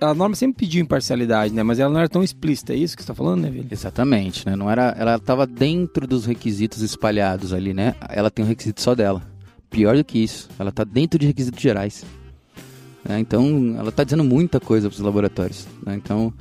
A 0.00 0.12
norma 0.12 0.34
sempre 0.34 0.66
pediu 0.66 0.82
imparcialidade, 0.82 1.54
né? 1.54 1.62
Mas 1.62 1.78
ela 1.78 1.92
não 1.92 2.00
era 2.00 2.08
tão 2.08 2.22
explícita, 2.22 2.72
é 2.72 2.76
isso 2.76 2.96
que 2.96 3.02
você 3.02 3.12
está 3.12 3.14
falando, 3.14 3.42
Neville? 3.42 3.68
Exatamente, 3.70 4.19
né? 4.46 4.56
Não 4.56 4.70
era, 4.70 4.94
ela 4.98 5.16
estava 5.16 5.46
dentro 5.46 6.06
dos 6.06 6.26
requisitos 6.26 6.82
espalhados 6.82 7.52
ali, 7.52 7.72
né? 7.72 7.94
Ela 8.08 8.30
tem 8.30 8.44
um 8.44 8.48
requisito 8.48 8.80
só 8.80 8.94
dela. 8.94 9.22
Pior 9.70 9.96
do 9.96 10.04
que 10.04 10.18
isso, 10.18 10.48
ela 10.58 10.70
está 10.70 10.84
dentro 10.84 11.18
de 11.18 11.26
requisitos 11.26 11.60
gerais. 11.60 12.04
né? 13.04 13.20
Então, 13.20 13.76
ela 13.78 13.90
está 13.90 14.02
dizendo 14.04 14.24
muita 14.24 14.58
coisa 14.58 14.88
para 14.88 14.96
os 14.96 15.00
laboratórios. 15.00 15.66
né? 15.86 15.94
Então, 15.94 16.32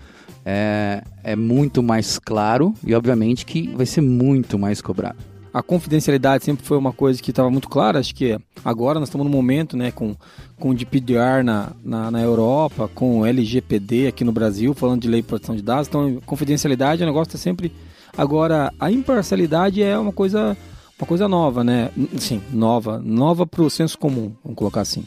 é, 0.46 1.04
é 1.24 1.36
muito 1.36 1.84
mais 1.84 2.18
claro 2.18 2.74
e, 2.86 2.96
obviamente, 2.96 3.46
que 3.46 3.68
vai 3.76 3.86
ser 3.86 4.02
muito 4.02 4.58
mais 4.58 4.82
cobrado. 4.82 5.29
A 5.54 5.64
confidencialidade 5.64 6.44
sempre 6.44 6.66
foi 6.66 6.78
uma 6.78 6.94
coisa 6.94 7.22
que 7.22 7.32
estava 7.32 7.50
muito 7.50 7.68
clara. 7.68 8.00
Acho 8.00 8.14
que 8.14 8.38
agora 8.64 9.00
nós 9.00 9.10
estamos 9.10 9.26
num 9.26 9.34
momento, 9.34 9.76
né, 9.76 9.92
com, 9.92 10.16
com 10.58 10.70
o 10.70 10.74
GDPR 10.74 11.44
na, 11.44 11.72
na, 11.84 12.12
na 12.12 12.22
Europa, 12.22 12.90
com 12.94 13.20
o 13.20 13.26
LGPD 13.26 14.08
aqui 14.08 14.24
no 14.24 14.32
Brasil, 14.32 14.74
falando 14.74 15.02
de 15.02 15.08
lei 15.08 15.22
de 15.22 15.28
proteção 15.28 15.56
de 15.56 15.62
dados. 15.62 15.88
Então, 15.88 16.20
confidencialidade 16.26 17.02
é 17.02 17.06
um 17.06 17.10
negócio 17.10 17.28
que 17.28 17.38
tá 17.38 17.42
sempre. 17.42 17.72
Agora, 18.18 18.72
a 18.80 18.92
imparcialidade 18.92 19.82
é 19.82 19.98
uma 19.98 20.12
coisa, 20.12 20.56
uma 21.00 21.08
coisa 21.08 21.28
nova, 21.28 21.64
né? 21.64 21.90
Sim, 22.18 22.42
nova. 22.52 23.00
Nova 23.00 23.48
para 23.48 23.64
o 23.64 23.70
senso 23.70 23.98
comum, 23.98 24.32
vamos 24.44 24.58
colocar 24.58 24.82
assim. 24.82 25.06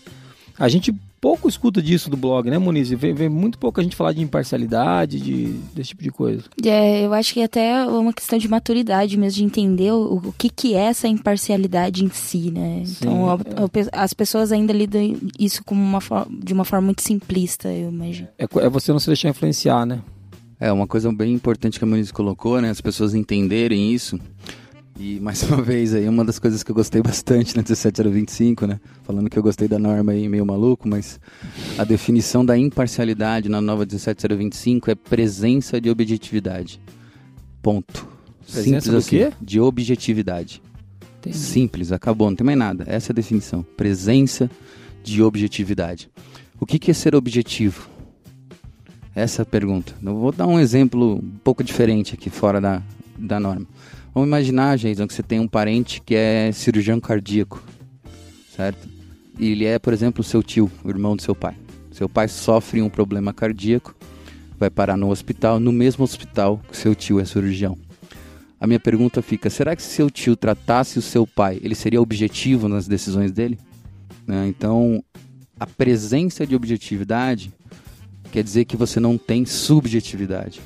A 0.59 0.69
gente 0.69 0.95
pouco 1.23 1.49
escuta 1.49 1.81
disso 1.81 2.11
do 2.11 2.17
blog, 2.17 2.51
né, 2.51 2.59
Muniz? 2.59 2.91
Vê, 2.91 3.13
vê 3.15 3.29
muito 3.29 3.57
pouco 3.57 3.79
a 3.81 3.83
gente 3.83 3.95
falar 3.95 4.13
de 4.13 4.21
imparcialidade, 4.21 5.21
de, 5.21 5.53
desse 5.73 5.91
tipo 5.91 6.03
de 6.03 6.11
coisa. 6.11 6.43
É, 6.65 7.07
eu 7.07 7.15
acho 7.15 7.33
que 7.33 7.41
até 7.41 7.71
é 7.71 7.85
uma 7.87 8.13
questão 8.13 8.37
de 8.37 8.49
maturidade 8.49 9.17
mesmo, 9.17 9.37
de 9.37 9.45
entender 9.45 9.93
o, 9.93 10.17
o 10.17 10.35
que, 10.37 10.51
que 10.51 10.75
é 10.75 10.87
essa 10.87 11.07
imparcialidade 11.07 12.05
em 12.05 12.11
si, 12.11 12.51
né? 12.51 12.83
Sim, 12.85 12.97
então, 13.03 13.31
a- 13.31 13.35
é. 13.37 13.89
as 13.93 14.13
pessoas 14.13 14.51
ainda 14.51 14.73
lidam 14.73 15.17
isso 15.39 15.63
como 15.65 15.81
uma 15.81 16.01
de 16.29 16.53
uma 16.53 16.65
forma 16.65 16.87
muito 16.87 17.03
simplista, 17.03 17.69
eu 17.73 17.91
imagino. 17.91 18.27
É, 18.37 18.45
é 18.45 18.69
você 18.69 18.91
não 18.91 18.99
se 18.99 19.07
deixar 19.07 19.29
influenciar, 19.29 19.87
né? 19.87 20.01
É, 20.59 20.73
uma 20.73 20.89
coisa 20.89 21.13
bem 21.13 21.33
importante 21.33 21.79
que 21.79 21.85
a 21.85 21.89
Muniz 21.89 22.11
colocou, 22.11 22.61
né? 22.61 22.71
As 22.71 22.81
pessoas 22.81 23.15
entenderem 23.15 23.93
isso. 23.93 24.19
E 24.99 25.19
mais 25.21 25.43
uma 25.49 25.63
vez 25.63 25.95
aí, 25.95 26.09
uma 26.09 26.25
das 26.25 26.39
coisas 26.39 26.63
que 26.63 26.71
eu 26.71 26.75
gostei 26.75 27.03
bastante 27.03 27.57
na 27.57 27.63
1725, 27.63 28.67
né? 28.67 28.81
Falando 29.03 29.31
que 29.31 29.39
eu 29.39 29.43
gostei 29.43 29.69
da 29.69 29.79
norma 29.79 30.13
aí 30.13 30.29
meio 30.29 30.45
maluco, 30.45 30.89
mas 30.89 31.19
a 31.79 31.85
definição 31.85 32.45
da 32.45 32.57
imparcialidade 32.57 33.49
na 33.49 33.61
nova 33.61 33.87
17025 33.87 34.91
é 34.91 34.95
presença 34.95 35.81
de 35.81 35.91
objetividade. 35.91 36.81
Ponto. 37.63 38.07
Presença 38.51 38.91
do 38.91 38.99
assim, 38.99 39.11
quê? 39.11 39.33
De 39.41 39.61
objetividade. 39.61 40.63
Entendi. 41.19 41.39
Simples, 41.39 41.93
acabou, 41.93 42.29
não 42.29 42.37
tem 42.37 42.45
mais 42.45 42.59
nada. 42.59 42.85
Essa 42.87 43.11
é 43.11 43.13
a 43.13 43.15
definição. 43.15 43.63
Presença 43.63 44.51
de 45.03 45.23
objetividade. 45.23 46.11
O 46.59 46.67
que 46.67 46.79
que 46.79 46.91
é 46.91 46.95
ser 46.95 47.15
objetivo? 47.15 47.89
Essa 49.15 49.43
é 49.43 49.45
a 49.45 49.47
pergunta. 49.47 49.95
Eu 50.03 50.17
vou 50.17 50.33
dar 50.33 50.47
um 50.47 50.59
exemplo 50.59 51.17
um 51.17 51.39
pouco 51.45 51.63
diferente 51.63 52.15
aqui, 52.15 52.31
fora 52.31 52.61
da, 52.61 52.83
da 53.17 53.39
norma. 53.39 53.67
Vamos 54.15 54.29
imaginar, 54.29 54.77
Jason, 54.77 55.07
que 55.07 55.15
você 55.15 55.23
tem 55.23 55.41
um 55.41 55.49
parente 55.49 56.03
que 56.03 56.15
é 56.15 56.53
cirurgião 56.53 57.01
cardíaco, 57.01 57.63
certo? 58.55 58.87
E 59.39 59.53
ele 59.53 59.65
é, 59.65 59.79
por 59.79 59.95
exemplo, 59.95 60.23
seu 60.23 60.43
tio, 60.43 60.71
o 60.85 60.91
irmão 60.91 61.17
do 61.17 61.23
seu 61.23 61.35
pai. 61.35 61.57
Seu 61.91 62.11
pai 62.11 62.29
sofre 62.29 62.83
um 62.83 62.91
problema 62.91 63.33
cardíaco, 63.33 63.95
vai 64.59 64.69
parar 64.69 64.99
no 64.99 65.09
hospital, 65.09 65.59
no 65.59 65.73
mesmo 65.73 66.05
hospital 66.05 66.61
que 66.71 66.77
seu 66.77 66.95
tio 66.95 67.21
é 67.21 67.25
cirurgião. 67.25 67.79
A 68.61 68.67
minha 68.67 68.79
pergunta 68.79 69.23
fica: 69.23 69.49
será 69.49 69.75
que 69.75 69.83
se 69.83 69.89
seu 69.89 70.11
tio 70.11 70.37
tratasse 70.37 70.99
o 70.99 71.03
seu 71.03 71.27
pai, 71.27 71.59
ele 71.63 71.75
seria 71.75 72.01
objetivo 72.01 72.69
nas 72.69 72.87
decisões 72.87 73.33
dele? 73.33 73.59
Né? 74.27 74.47
Então, 74.47 75.03
a 75.59 75.67
presença 75.67 76.47
de 76.47 76.55
objetividade 76.55 77.51
quer 78.31 78.45
dizer 78.45 78.67
que 78.67 78.77
você 78.77 79.01
não 79.01 79.17
tem 79.17 79.47
subjetividade. 79.47 80.61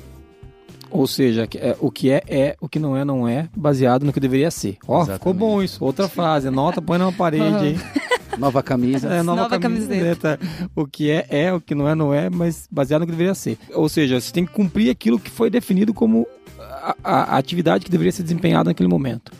Ou 0.89 1.05
seja, 1.07 1.45
que 1.47 1.57
é- 1.57 1.75
o 1.79 1.91
que 1.91 2.09
é, 2.09 2.23
é, 2.27 2.55
o 2.61 2.67
que 2.69 2.79
não 2.79 2.95
é, 2.95 3.03
não 3.05 3.27
é, 3.27 3.49
baseado 3.55 4.03
no 4.05 4.13
que 4.13 4.19
deveria 4.19 4.49
ser. 4.51 4.77
Ó, 4.87 5.01
ficou 5.01 5.13
Exatamente. 5.15 5.37
bom 5.39 5.61
isso. 5.63 5.83
Outra 5.83 6.07
frase, 6.07 6.47
anota, 6.47 6.81
põe 6.81 6.97
na 6.97 7.11
parede 7.11 7.55
aí. 7.57 7.77
Nova 8.37 8.61
camisa. 8.61 9.07
É, 9.11 9.23
nova, 9.23 9.41
Nova 9.43 9.59
camiseta. 9.59 10.39
O 10.75 10.85
que 10.85 11.09
é, 11.09 11.25
é, 11.29 11.53
o 11.53 11.59
que 11.59 11.73
não 11.73 11.87
é, 11.87 11.95
não 11.95 12.13
é, 12.13 12.29
mas 12.29 12.67
baseado 12.69 13.01
no 13.01 13.05
que 13.07 13.11
deveria 13.11 13.33
ser. 13.33 13.57
Ou 13.73 13.89
seja, 13.89 14.21
você 14.21 14.31
tem 14.31 14.45
que 14.45 14.51
cumprir 14.53 14.91
aquilo 14.91 15.17
que 15.19 15.31
foi 15.31 15.49
definido 15.49 15.91
como 15.93 16.27
a, 16.59 16.95
a- 17.03 17.23
a 17.33 17.37
atividade 17.37 17.83
que 17.83 17.89
deveria 17.89 18.11
ser 18.11 18.21
desempenhada 18.23 18.69
naquele 18.69 18.87
momento. 18.89 19.31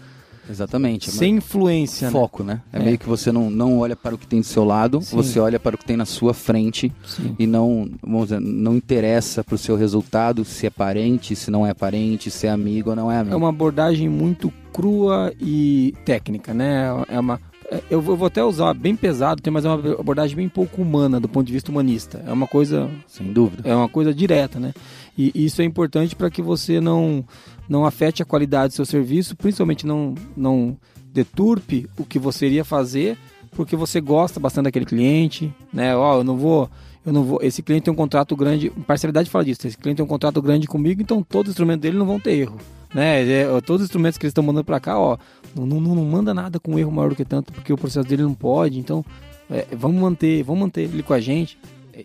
Exatamente. 0.50 1.12
sem 1.12 1.36
influência, 1.38 2.08
né? 2.08 2.12
foco, 2.12 2.44
né? 2.44 2.62
É, 2.72 2.78
É. 2.80 2.84
meio 2.84 2.98
que 2.98 3.08
você 3.08 3.32
não, 3.32 3.50
não 3.50 3.80
olha 3.80 3.96
para 3.96 4.16
o 4.16 4.18
que 4.18 4.28
tem 4.28 4.40
do 4.40 4.46
seu 4.46 4.64
lado, 4.64 5.02
Sim. 5.02 5.16
você 5.16 5.40
olha 5.40 5.60
para 5.60 5.76
o 5.76 5.78
que 5.78 5.86
tem 5.86 5.98
na 5.98 6.06
sua 6.06 6.34
frente 6.34 6.92
Sim. 7.06 7.36
e 7.38 7.46
não, 7.48 7.90
vamos 8.02 8.30
dizer, 8.30 8.40
não 8.40 8.76
interessa 8.76 9.44
pro 9.44 9.58
seu 9.58 9.76
resultado 9.76 10.44
se 10.46 10.66
é 10.66 10.70
parente, 10.70 11.36
se 11.36 11.50
não 11.52 11.66
é 11.66 11.74
parente, 11.74 12.30
se 12.32 12.48
é 12.48 12.50
amigo 12.50 12.90
ou 12.92 12.96
não 12.96 13.12
é 13.12 13.18
amigo. 13.20 13.34
É 13.34 13.38
uma 13.38 13.50
abordagem 13.50 14.08
muito 14.10 14.52
crua 14.74 15.34
e 15.40 15.94
técnica, 16.06 16.54
né? 16.54 16.88
É 17.10 17.20
uma 17.20 17.40
é, 17.70 17.82
eu 17.90 18.02
vou 18.02 18.26
até 18.26 18.42
usar 18.42 18.74
bem 18.74 18.96
pesado, 18.96 19.42
tem 19.42 19.52
mas 19.52 19.66
é 19.66 19.70
uma 19.70 20.00
abordagem 20.00 20.36
bem 20.38 20.48
pouco 20.48 20.82
humana 20.82 21.20
do 21.20 21.28
ponto 21.28 21.46
de 21.46 21.52
vista 21.52 21.70
humanista. 21.70 22.24
É 22.26 22.32
uma 22.32 22.48
coisa 22.48 22.90
Sem 23.08 23.34
dúvida. 23.34 23.68
é 23.68 23.76
uma 23.76 23.90
coisa 23.90 24.14
direta, 24.14 24.58
né? 24.58 24.74
E 25.18 25.32
isso 25.36 25.62
é 25.62 25.66
importante 25.66 26.16
para 26.16 26.30
que 26.30 26.42
você 26.42 26.80
não 26.80 27.26
não 27.68 27.86
afete 27.86 28.22
a 28.22 28.26
qualidade 28.26 28.74
do 28.74 28.76
seu 28.76 28.86
serviço, 28.86 29.36
principalmente 29.36 29.86
não 29.86 30.16
não 30.36 30.78
deturpe 31.12 31.90
o 31.98 32.06
que 32.06 32.20
você 32.20 32.46
iria 32.46 32.64
fazer, 32.64 33.18
porque 33.52 33.76
você 33.76 34.00
gosta 34.00 34.40
bastante 34.40 34.66
daquele 34.66 34.86
cliente, 34.86 35.54
né? 35.74 35.96
Ó, 35.96 36.20
eu 36.20 36.24
não 36.24 36.38
vou 36.38 36.70
eu 37.06 37.14
não 37.14 37.24
vou, 37.24 37.40
esse 37.42 37.64
cliente 37.64 37.84
tem 37.84 37.94
um 37.94 37.98
contrato 37.98 38.36
grande, 38.36 38.70
parcialidade 38.86 39.30
fala 39.30 39.46
disso, 39.46 39.66
esse 39.66 39.78
cliente 39.78 39.98
tem 39.98 40.06
um 40.06 40.10
contrato 40.10 40.42
grande 40.42 40.68
comigo, 40.68 41.02
então 41.02 41.24
todos 41.24 41.50
os 41.50 41.54
instrumentos 41.54 41.82
dele 41.82 41.98
não 41.98 42.06
vão 42.06 42.20
ter 42.20 42.34
erro, 42.34 42.58
né? 42.94 43.28
É, 43.28 43.46
todos 43.62 43.82
os 43.82 43.86
instrumentos 43.86 44.18
que 44.18 44.26
eles 44.26 44.32
estão 44.32 44.44
mandando 44.44 44.66
para 44.66 44.80
cá, 44.80 45.00
ó, 45.00 45.18
não, 45.56 45.66
não, 45.66 45.96
não 45.96 46.04
manda 46.04 46.34
nada 46.34 46.60
com 46.60 46.78
erro 46.78 46.92
maior 46.92 47.10
do 47.10 47.16
que 47.16 47.24
tanto, 47.24 47.54
porque 47.54 47.72
o 47.72 47.78
processo 47.78 48.08
dele 48.08 48.24
não 48.24 48.34
pode, 48.34 48.78
então 48.78 49.06
é, 49.50 49.66
vamos 49.72 50.02
manter, 50.02 50.44
vamos 50.44 50.62
manter 50.62 50.82
ele 50.82 51.02
com 51.02 51.14
a 51.14 51.20
gente. 51.20 51.58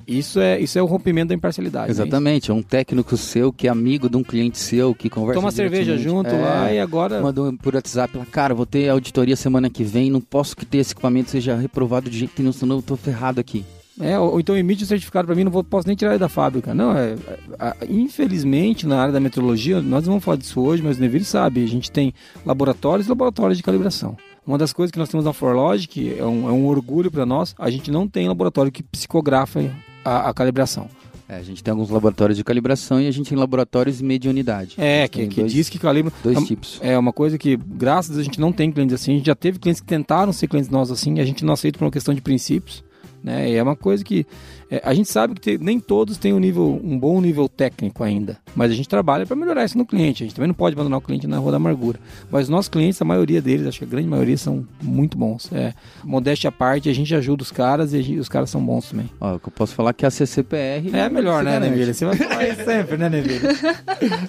Isso 0.06 0.40
é, 0.40 0.60
isso 0.60 0.78
é 0.78 0.82
o 0.82 0.86
rompimento 0.86 1.28
da 1.28 1.34
imparcialidade. 1.34 1.86
né? 1.86 1.90
Exatamente, 1.92 2.50
é 2.50 2.54
um 2.54 2.62
técnico 2.62 3.16
seu 3.16 3.52
que 3.52 3.66
é 3.66 3.70
amigo 3.70 4.08
de 4.08 4.16
um 4.16 4.22
cliente 4.22 4.58
seu 4.58 4.94
que 4.94 5.08
conversa 5.10 5.40
Toma 5.40 5.50
cerveja 5.50 5.96
junto 5.98 6.30
É, 6.30 6.38
lá 6.40 6.72
e 6.72 6.78
agora. 6.80 7.20
Mandou 7.20 7.52
por 7.58 7.74
WhatsApp, 7.74 8.12
fala, 8.12 8.26
cara, 8.26 8.54
vou 8.54 8.66
ter 8.66 8.88
auditoria 8.88 9.36
semana 9.36 9.68
que 9.70 9.84
vem, 9.84 10.10
não 10.10 10.20
posso 10.20 10.56
que 10.56 10.64
ter 10.64 10.78
esse 10.78 10.92
equipamento 10.92 11.30
seja 11.30 11.56
reprovado 11.56 12.08
de 12.10 12.18
jeito 12.18 12.32
nenhum, 12.38 12.52
senão 12.52 12.76
eu 12.76 12.82
tô 12.82 12.96
ferrado 12.96 13.40
aqui. 13.40 13.64
É, 14.00 14.18
ou, 14.18 14.32
ou 14.32 14.40
então 14.40 14.56
emite 14.56 14.84
o 14.84 14.86
certificado 14.86 15.26
para 15.26 15.34
mim, 15.36 15.44
não 15.44 15.50
vou, 15.52 15.62
posso 15.62 15.86
nem 15.86 15.94
tirar 15.94 16.12
ele 16.12 16.18
da 16.18 16.28
fábrica. 16.28 16.72
Não, 16.74 16.96
é, 16.96 17.12
é, 17.12 17.16
a- 17.58 17.76
infelizmente, 17.88 18.86
na 18.86 18.98
área 19.00 19.12
da 19.12 19.20
metrologia, 19.20 19.76
nós 19.82 20.04
não 20.04 20.12
vamos 20.12 20.24
falar 20.24 20.36
disso 20.38 20.60
hoje, 20.60 20.82
mas 20.82 20.96
o 20.96 21.00
Neville 21.00 21.24
sabe, 21.24 21.62
a 21.62 21.66
gente 21.68 21.90
tem 21.90 22.14
laboratórios 22.46 23.06
e 23.06 23.10
laboratórios 23.10 23.58
de 23.58 23.62
calibração. 23.62 24.16
Uma 24.46 24.58
das 24.58 24.72
coisas 24.72 24.90
que 24.90 24.98
nós 24.98 25.08
temos 25.08 25.24
na 25.24 25.32
ForLogic, 25.32 26.18
é 26.18 26.24
um, 26.24 26.48
é 26.48 26.52
um 26.52 26.66
orgulho 26.66 27.10
para 27.10 27.24
nós, 27.24 27.54
a 27.58 27.70
gente 27.70 27.90
não 27.90 28.08
tem 28.08 28.26
laboratório 28.26 28.72
que 28.72 28.82
psicografa 28.82 29.60
a, 30.04 30.30
a 30.30 30.34
calibração. 30.34 30.88
É, 31.28 31.36
a 31.36 31.42
gente 31.42 31.62
tem 31.62 31.70
alguns 31.70 31.88
laboratórios 31.88 32.36
de 32.36 32.44
calibração 32.44 33.00
e 33.00 33.06
a 33.06 33.10
gente 33.10 33.30
tem 33.30 33.38
laboratórios 33.38 33.98
de 33.98 34.04
mediunidade. 34.04 34.74
É, 34.76 35.08
que, 35.08 35.26
que 35.28 35.40
dois, 35.40 35.52
diz 35.52 35.68
que 35.68 35.78
calibra. 35.78 36.12
dois 36.22 36.36
é, 36.36 36.44
tipos. 36.44 36.78
É 36.82 36.98
uma 36.98 37.12
coisa 37.12 37.38
que, 37.38 37.56
graças 37.56 38.10
a 38.10 38.14
Deus, 38.14 38.22
a 38.22 38.24
gente 38.24 38.40
não 38.40 38.52
tem 38.52 38.70
clientes 38.70 38.94
assim. 38.94 39.12
A 39.12 39.16
gente 39.16 39.26
já 39.26 39.34
teve 39.34 39.58
clientes 39.58 39.80
que 39.80 39.86
tentaram 39.86 40.32
ser 40.32 40.48
clientes 40.48 40.70
nossos 40.70 40.98
assim, 40.98 41.20
a 41.20 41.24
gente 41.24 41.44
não 41.44 41.54
aceita 41.54 41.78
por 41.78 41.84
uma 41.86 41.90
questão 41.90 42.12
de 42.12 42.20
princípios. 42.20 42.84
Né? 43.22 43.50
E 43.50 43.54
é 43.54 43.62
uma 43.62 43.76
coisa 43.76 44.04
que. 44.04 44.26
É, 44.74 44.80
a 44.84 44.94
gente 44.94 45.10
sabe 45.10 45.34
que 45.34 45.40
tem- 45.40 45.58
nem 45.58 45.78
todos 45.78 46.16
têm 46.16 46.32
um, 46.32 46.38
nível, 46.38 46.80
um 46.82 46.98
bom 46.98 47.20
nível 47.20 47.48
técnico 47.48 48.02
ainda. 48.02 48.38
Mas 48.56 48.70
a 48.70 48.74
gente 48.74 48.88
trabalha 48.88 49.26
para 49.26 49.36
melhorar 49.36 49.64
isso 49.64 49.76
no 49.76 49.84
cliente. 49.84 50.22
A 50.22 50.26
gente 50.26 50.34
também 50.34 50.48
não 50.48 50.54
pode 50.54 50.74
abandonar 50.74 50.98
o 50.98 51.02
cliente 51.02 51.26
na 51.26 51.38
rua 51.38 51.50
da 51.50 51.56
amargura. 51.58 51.98
Mas 52.30 52.44
os 52.44 52.48
nossos 52.48 52.68
clientes, 52.68 53.00
a 53.02 53.04
maioria 53.04 53.42
deles, 53.42 53.66
acho 53.66 53.78
que 53.78 53.84
a 53.84 53.88
grande 53.88 54.08
maioria, 54.08 54.36
são 54.38 54.66
muito 54.82 55.16
bons. 55.18 55.50
É, 55.52 55.74
modéstia 56.02 56.48
à 56.48 56.52
parte, 56.52 56.88
a 56.88 56.92
gente 56.94 57.14
ajuda 57.14 57.42
os 57.42 57.50
caras 57.52 57.92
e 57.92 58.00
gente- 58.02 58.18
os 58.18 58.28
caras 58.28 58.48
são 58.50 58.64
bons 58.64 58.88
também. 58.90 59.10
Ó, 59.20 59.32
eu 59.34 59.40
posso 59.54 59.74
falar 59.74 59.92
que 59.92 60.06
a 60.06 60.10
CCPR... 60.10 60.90
É 60.92 61.08
melhor, 61.10 61.40
se 61.44 61.50
né. 61.50 61.60
Neville? 61.60 61.92
Você 61.92 62.04
vai 62.06 62.16
falar 62.16 62.48
isso 62.48 62.64
sempre, 62.64 62.96
né, 62.96 63.08
Neville? 63.10 63.40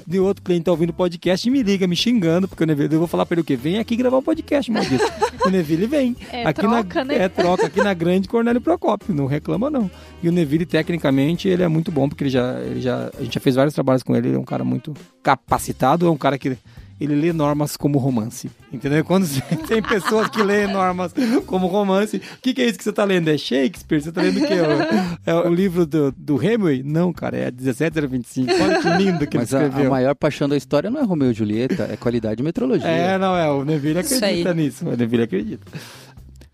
De 0.06 0.20
outro 0.20 0.44
cliente 0.44 0.66
tá 0.66 0.72
ouvindo 0.72 0.90
o 0.90 0.94
podcast 0.94 1.48
e 1.48 1.52
me 1.52 1.64
liga, 1.64 1.88
me 1.88 1.96
xingando, 1.96 2.48
porque 2.48 2.64
o 2.64 2.68
Neville, 2.68 2.94
eu 2.94 3.00
vou 3.00 3.08
falar 3.08 3.26
pra 3.26 3.36
ele 3.36 3.42
o 3.42 3.46
quê? 3.46 3.56
Vem 3.56 3.80
aqui 3.80 3.96
gravar 3.96 4.18
o 4.18 4.22
podcast, 4.22 4.70
maldito. 4.72 5.04
o 5.46 5.50
Neville 5.50 5.88
vem. 5.88 6.16
É 6.32 6.46
aqui 6.46 6.62
troca, 6.62 7.00
na, 7.00 7.06
né? 7.06 7.24
É 7.24 7.30
troca, 7.30 7.68
aqui 7.68 7.82
na 7.82 7.94
Grande 7.94 8.28
Cornélio 8.28 8.60
Procópio, 8.62 9.14
não 9.14 9.26
reclama 9.26 9.70
não. 9.70 9.90
E 10.22 10.30
o 10.30 10.32
Neville, 10.34 10.66
tecnicamente, 10.66 11.48
ele 11.48 11.64
é 11.64 11.68
muito 11.68 11.92
bom, 11.92 12.10
porque 12.10 12.24
ele 12.24 12.32
já, 12.32 12.60
ele 12.60 12.82
já, 12.82 13.10
a 13.18 13.24
gente 13.24 13.34
já 13.36 13.40
fez 13.40 13.56
vários 13.56 13.74
trabalhos 13.74 14.04
com 14.04 14.16
ele, 14.16 14.28
ele 14.30 14.36
é 14.36 14.40
um 14.40 14.44
cara 14.46 14.64
muito 14.64 14.94
capacitado, 15.22 16.06
é 16.06 16.10
um 16.10 16.18
cara 16.18 16.38
que 16.38 16.58
ele 17.00 17.16
lê 17.16 17.34
normas 17.34 17.76
como 17.76 17.98
romance, 17.98 18.50
entendeu? 18.72 19.04
Quando 19.04 19.28
tem 19.68 19.82
pessoas 19.82 20.30
que 20.30 20.42
leem 20.42 20.72
normas 20.72 21.12
como 21.46 21.68
romance, 21.68 22.18
o 22.18 22.22
que, 22.42 22.54
que 22.54 22.62
é 22.62 22.66
isso 22.68 22.78
que 22.78 22.84
você 22.84 22.94
tá 22.94 23.04
lendo? 23.04 23.30
É 23.30 23.38
Shakespeare? 23.38 24.02
Você 24.02 24.12
tá 24.12 24.22
lendo 24.22 24.38
o 24.42 24.48
quê? 24.48 24.54
O- 24.54 25.20
É 25.26 25.34
o 25.36 25.54
livro 25.54 25.86
do, 25.86 26.14
do 26.16 26.42
Hemingway? 26.42 26.82
Não, 26.84 27.12
cara, 27.12 27.36
é 27.36 27.52
17025. 27.52 28.52
Olha 28.54 28.80
que 28.82 28.90
lindo 29.04 29.28
que 29.28 29.38
Mas 29.38 29.52
ele 29.52 29.64
a, 29.64 29.68
escreveu. 29.68 29.88
a 29.88 29.92
maior 29.92 30.16
paixão 30.16 30.48
da 30.48 30.56
história 30.56 30.90
não 30.90 31.02
é 31.02 31.04
Romeu 31.04 31.32
e 31.32 31.34
Julieta, 31.34 31.90
é 31.92 31.98
qualidade 31.98 32.42
e 32.42 32.46
metrologia. 32.46 32.88
É, 32.88 33.18
não, 33.18 33.36
é, 33.36 33.50
o 33.50 33.66
Neville 33.66 34.00
acredita 34.00 34.54
nisso, 34.54 34.88
o 34.88 34.96
Neville 34.96 35.24
acredita. 35.24 35.66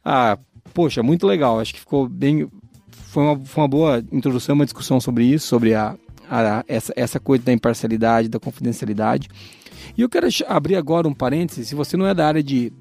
Ah, 0.04 0.38
poxa, 0.74 1.04
muito 1.04 1.28
legal, 1.28 1.60
acho 1.60 1.74
que 1.74 1.80
ficou 1.80 2.08
bem... 2.08 2.48
Foi 3.10 3.24
uma, 3.24 3.40
foi 3.44 3.62
uma 3.64 3.68
boa 3.68 4.04
introdução, 4.12 4.54
uma 4.56 4.66
discussão 4.66 5.00
sobre 5.02 5.26
isso, 5.26 5.48
sobre 5.48 5.74
a, 5.74 5.96
a- 6.30 6.64
essa, 6.68 6.94
essa 6.96 7.20
coisa 7.20 7.44
da 7.44 7.52
imparcialidade, 7.52 8.30
da 8.30 8.40
confidencialidade. 8.40 9.28
E 9.98 10.02
eu 10.02 10.08
quero 10.10 10.28
abrir 10.48 10.76
agora 10.76 11.08
um 11.08 11.14
parêntese, 11.14 11.66
se 11.66 11.74
você 11.74 11.98
não 11.98 12.06
é 12.06 12.14
da 12.14 12.28
área 12.28 12.44
de, 12.44 12.72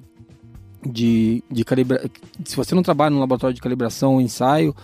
de, 0.85 1.43
de 1.51 1.65
calibra... 1.65 2.09
Se 2.45 2.55
você 2.55 2.75
não 2.75 2.83
trabalha 2.83 3.09
no 3.09 3.19
laboratório 3.19 3.55
de 3.55 3.61
calibração 3.61 4.13
ou 4.13 4.21
ensaio, 4.21 4.75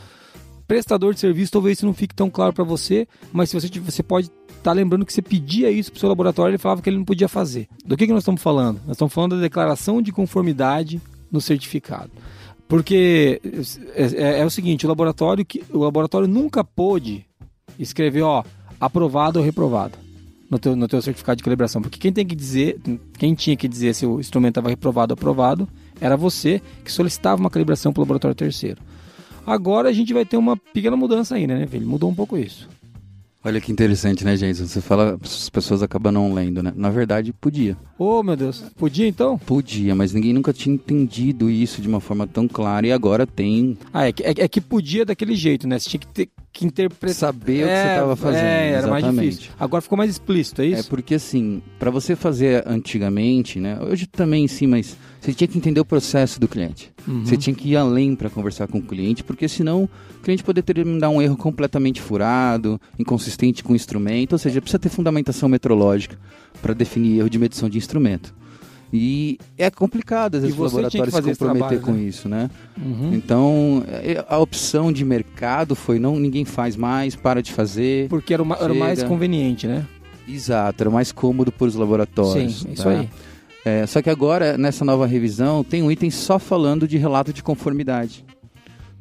prestador 0.68 1.14
de 1.14 1.20
serviço, 1.20 1.52
talvez 1.52 1.78
isso 1.78 1.86
não 1.86 1.94
fique 1.94 2.16
tão 2.16 2.30
claro 2.30 2.52
para 2.52 2.64
você, 2.64 3.08
mas 3.32 3.50
se 3.52 3.60
você, 3.60 3.68
você 3.80 4.02
pode 4.02 4.32
estar 4.58 4.72
lembrando 4.74 5.06
que 5.06 5.14
você 5.14 5.22
pedia 5.22 5.70
isso 5.70 5.92
para 5.92 5.98
o 5.98 6.00
seu 6.00 6.10
laboratório 6.10 6.52
ele 6.54 6.58
falava 6.58 6.82
que 6.82 6.90
ele 6.90 6.98
não 6.98 7.06
podia 7.06 7.28
fazer. 7.28 7.68
Do 7.86 7.96
que, 7.96 8.08
que 8.08 8.14
nós 8.14 8.24
estamos 8.24 8.42
falando? 8.42 8.82
Nós 8.88 8.96
estamos 8.96 9.14
falando 9.14 9.36
da 9.36 9.42
declaração 9.44 10.02
de 10.02 10.12
conformidade 10.12 11.00
no 11.32 11.40
certificado. 11.40 12.10
Porque 12.68 13.42
é, 13.96 14.04
é- 14.04 14.40
é 14.40 14.46
o 14.46 14.50
seguinte, 14.50 14.86
o 14.86 14.90
laboratório, 14.90 15.46
que, 15.46 15.64
o 15.72 15.80
laboratório 15.80 16.28
nunca 16.28 16.64
pôde 16.64 17.26
escrever, 17.78 18.22
ó, 18.24 18.44
aprovado 18.80 19.40
ou 19.40 19.46
reprovado 19.46 19.98
no 20.50 20.58
teu, 20.58 20.76
no 20.76 20.88
teu 20.88 21.02
certificado 21.02 21.38
de 21.38 21.44
calibração. 21.44 21.82
Porque 21.82 22.00
quem 22.00 22.12
tem 22.12 22.26
que 22.26 22.36
dizer, 22.36 22.80
quem 23.18 23.34
tinha 23.36 23.56
que 23.56 23.68
dizer 23.68 23.94
se 23.94 24.06
o 24.06 24.20
instrumento 24.20 24.54
estava 24.54 24.70
reprovado 24.70 25.14
ou 25.14 25.16
aprovado, 25.16 25.68
era 26.02 26.18
você 26.18 26.62
que 26.84 26.92
solicitava 26.92 27.40
uma 27.40 27.50
calibração 27.50 27.94
para 27.94 28.02
o 28.02 28.04
laboratório 28.04 28.36
terceiro. 28.36 28.82
Agora 29.46 29.90
a 29.90 29.94
gente 29.94 30.12
vai 30.14 30.26
ter 30.26 30.38
uma 30.38 30.58
pequena 30.58 30.98
mudança 30.98 31.36
aí, 31.36 31.46
né, 31.46 31.66
velho? 31.68 31.88
Mudou 31.88 32.10
um 32.10 32.16
pouco 32.16 32.36
isso. 32.38 32.68
Olha 33.46 33.62
que 33.62 33.72
interessante, 33.72 34.26
né, 34.26 34.36
gente? 34.36 34.58
Você 34.58 34.82
fala, 34.82 35.20
as 35.22 35.52
pessoas 35.52 35.84
acabam 35.84 36.12
não 36.12 36.34
lendo, 36.34 36.64
né? 36.64 36.74
Na 36.76 36.90
verdade, 36.90 37.32
podia. 37.32 37.78
Ô, 37.96 38.24
meu 38.24 38.36
Deus, 38.36 38.64
podia 38.76 39.08
então? 39.08 39.38
Podia, 39.38 39.94
mas 39.94 40.14
ninguém 40.14 40.34
nunca 40.34 40.52
tinha 40.52 40.74
entendido 40.74 41.48
isso 41.48 41.80
de 41.80 41.88
uma 41.88 42.00
forma 42.00 42.26
tão 42.26 42.48
clara 42.48 42.88
e 42.88 42.92
agora 42.92 43.28
tem. 43.28 43.78
Ah, 43.94 44.08
é 44.08 44.12
que, 44.12 44.24
é, 44.24 44.34
é 44.36 44.48
que 44.48 44.60
podia 44.60 45.06
daquele 45.06 45.36
jeito, 45.36 45.68
né? 45.68 45.78
Você 45.78 45.92
tinha 45.92 46.00
que 46.00 46.08
ter 46.08 46.28
que 46.56 46.66
interpretar. 46.66 47.16
Saber 47.16 47.66
o 47.66 47.68
que 47.68 47.74
você 47.74 47.88
estava 47.88 48.16
fazendo. 48.16 48.44
É, 48.44 48.70
era 48.72 48.88
mais 48.88 49.04
exatamente. 49.04 49.30
difícil. 49.32 49.52
Agora 49.60 49.82
ficou 49.82 49.98
mais 49.98 50.10
explícito, 50.10 50.62
é 50.62 50.66
É 50.66 50.68
isso? 50.80 50.90
porque 50.90 51.16
assim, 51.16 51.62
para 51.78 51.92
você 51.92 52.16
fazer 52.16 52.64
antigamente, 52.66 53.60
né? 53.60 53.78
Hoje 53.82 54.08
também 54.08 54.48
sim, 54.48 54.66
mas 54.68 54.96
você 55.20 55.34
tinha 55.34 55.48
que 55.48 55.58
entender 55.58 55.80
o 55.80 55.86
processo 55.86 56.40
do 56.40 56.48
cliente. 56.48 56.92
Uhum. 57.08 57.26
Você 57.26 57.36
tinha 57.36 57.54
que 57.54 57.70
ir 57.70 57.76
além 57.76 58.16
para 58.16 58.30
conversar 58.30 58.68
com 58.68 58.78
o 58.78 58.82
cliente, 58.82 59.24
porque 59.24 59.48
senão 59.48 59.84
o 60.18 60.22
cliente 60.24 60.44
poderia 60.44 60.86
me 60.86 61.00
dar 61.00 61.10
um 61.10 61.22
erro 61.22 61.36
completamente 61.36 62.02
furado, 62.02 62.80
inconsistente 62.98 63.64
com 63.64 63.74
o 63.74 63.76
instrumento, 63.76 64.34
ou 64.34 64.40
seja, 64.40 64.62
precisa 64.62 64.80
ter 64.80 64.90
fundamentação 64.90 65.50
metrológica 65.50 66.18
para 66.62 66.74
definir 66.74 67.20
erro 67.20 67.30
de 67.30 67.38
medição 67.38 67.70
de 67.70 67.78
instrumento. 67.78 68.34
E 68.94 69.38
é 69.58 69.70
complicado 69.70 70.36
às 70.36 70.44
vezes 70.44 70.58
os 70.58 70.74
laboratórios 70.74 71.14
se 71.14 71.22
comprometer 71.22 71.38
trabalho, 71.38 71.82
com 71.82 71.92
né? 71.92 72.02
isso, 72.02 72.30
né? 72.30 72.50
Uhum. 72.78 73.14
Então, 73.14 73.84
é, 73.88 74.24
a 74.28 74.38
opção 74.38 74.92
de 74.92 75.04
mercado 75.04 75.76
foi 75.76 76.00
não 76.00 76.18
ninguém 76.18 76.46
faz 76.46 76.76
mais, 76.76 77.16
para 77.16 77.42
de 77.42 77.52
fazer. 77.52 78.08
Porque 78.10 78.34
era 78.34 78.44
o, 78.44 78.54
era 78.54 78.72
o 78.72 78.76
mais 78.76 79.04
conveniente, 79.04 79.68
né? 79.68 79.86
Exato, 80.28 80.84
era 80.84 80.90
mais 80.90 81.12
cômodo 81.12 81.52
para 81.52 81.68
os 81.68 81.76
laboratórios. 81.76 82.62
Sim, 82.62 82.72
isso 82.72 82.84
tá? 82.84 82.90
aí. 82.90 83.10
É, 83.66 83.86
só 83.88 84.00
que 84.02 84.10
agora, 84.12 84.58
nessa 84.58 84.86
nova 84.86 85.08
revisão, 85.08 85.64
tem 85.64 85.82
um 85.82 85.92
item 85.92 86.12
só 86.12 86.38
falando 86.38 86.88
de 86.88 86.98
relato 86.98 87.34
de 87.34 87.42
conformidade. 87.42 88.24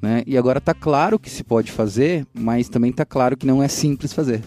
Né? 0.01 0.23
E 0.27 0.37
agora 0.37 0.59
está 0.59 0.73
claro 0.75 1.19
que 1.19 1.31
se 1.31 1.45
pode 1.45 1.71
fazer, 1.71 2.27
mas 2.33 2.69
também 2.69 2.91
está 2.91 3.05
claro 3.05 3.37
que 3.37 3.47
não 3.47 3.63
é 3.63 3.69
simples 3.69 4.13
fazer. 4.13 4.43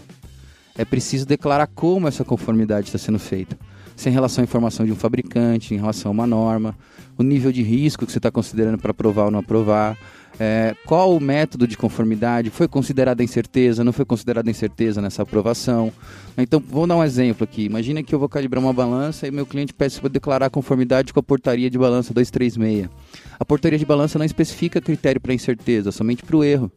É 0.76 0.84
preciso 0.84 1.26
declarar 1.26 1.68
como 1.68 2.06
essa 2.06 2.24
conformidade 2.24 2.88
está 2.88 2.98
sendo 2.98 3.18
feita. 3.18 3.56
Se 3.98 4.08
é 4.08 4.12
em 4.12 4.14
relação 4.14 4.42
à 4.42 4.44
informação 4.44 4.86
de 4.86 4.92
um 4.92 4.94
fabricante, 4.94 5.74
em 5.74 5.76
relação 5.76 6.10
a 6.10 6.12
uma 6.12 6.24
norma, 6.24 6.78
o 7.18 7.22
nível 7.24 7.50
de 7.50 7.64
risco 7.64 8.06
que 8.06 8.12
você 8.12 8.20
está 8.20 8.30
considerando 8.30 8.78
para 8.78 8.92
aprovar 8.92 9.24
ou 9.24 9.30
não 9.32 9.40
aprovar, 9.40 9.98
é, 10.38 10.72
qual 10.86 11.16
o 11.16 11.20
método 11.20 11.66
de 11.66 11.76
conformidade, 11.76 12.48
foi 12.48 12.68
considerada 12.68 13.24
incerteza, 13.24 13.82
não 13.82 13.92
foi 13.92 14.04
considerada 14.04 14.48
incerteza 14.48 15.02
nessa 15.02 15.22
aprovação. 15.22 15.92
Então, 16.36 16.62
vou 16.64 16.86
dar 16.86 16.94
um 16.94 17.02
exemplo 17.02 17.42
aqui. 17.42 17.64
Imagina 17.64 18.00
que 18.00 18.14
eu 18.14 18.20
vou 18.20 18.28
calibrar 18.28 18.62
uma 18.62 18.72
balança 18.72 19.26
e 19.26 19.32
meu 19.32 19.44
cliente 19.44 19.74
pede 19.74 19.98
para 19.98 20.08
declarar 20.08 20.48
conformidade 20.48 21.12
com 21.12 21.18
a 21.18 21.22
portaria 21.22 21.68
de 21.68 21.76
balança 21.76 22.14
236. 22.14 22.88
A 23.36 23.44
portaria 23.44 23.80
de 23.80 23.84
balança 23.84 24.16
não 24.16 24.24
especifica 24.24 24.80
critério 24.80 25.20
para 25.20 25.34
incerteza, 25.34 25.90
somente 25.90 26.22
para 26.22 26.36
o 26.36 26.44
erro. 26.44 26.70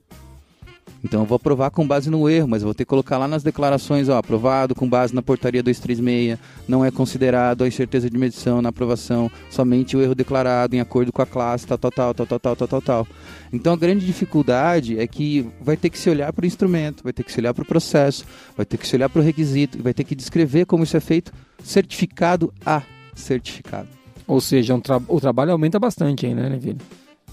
Então 1.03 1.21
eu 1.21 1.25
vou 1.25 1.35
aprovar 1.35 1.71
com 1.71 1.87
base 1.87 2.09
no 2.09 2.29
erro, 2.29 2.47
mas 2.47 2.61
vou 2.61 2.73
ter 2.73 2.85
que 2.85 2.89
colocar 2.89 3.17
lá 3.17 3.27
nas 3.27 3.43
declarações, 3.43 4.07
ó, 4.07 4.17
aprovado 4.17 4.75
com 4.75 4.87
base 4.87 5.13
na 5.15 5.21
portaria 5.21 5.63
236, 5.63 6.37
não 6.67 6.85
é 6.85 6.91
considerado 6.91 7.63
a 7.63 7.67
incerteza 7.67 8.09
de 8.09 8.17
medição 8.17 8.61
na 8.61 8.69
aprovação, 8.69 9.29
somente 9.49 9.97
o 9.97 10.01
erro 10.01 10.13
declarado 10.13 10.75
em 10.75 10.79
acordo 10.79 11.11
com 11.11 11.21
a 11.21 11.25
classe, 11.25 11.65
tal, 11.65 11.77
tal, 11.77 11.91
tal, 11.91 12.13
tal, 12.13 12.25
tal, 12.27 12.39
tal, 12.39 12.55
tal, 12.55 12.67
tal, 12.67 12.81
tal. 12.81 13.07
Então 13.51 13.73
a 13.73 13.77
grande 13.77 14.05
dificuldade 14.05 14.99
é 14.99 15.07
que 15.07 15.47
vai 15.59 15.75
ter 15.75 15.89
que 15.89 15.97
se 15.97 16.09
olhar 16.09 16.31
para 16.31 16.43
o 16.43 16.47
instrumento, 16.47 17.03
vai 17.03 17.13
ter 17.13 17.23
que 17.23 17.31
se 17.31 17.39
olhar 17.39 17.53
para 17.53 17.63
o 17.63 17.67
processo, 17.67 18.23
vai 18.55 18.65
ter 18.65 18.77
que 18.77 18.87
se 18.87 18.95
olhar 18.95 19.09
para 19.09 19.19
o 19.19 19.23
requisito 19.23 19.81
vai 19.81 19.93
ter 19.93 20.03
que 20.03 20.15
descrever 20.15 20.65
como 20.65 20.83
isso 20.83 20.95
é 20.95 20.99
feito 20.99 21.33
certificado 21.63 22.53
a 22.65 22.81
certificado. 23.15 23.87
Ou 24.27 24.39
seja, 24.39 24.73
um 24.73 24.79
tra 24.79 25.01
o 25.07 25.19
trabalho 25.19 25.51
aumenta 25.51 25.79
bastante 25.79 26.25
aí, 26.25 26.33
né, 26.33 26.47
Neville? 26.49 26.77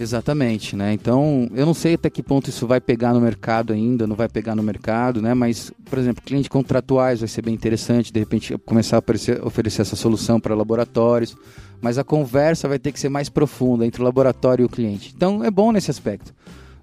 Exatamente, 0.01 0.77
né? 0.77 0.93
Então, 0.93 1.49
eu 1.55 1.67
não 1.67 1.75
sei 1.75 1.95
até 1.95 2.09
que 2.09 2.23
ponto 2.23 2.49
isso 2.49 2.67
vai 2.67 2.81
pegar 2.81 3.13
no 3.13 3.21
mercado 3.21 3.73
ainda, 3.73 4.07
não 4.07 4.15
vai 4.15 4.29
pegar 4.29 4.55
no 4.55 4.63
mercado, 4.63 5.21
né? 5.21 5.35
Mas, 5.35 5.73
por 5.85 5.99
exemplo, 5.99 6.23
clientes 6.23 6.49
contratuais 6.49 7.19
vai 7.19 7.29
ser 7.29 7.43
bem 7.43 7.55
interessante, 7.55 8.13
de 8.13 8.21
repente 8.21 8.57
começar 8.59 8.97
a 8.97 8.99
oferecer, 9.01 9.45
oferecer 9.45 9.83
essa 9.83 9.97
solução 9.97 10.39
para 10.39 10.55
laboratórios, 10.55 11.37
mas 11.81 11.99
a 11.99 12.05
conversa 12.05 12.69
vai 12.69 12.79
ter 12.79 12.93
que 12.93 13.01
ser 13.01 13.09
mais 13.09 13.29
profunda 13.29 13.85
entre 13.85 14.01
o 14.01 14.05
laboratório 14.05 14.63
e 14.63 14.67
o 14.67 14.69
cliente. 14.69 15.13
Então, 15.17 15.43
é 15.43 15.51
bom 15.51 15.73
nesse 15.73 15.91
aspecto 15.91 16.33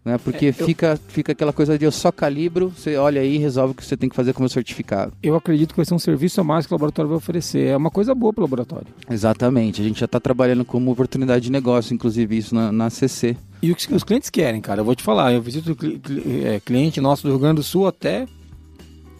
né? 0.05 0.19
Porque 0.19 0.45
é, 0.45 0.49
eu... 0.49 0.53
fica, 0.53 0.99
fica 1.07 1.31
aquela 1.31 1.51
coisa 1.51 1.77
de 1.77 1.83
eu 1.83 1.91
só 1.91 2.11
calibro, 2.11 2.69
você 2.69 2.95
olha 2.95 3.19
aí 3.19 3.35
e 3.35 3.37
resolve 3.39 3.71
o 3.71 3.75
que 3.75 3.83
você 3.83 3.97
tem 3.97 4.07
que 4.07 4.15
fazer 4.15 4.33
com 4.33 4.39
o 4.39 4.43
meu 4.43 4.49
certificado. 4.49 5.11
Eu 5.23 5.35
acredito 5.35 5.71
que 5.71 5.77
vai 5.77 5.85
ser 5.85 5.95
um 5.95 5.99
serviço 5.99 6.39
a 6.39 6.43
mais 6.43 6.67
que 6.67 6.73
o 6.73 6.75
laboratório 6.75 7.09
vai 7.09 7.17
oferecer. 7.17 7.69
É 7.69 7.75
uma 7.75 7.89
coisa 7.89 8.13
boa 8.13 8.31
para 8.31 8.41
o 8.41 8.45
laboratório. 8.45 8.87
Exatamente. 9.09 9.81
A 9.81 9.83
gente 9.83 9.99
já 9.99 10.05
está 10.05 10.19
trabalhando 10.19 10.63
como 10.63 10.91
oportunidade 10.91 11.45
de 11.45 11.51
negócio, 11.51 11.93
inclusive 11.93 12.37
isso 12.37 12.53
na, 12.53 12.71
na 12.71 12.89
CC. 12.91 13.35
E 13.61 13.71
o 13.71 13.75
que 13.75 13.93
os 13.93 14.03
clientes 14.03 14.29
querem, 14.29 14.61
cara, 14.61 14.81
eu 14.81 14.85
vou 14.85 14.95
te 14.95 15.01
falar, 15.01 15.33
eu 15.33 15.41
visito 15.41 15.75
é, 16.45 16.59
cliente 16.59 17.01
nosso 17.01 17.23
do 17.23 17.29
Rio 17.29 17.39
Grande 17.39 17.55
do 17.55 17.63
Sul 17.63 17.87
até 17.87 18.27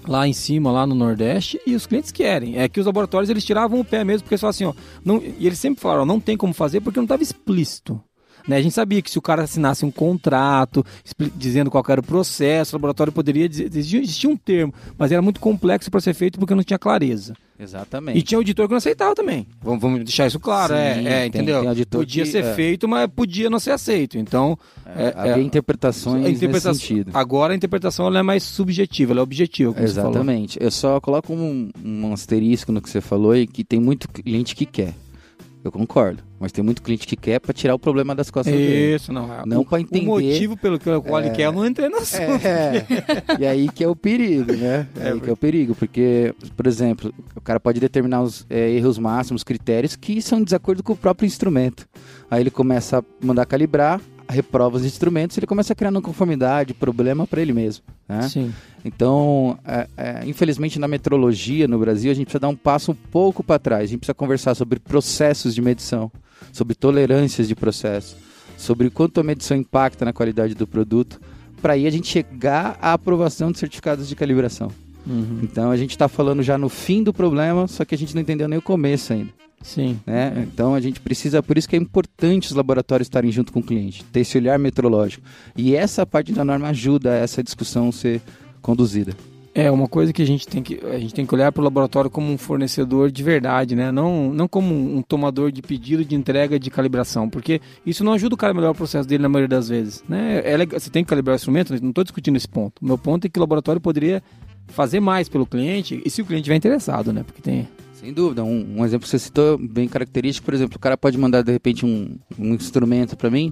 lá 0.07 0.27
em 0.27 0.33
cima, 0.33 0.71
lá 0.71 0.85
no 0.85 0.93
Nordeste, 0.93 1.59
e 1.65 1.73
os 1.73 1.87
clientes 1.87 2.11
querem. 2.11 2.59
É 2.59 2.69
que 2.69 2.79
os 2.79 2.85
laboratórios 2.85 3.29
eles 3.29 3.43
tiravam 3.43 3.79
o 3.79 3.85
pé 3.85 4.03
mesmo, 4.03 4.23
porque 4.23 4.37
só 4.37 4.49
assim, 4.49 4.65
ó, 4.65 4.73
não, 5.03 5.17
e 5.17 5.47
eles 5.47 5.57
sempre 5.57 5.81
falaram, 5.81 6.03
ó, 6.03 6.05
não 6.05 6.19
tem 6.19 6.37
como 6.37 6.53
fazer 6.53 6.79
porque 6.81 6.99
não 6.99 7.05
estava 7.05 7.23
explícito. 7.23 7.99
Né? 8.47 8.57
A 8.57 8.61
gente 8.61 8.73
sabia 8.73 9.01
que 9.01 9.09
se 9.09 9.17
o 9.17 9.21
cara 9.21 9.43
assinasse 9.43 9.85
um 9.85 9.91
contrato 9.91 10.85
dizendo 11.35 11.71
qual 11.71 11.83
era 11.87 12.01
o 12.01 12.03
processo, 12.03 12.75
o 12.75 12.77
laboratório 12.77 13.11
poderia 13.11 13.49
dizer. 13.49 13.69
Existia 13.75 14.29
um 14.29 14.37
termo, 14.37 14.73
mas 14.97 15.11
era 15.11 15.21
muito 15.21 15.39
complexo 15.39 15.89
para 15.89 15.99
ser 15.99 16.13
feito 16.13 16.39
porque 16.39 16.55
não 16.55 16.63
tinha 16.63 16.79
clareza. 16.79 17.33
Exatamente. 17.57 18.17
E 18.19 18.21
tinha 18.21 18.37
auditor 18.37 18.67
que 18.67 18.71
não 18.71 18.77
aceitava 18.77 19.15
também. 19.15 19.47
Vamos, 19.61 19.81
vamos 19.81 20.03
deixar 20.03 20.27
isso 20.27 20.39
claro, 20.39 20.73
Sim, 20.73 20.79
é, 20.79 21.21
é, 21.21 21.25
entendeu? 21.25 21.63
Tem 21.73 21.85
podia 21.85 22.23
que, 22.23 22.29
ser 22.29 22.43
é. 22.43 22.53
feito, 22.53 22.87
mas 22.87 23.09
podia 23.09 23.49
não 23.49 23.59
ser 23.59 23.71
aceito. 23.71 24.17
Então, 24.17 24.59
é, 24.85 25.05
é 25.05 25.13
havia 25.15 25.35
é, 25.37 25.41
interpretações 25.41 26.27
interpretação, 26.27 26.73
nesse 26.73 26.85
sentido. 26.85 27.11
Agora 27.13 27.53
a 27.53 27.55
interpretação 27.55 28.07
ela 28.07 28.19
é 28.19 28.23
mais 28.23 28.43
subjetiva, 28.43 29.13
ela 29.13 29.21
é 29.21 29.23
objetiva. 29.23 29.81
Exatamente. 29.81 30.57
Eu 30.61 30.69
só 30.69 30.99
coloco 30.99 31.33
um, 31.33 31.69
um 31.83 32.11
asterisco 32.11 32.73
no 32.73 32.81
que 32.81 32.89
você 32.89 32.99
falou 32.99 33.35
e 33.35 33.47
que 33.47 33.63
tem 33.63 33.79
muito 33.79 34.09
cliente 34.09 34.53
que 34.53 34.65
quer. 34.65 34.93
Eu 35.65 35.71
concordo. 35.71 36.21
Mas 36.39 36.51
tem 36.51 36.63
muito 36.63 36.79
cliente 36.79 37.07
que 37.07 37.15
quer 37.15 37.39
para 37.39 37.51
tirar 37.51 37.73
o 37.73 37.79
problema 37.79 38.13
das 38.13 38.29
costas 38.29 38.53
Isso, 38.53 38.63
dele. 38.63 38.95
Isso, 38.95 39.11
não. 39.11 39.27
Não 39.47 39.65
para 39.65 39.81
entender. 39.81 40.05
O 40.05 40.09
motivo 40.09 40.55
pelo 40.55 40.77
que 40.77 40.87
o 40.87 41.17
é, 41.17 41.29
quer, 41.31 41.47
eu 41.47 41.51
não 41.51 41.65
entrei 41.65 41.89
no 41.89 41.97
assunto. 41.97 42.45
É, 42.45 42.85
e 43.39 43.45
aí 43.47 43.67
que 43.69 43.83
é 43.83 43.87
o 43.87 43.95
perigo, 43.95 44.53
né? 44.53 44.87
É, 44.95 45.09
aí 45.09 45.19
que 45.19 45.27
é 45.27 45.33
o 45.33 45.35
perigo, 45.35 45.73
porque, 45.73 46.35
por 46.55 46.67
exemplo, 46.67 47.11
o 47.35 47.41
cara 47.41 47.59
pode 47.59 47.79
determinar 47.79 48.21
os 48.21 48.45
é, 48.47 48.69
erros 48.69 48.99
máximos, 48.99 49.43
critérios 49.43 49.95
que 49.95 50.21
são 50.21 50.37
de 50.37 50.45
desacordo 50.45 50.83
com 50.83 50.93
o 50.93 50.95
próprio 50.95 51.25
instrumento. 51.25 51.87
Aí 52.29 52.43
ele 52.43 52.51
começa 52.51 52.99
a 52.99 53.03
mandar 53.25 53.47
calibrar, 53.47 53.99
reprova 54.27 54.77
os 54.77 54.85
instrumentos, 54.85 55.37
ele 55.37 55.47
começa 55.47 55.73
a 55.73 55.75
criar 55.75 55.91
não 55.91 56.01
conformidade, 56.01 56.73
problema 56.73 57.27
para 57.27 57.41
ele 57.41 57.53
mesmo. 57.53 57.83
Né? 58.07 58.19
Então, 58.83 59.57
é, 59.65 59.87
é, 59.97 60.23
infelizmente, 60.25 60.79
na 60.79 60.87
metrologia 60.87 61.67
no 61.67 61.79
Brasil, 61.79 62.11
a 62.11 62.13
gente 62.13 62.25
precisa 62.25 62.39
dar 62.39 62.49
um 62.49 62.55
passo 62.55 62.91
um 62.91 62.95
pouco 62.95 63.43
para 63.43 63.59
trás. 63.59 63.83
A 63.83 63.87
gente 63.87 63.99
precisa 63.99 64.13
conversar 64.13 64.55
sobre 64.55 64.79
processos 64.79 65.55
de 65.55 65.61
medição, 65.61 66.11
sobre 66.51 66.75
tolerâncias 66.75 67.47
de 67.47 67.55
processo, 67.55 68.17
sobre 68.57 68.89
quanto 68.89 69.19
a 69.19 69.23
medição 69.23 69.57
impacta 69.57 70.05
na 70.05 70.13
qualidade 70.13 70.55
do 70.55 70.67
produto, 70.67 71.19
para 71.61 71.73
aí 71.73 71.87
a 71.87 71.89
gente 71.89 72.07
chegar 72.07 72.77
à 72.81 72.93
aprovação 72.93 73.51
de 73.51 73.57
certificados 73.57 74.07
de 74.07 74.15
calibração. 74.15 74.69
Uhum. 75.07 75.39
Então, 75.43 75.71
a 75.71 75.77
gente 75.77 75.91
está 75.91 76.07
falando 76.07 76.41
já 76.41 76.57
no 76.57 76.69
fim 76.69 77.03
do 77.03 77.13
problema, 77.13 77.67
só 77.67 77.85
que 77.85 77.95
a 77.95 77.97
gente 77.97 78.13
não 78.13 78.21
entendeu 78.21 78.47
nem 78.47 78.59
o 78.59 78.61
começo 78.61 79.13
ainda. 79.13 79.29
Sim. 79.61 79.99
Né? 80.05 80.45
Então 80.47 80.75
a 80.75 80.79
gente 80.79 80.99
precisa, 80.99 81.41
por 81.41 81.57
isso 81.57 81.67
que 81.67 81.75
é 81.75 81.79
importante 81.79 82.47
os 82.47 82.53
laboratórios 82.53 83.07
estarem 83.07 83.31
junto 83.31 83.51
com 83.51 83.59
o 83.59 83.63
cliente, 83.63 84.03
ter 84.05 84.21
esse 84.21 84.37
olhar 84.37 84.59
metrológico. 84.59 85.25
E 85.55 85.75
essa 85.75 86.05
parte 86.05 86.31
da 86.31 86.45
norma 86.45 86.67
ajuda 86.69 87.11
a 87.11 87.15
essa 87.15 87.43
discussão 87.43 87.91
ser 87.91 88.21
conduzida. 88.61 89.13
É 89.57 89.71
uma 89.71 89.87
coisa 89.87 90.11
que 90.11 90.21
a 90.21 90.25
gente 90.25 90.45
tem 90.45 90.61
que 90.61 90.81
a 90.85 90.99
gente 90.99 91.13
tem 91.13 91.25
que 91.25 91.33
olhar 91.33 91.49
para 91.49 91.61
o 91.61 91.63
laboratório 91.63 92.09
como 92.09 92.29
um 92.29 92.37
fornecedor 92.37 93.09
de 93.09 93.23
verdade, 93.23 93.73
né? 93.73 93.89
Não, 93.89 94.33
não 94.33 94.49
como 94.49 94.75
um 94.75 95.01
tomador 95.01 95.49
de 95.49 95.61
pedido 95.61 96.03
de 96.03 96.13
entrega 96.13 96.59
de 96.59 96.69
calibração, 96.69 97.29
porque 97.29 97.61
isso 97.85 98.03
não 98.03 98.11
ajuda 98.11 98.35
o 98.35 98.37
cara 98.37 98.51
a 98.51 98.53
melhorar 98.53 98.71
o 98.71 98.75
processo 98.75 99.07
dele 99.07 99.23
na 99.23 99.29
maioria 99.29 99.47
das 99.47 99.69
vezes, 99.69 100.03
né? 100.09 100.41
É 100.43 100.57
legal, 100.57 100.77
você 100.77 100.89
tem 100.89 101.05
que 101.05 101.09
calibrar 101.09 101.35
o 101.35 101.37
instrumento, 101.37 101.73
não 101.81 101.89
estou 101.89 102.03
discutindo 102.03 102.35
esse 102.35 102.49
ponto. 102.49 102.81
O 102.81 102.85
meu 102.85 102.97
ponto 102.97 103.27
é 103.27 103.29
que 103.29 103.39
o 103.39 103.41
laboratório 103.41 103.79
poderia 103.79 104.21
fazer 104.67 104.99
mais 104.99 105.29
pelo 105.29 105.45
cliente 105.45 106.01
e 106.03 106.09
se 106.09 106.21
o 106.21 106.25
cliente 106.25 106.41
estiver 106.41 106.57
interessado, 106.57 107.13
né? 107.13 107.23
Porque 107.23 107.41
tem 107.41 107.65
sem 108.05 108.13
dúvida. 108.13 108.43
Um, 108.43 108.77
um, 108.77 108.85
exemplo 108.85 109.05
que 109.05 109.09
você 109.09 109.17
citou 109.17 109.57
bem 109.57 109.87
característico, 109.87 110.45
por 110.45 110.53
exemplo, 110.53 110.77
o 110.77 110.79
cara 110.79 110.95
pode 110.95 111.17
mandar 111.17 111.41
de 111.41 111.51
repente 111.51 111.85
um, 111.85 112.15
um 112.37 112.53
instrumento 112.53 113.17
para 113.17 113.31
mim 113.31 113.51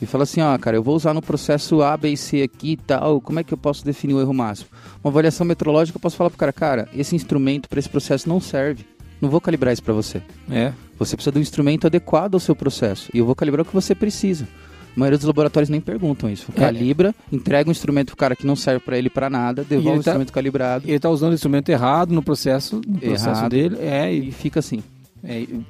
e 0.00 0.06
fala 0.06 0.24
assim, 0.24 0.40
ó, 0.40 0.56
cara, 0.56 0.76
eu 0.78 0.82
vou 0.82 0.96
usar 0.96 1.12
no 1.12 1.20
processo 1.20 1.82
A, 1.82 1.94
B 1.96 2.10
e 2.10 2.16
C 2.16 2.42
aqui 2.42 2.72
e 2.72 2.76
tal, 2.78 3.20
como 3.20 3.40
é 3.40 3.44
que 3.44 3.52
eu 3.52 3.58
posso 3.58 3.84
definir 3.84 4.14
o 4.14 4.20
erro 4.20 4.32
máximo? 4.32 4.70
Uma 5.04 5.10
avaliação 5.10 5.46
metrológica, 5.46 5.98
eu 5.98 6.00
posso 6.00 6.16
falar 6.16 6.30
pro 6.30 6.38
cara, 6.38 6.52
cara, 6.52 6.88
esse 6.94 7.14
instrumento 7.14 7.68
para 7.68 7.78
esse 7.78 7.90
processo 7.90 8.26
não 8.26 8.40
serve. 8.40 8.86
Não 9.20 9.28
vou 9.28 9.40
calibrar 9.40 9.70
isso 9.70 9.82
para 9.82 9.92
você. 9.92 10.22
É. 10.50 10.72
Você 10.98 11.14
precisa 11.14 11.32
de 11.32 11.38
um 11.38 11.42
instrumento 11.42 11.86
adequado 11.86 12.32
ao 12.32 12.40
seu 12.40 12.56
processo. 12.56 13.10
E 13.12 13.18
eu 13.18 13.26
vou 13.26 13.34
calibrar 13.34 13.66
o 13.66 13.68
que 13.68 13.74
você 13.74 13.94
precisa. 13.94 14.48
A 14.96 15.00
maioria 15.00 15.18
dos 15.18 15.26
laboratórios 15.26 15.68
nem 15.68 15.80
perguntam 15.80 16.28
isso. 16.28 16.46
É. 16.54 16.60
Calibra, 16.60 17.14
entrega 17.32 17.68
um 17.68 17.72
instrumento 17.72 18.08
pro 18.08 18.16
cara 18.16 18.34
que 18.34 18.46
não 18.46 18.56
serve 18.56 18.80
para 18.80 18.98
ele 18.98 19.08
para 19.08 19.30
nada, 19.30 19.64
devolve 19.64 20.00
o 20.00 20.02
tá, 20.02 20.10
instrumento 20.10 20.32
calibrado. 20.32 20.88
Ele 20.88 20.98
tá 20.98 21.08
usando 21.08 21.32
o 21.32 21.34
instrumento 21.34 21.68
errado 21.68 22.12
no 22.12 22.22
processo, 22.22 22.80
no 22.86 22.98
processo 22.98 23.40
errado, 23.40 23.50
dele. 23.50 23.76
É, 23.80 24.12
e, 24.12 24.28
e 24.28 24.32
fica 24.32 24.60
assim. 24.60 24.82
É, 25.22 25.40
e, 25.40 25.64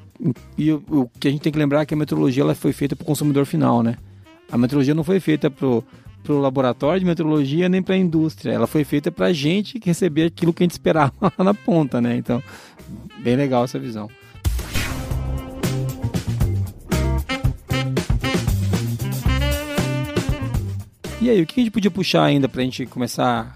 e 0.56 0.72
o, 0.72 0.82
o, 0.88 1.10
que 1.18 1.28
a 1.28 1.30
gente 1.30 1.40
tem 1.40 1.52
que 1.52 1.58
lembrar 1.58 1.82
é 1.82 1.86
que 1.86 1.94
a 1.94 1.96
metrologia 1.96 2.42
ela 2.42 2.54
foi 2.54 2.72
feita 2.72 2.96
para 2.96 3.02
o 3.02 3.06
consumidor 3.06 3.44
final, 3.44 3.82
né? 3.82 3.96
A 4.50 4.58
metrologia 4.58 4.94
não 4.94 5.04
foi 5.04 5.20
feita 5.20 5.50
para 5.50 5.66
o 5.66 5.84
laboratório 6.28 7.00
de 7.00 7.06
metrologia 7.06 7.68
nem 7.68 7.82
para 7.82 7.94
a 7.94 7.98
indústria. 7.98 8.52
Ela 8.52 8.66
foi 8.66 8.84
feita 8.84 9.10
para 9.10 9.26
a 9.26 9.32
gente 9.32 9.80
receber 9.84 10.24
aquilo 10.24 10.52
que 10.52 10.62
a 10.62 10.64
gente 10.64 10.72
esperava 10.72 11.12
na 11.38 11.54
ponta, 11.54 12.00
né? 12.00 12.16
Então, 12.16 12.42
bem 13.22 13.36
legal 13.36 13.64
essa 13.64 13.78
visão. 13.78 14.08
E 21.20 21.28
aí, 21.28 21.42
o 21.42 21.46
que 21.46 21.60
a 21.60 21.62
gente 21.62 21.70
podia 21.70 21.90
puxar 21.90 22.24
ainda 22.24 22.48
para 22.48 22.62
a 22.62 22.64
gente 22.64 22.86
começar 22.86 23.54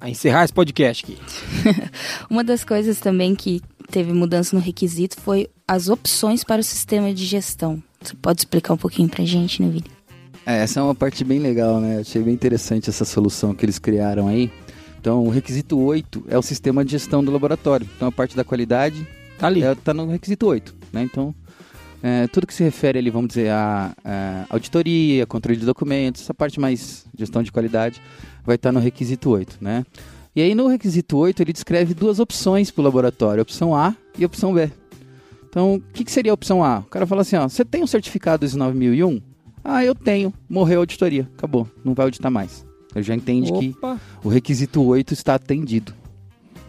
a 0.00 0.08
encerrar 0.08 0.44
esse 0.44 0.52
podcast 0.54 1.04
aqui? 1.04 1.18
Uma 2.30 2.42
das 2.42 2.64
coisas 2.64 2.98
também 2.98 3.34
que 3.34 3.60
teve 3.90 4.10
mudança 4.10 4.56
no 4.56 4.62
requisito 4.62 5.20
foi 5.20 5.50
as 5.68 5.90
opções 5.90 6.42
para 6.42 6.62
o 6.62 6.64
sistema 6.64 7.12
de 7.12 7.26
gestão. 7.26 7.82
Você 8.00 8.14
pode 8.14 8.40
explicar 8.40 8.72
um 8.72 8.78
pouquinho 8.78 9.08
para 9.10 9.22
a 9.22 9.26
gente, 9.26 9.60
né, 9.60 9.68
Vili? 9.68 9.90
É, 10.46 10.62
essa 10.62 10.80
é 10.80 10.82
uma 10.82 10.94
parte 10.94 11.22
bem 11.24 11.40
legal, 11.40 11.78
né? 11.78 11.98
Achei 11.98 12.22
bem 12.22 12.32
interessante 12.32 12.88
essa 12.88 13.04
solução 13.04 13.54
que 13.54 13.66
eles 13.66 13.78
criaram 13.78 14.26
aí. 14.26 14.50
Então, 14.98 15.24
o 15.24 15.28
requisito 15.28 15.78
8 15.78 16.24
é 16.28 16.38
o 16.38 16.42
sistema 16.42 16.82
de 16.82 16.92
gestão 16.92 17.22
do 17.22 17.30
laboratório. 17.30 17.86
Então, 17.96 18.08
a 18.08 18.12
parte 18.12 18.34
da 18.34 18.44
qualidade 18.44 19.06
tá 19.38 19.46
ali. 19.46 19.62
É, 19.62 19.74
tá 19.74 19.92
no 19.92 20.06
requisito 20.06 20.46
8, 20.46 20.74
né? 20.90 21.02
Então, 21.02 21.34
é, 22.06 22.26
tudo 22.26 22.46
que 22.46 22.52
se 22.52 22.62
refere 22.62 22.98
ali, 22.98 23.08
vamos 23.08 23.28
dizer, 23.28 23.48
a, 23.48 23.96
a, 24.04 24.44
auditoria, 24.50 25.26
controle 25.26 25.58
de 25.58 25.64
documentos, 25.64 26.20
essa 26.20 26.34
parte 26.34 26.60
mais 26.60 27.06
gestão 27.16 27.42
de 27.42 27.50
qualidade, 27.50 27.98
vai 28.44 28.56
estar 28.56 28.70
no 28.70 28.78
requisito 28.78 29.30
8, 29.30 29.56
né? 29.58 29.86
E 30.36 30.42
aí, 30.42 30.54
no 30.54 30.66
requisito 30.66 31.16
8, 31.16 31.40
ele 31.40 31.52
descreve 31.54 31.94
duas 31.94 32.18
opções 32.18 32.70
para 32.70 32.82
o 32.82 32.84
laboratório, 32.84 33.40
opção 33.40 33.74
A 33.74 33.96
e 34.18 34.24
opção 34.26 34.52
B. 34.52 34.70
Então, 35.48 35.76
o 35.76 35.80
que, 35.80 36.04
que, 36.04 36.12
seria 36.12 36.30
a 36.30 36.34
opção 36.34 36.62
A? 36.62 36.80
O 36.80 36.90
cara 36.90 37.06
fala 37.06 37.22
assim, 37.22 37.36
ó, 37.36 37.48
você 37.48 37.64
tem 37.64 37.82
um 37.82 37.86
certificado 37.86 38.44
ISO 38.44 38.58
9001? 38.58 39.22
Ah, 39.64 39.82
eu 39.82 39.94
tenho. 39.94 40.30
Morreu 40.46 40.80
a 40.80 40.82
auditoria. 40.82 41.26
Acabou. 41.38 41.66
Não 41.82 41.94
vai 41.94 42.04
auditar 42.04 42.30
mais. 42.30 42.66
Ele 42.94 43.02
já 43.02 43.14
entende 43.14 43.50
Opa. 43.50 43.60
que 44.20 44.26
o 44.26 44.28
requisito 44.28 44.82
8 44.82 45.14
está 45.14 45.36
atendido. 45.36 45.94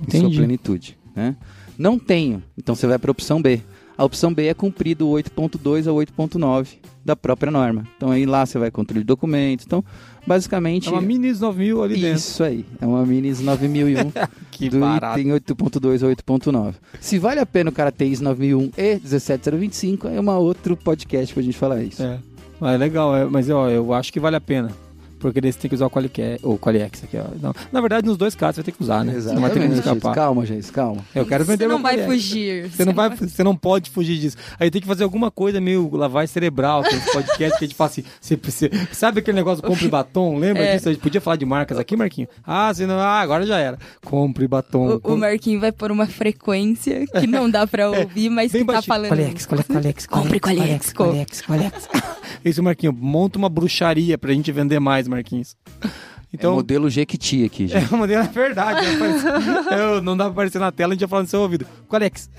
Entendi. 0.01 0.27
Em 0.27 0.29
sua 0.29 0.37
plenitude. 0.37 0.97
Né? 1.13 1.35
Não 1.77 1.99
tenho. 1.99 2.41
Então 2.57 2.73
você 2.73 2.87
vai 2.87 2.97
para 2.97 3.09
a 3.09 3.11
opção 3.11 3.41
B. 3.41 3.61
A 3.97 4.03
opção 4.03 4.33
B 4.33 4.47
é 4.47 4.53
cumprido 4.53 5.07
8.2 5.07 5.87
a 5.87 5.91
8.9 5.91 6.67
da 7.03 7.15
própria 7.15 7.51
norma. 7.51 7.85
Então 7.95 8.11
aí 8.11 8.25
lá 8.25 8.45
você 8.45 8.57
vai 8.57 8.71
controle 8.71 9.01
de 9.01 9.05
documentos. 9.05 9.65
Então, 9.65 9.83
basicamente... 10.25 10.89
É 10.89 10.91
uma 10.91 11.01
mini 11.01 11.31
9000 11.31 11.83
ali 11.83 11.93
dentro. 11.95 12.17
Isso 12.17 12.43
aí. 12.43 12.65
É 12.81 12.85
uma 12.85 13.05
mini 13.05 13.31
9001 13.31 14.11
que 14.51 14.69
do 14.69 14.79
barato. 14.79 15.19
item 15.19 15.31
8.2 15.33 16.03
a 16.03 16.15
8.9. 16.15 16.73
Se 16.99 17.17
vale 17.19 17.39
a 17.39 17.45
pena 17.45 17.69
o 17.69 17.73
cara 17.73 17.91
ter 17.91 18.05
IS 18.05 18.21
9001 18.21 18.71
e 18.77 18.99
17025, 18.99 20.07
é 20.07 20.19
uma 20.19 20.37
outro 20.37 20.75
podcast 20.75 21.33
pra 21.33 21.43
gente 21.43 21.57
falar 21.57 21.81
isso. 21.83 22.03
É. 22.03 22.19
Ah, 22.59 22.73
é 22.73 22.77
legal, 22.77 23.15
é, 23.15 23.25
mas 23.25 23.49
ó, 23.49 23.69
eu 23.69 23.93
acho 23.93 24.11
que 24.11 24.19
vale 24.19 24.35
a 24.35 24.41
pena. 24.41 24.71
Porque 25.19 25.39
daí 25.41 25.51
você 25.51 25.59
tem 25.59 25.69
que 25.69 25.75
usar 25.75 25.85
o 25.87 25.89
Qualicast, 25.89 26.39
o 26.45 26.57
Qualiex 26.57 27.03
aqui, 27.03 27.17
ó. 27.17 27.23
Não, 27.41 27.53
na 27.71 27.81
verdade, 27.81 28.05
nos 28.05 28.17
dois 28.17 28.35
casos 28.35 28.55
você 28.55 28.61
vai 28.61 28.65
ter 28.65 28.71
que 28.77 28.83
usar, 28.83 29.03
né? 29.03 29.13
Você 29.13 29.31
não 29.33 29.41
vai 29.41 29.49
ter 29.51 29.59
como 29.61 29.71
Exatamente. 29.73 29.97
escapar. 29.97 30.15
Calma, 30.15 30.45
gente, 30.45 30.71
calma. 30.71 31.01
Eu 31.15 31.25
quero 31.25 31.45
vender 31.45 31.65
Você 31.65 31.67
não 31.73 31.81
vai 31.81 31.95
Qualiex. 31.95 32.11
fugir. 32.13 32.69
Você 32.69 32.85
não, 32.85 32.93
vai, 32.93 33.09
você 33.15 33.43
não 33.43 33.55
pode 33.55 33.89
fugir 33.89 34.19
disso. 34.19 34.37
Aí 34.59 34.69
tem 34.69 34.81
que 34.81 34.87
fazer 34.87 35.03
alguma 35.03 35.31
coisa 35.31 35.59
meio 35.61 35.89
lavagem 35.95 36.27
cerebral, 36.27 36.83
que 36.83 36.95
esse 36.95 37.11
podcast 37.11 37.57
que 37.57 37.65
a 37.65 37.67
gente 37.67 37.75
fala 37.77 37.89
assim, 37.89 38.03
você, 38.21 38.35
você- 38.35 38.69
sabe 38.91 39.19
aquele 39.19 39.35
negócio 39.37 39.63
compre 39.63 39.87
batom? 39.87 40.37
Lembra 40.37 40.63
É. 40.63 40.75
disso? 40.75 40.89
A 40.89 40.93
gente 40.93 41.01
podia 41.01 41.21
falar 41.21 41.37
de 41.37 41.45
marcas 41.45 41.77
aqui, 41.79 41.95
Marquinho? 41.95 42.27
Ah, 42.45 42.73
você 42.73 42.85
não, 42.85 42.99
ah, 42.99 43.19
agora 43.19 43.45
já 43.45 43.57
era. 43.57 43.77
Compre 44.03 44.47
batom. 44.47 44.87
O, 44.87 44.95
o 44.95 44.99
compre- 44.99 45.19
Marquinhos 45.21 45.61
vai 45.61 45.71
pôr 45.71 45.91
uma 45.91 46.05
frequência 46.07 47.05
que 47.07 47.25
não 47.27 47.49
dá 47.49 47.65
pra 47.65 47.89
ouvir, 47.89 48.29
mas 48.29 48.51
Bem 48.51 48.61
que 48.61 48.67
tá 48.67 48.73
baixinho. 48.73 48.93
falando. 48.95 49.09
Qualex, 49.09 49.45
Qualex, 49.45 49.67
Qualex. 49.67 50.05
Compre 50.07 50.39
Qualex, 50.39 50.93
co- 50.93 51.05
Qualex, 51.05 51.41
Qualex. 51.41 51.87
Isso, 52.43 52.61
Marquinho, 52.61 52.93
monta 52.93 53.39
uma 53.39 53.49
bruxaria 53.49 54.17
pra 54.17 54.31
gente 54.33 54.51
vender 54.51 54.79
mais, 54.79 55.04
Marquinhos. 55.07 55.55
Então, 56.33 56.49
Então, 56.49 56.51
é 56.51 56.55
modelo 56.57 56.89
Jequiti 56.89 57.45
aqui, 57.45 57.65
gente. 57.67 57.93
é 57.93 57.95
uma 57.95 58.05
dela 58.05 58.25
é 58.25 58.27
verdade. 58.27 58.85
Parece- 58.97 59.73
Eu- 59.73 60.01
não 60.03 60.17
dá 60.17 60.25
pra 60.25 60.33
aparecer 60.33 60.59
na 60.59 60.69
tela, 60.69 60.91
a 60.91 60.93
gente 60.93 61.01
já 61.01 61.07
falando 61.07 61.25
no 61.25 61.29
seu 61.29 61.39
ouvido. 61.39 61.65
Qualex. 61.87 62.29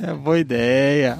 É, 0.00 0.12
boa 0.14 0.38
ideia. 0.38 1.18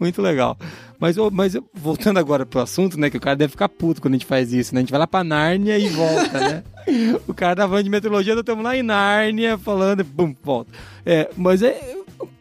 Muito 0.00 0.20
legal. 0.20 0.56
Mas, 0.98 1.16
mas 1.32 1.56
voltando 1.72 2.18
agora 2.18 2.44
pro 2.44 2.60
assunto, 2.60 2.98
né? 2.98 3.08
Que 3.10 3.16
o 3.16 3.20
cara 3.20 3.36
deve 3.36 3.52
ficar 3.52 3.68
puto 3.68 4.00
quando 4.02 4.14
a 4.14 4.16
gente 4.16 4.26
faz 4.26 4.52
isso, 4.52 4.74
né? 4.74 4.80
A 4.80 4.82
gente 4.82 4.90
vai 4.90 4.98
lá 4.98 5.06
pra 5.06 5.22
Nárnia 5.22 5.78
e 5.78 5.88
volta, 5.90 6.40
né? 6.40 6.62
O 7.28 7.34
cara 7.34 7.54
tá 7.54 7.68
falando 7.68 7.84
de 7.84 7.90
meteorologia, 7.90 8.34
nós 8.34 8.40
estamos 8.40 8.64
lá 8.64 8.76
em 8.76 8.82
Nárnia 8.82 9.56
falando, 9.56 10.02
bum, 10.02 10.34
volta. 10.42 10.72
É, 11.06 11.30
mas 11.36 11.62
é, 11.62 11.78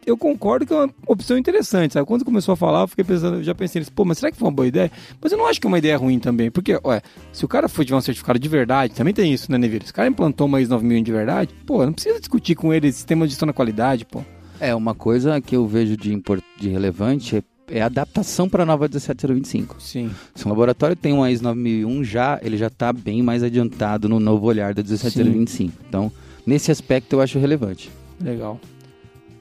eu 0.06 0.18
concordo 0.18 0.66
que 0.66 0.74
é 0.74 0.76
uma 0.76 0.90
opção 1.08 1.38
interessante, 1.38 1.94
sabe? 1.94 2.06
Quando 2.08 2.26
começou 2.26 2.54
a 2.54 2.56
falar, 2.56 2.82
eu 2.82 2.88
fiquei 2.88 3.04
pensando, 3.06 3.38
eu 3.38 3.44
já 3.44 3.54
pensei 3.56 3.80
nisso, 3.80 3.92
pô, 3.92 4.04
mas 4.06 4.18
será 4.18 4.32
que 4.32 4.38
foi 4.38 4.48
uma 4.48 4.54
boa 4.56 4.68
ideia? 4.68 4.92
Mas 5.22 5.32
eu 5.32 5.38
não 5.38 5.46
acho 5.48 5.60
que 5.62 5.68
é 5.68 5.70
uma 5.70 5.78
ideia 5.78 5.98
ruim 5.98 6.20
também, 6.20 6.50
porque, 6.52 6.80
olha, 6.84 7.02
se 7.32 7.46
o 7.46 7.48
cara 7.48 7.68
for 7.70 7.84
tiver 7.86 7.98
um 7.98 8.02
certificado 8.02 8.40
de 8.40 8.48
verdade, 8.50 8.94
também 8.94 9.14
tem 9.14 9.32
isso, 9.34 9.52
né, 9.52 9.58
Neville? 9.58 9.86
Se 9.86 9.92
o 9.92 9.96
cara 9.96 10.08
implantou 10.08 10.48
uma 10.48 10.60
ISO 10.62 10.72
9001 10.72 11.04
de 11.04 11.12
verdade, 11.12 11.54
pô, 11.66 11.86
não 11.86 11.94
precisa 11.94 12.20
discutir 12.20 12.56
com 12.56 12.74
ele 12.74 12.92
sistema 12.92 13.26
de 13.26 13.32
gestão 13.32 13.48
da 13.48 13.54
qualidade, 13.54 14.06
pô. 14.06 14.22
É, 14.60 14.74
uma 14.76 14.94
coisa 14.94 15.40
que 15.40 15.56
eu 15.56 15.66
vejo 15.68 15.96
de, 15.96 16.14
import- 16.14 16.44
de 16.60 16.68
relevante 16.70 17.38
é, 17.38 17.44
é 17.72 17.82
a 17.82 17.86
adaptação 17.86 18.50
para 18.50 18.64
a 18.64 18.66
nova 18.66 18.90
17025. 18.90 19.82
Sim. 19.82 20.10
Se 20.36 20.46
um 20.46 20.50
laboratório 20.50 20.96
tem 20.96 21.14
um 21.14 21.26
ISO 21.26 21.44
9001 21.44 22.04
já, 22.04 22.40
ele 22.42 22.58
já 22.58 22.68
está 22.68 22.92
bem 22.92 23.22
mais 23.24 23.42
adiantado 23.44 24.10
no 24.10 24.20
novo 24.20 24.48
olhar 24.48 24.74
da 24.74 24.82
17025. 24.82 25.74
Então, 25.88 26.12
nesse 26.46 26.72
aspecto 26.72 27.14
eu 27.14 27.22
acho 27.22 27.40
relevante. 27.40 27.90
Legal. 28.22 28.60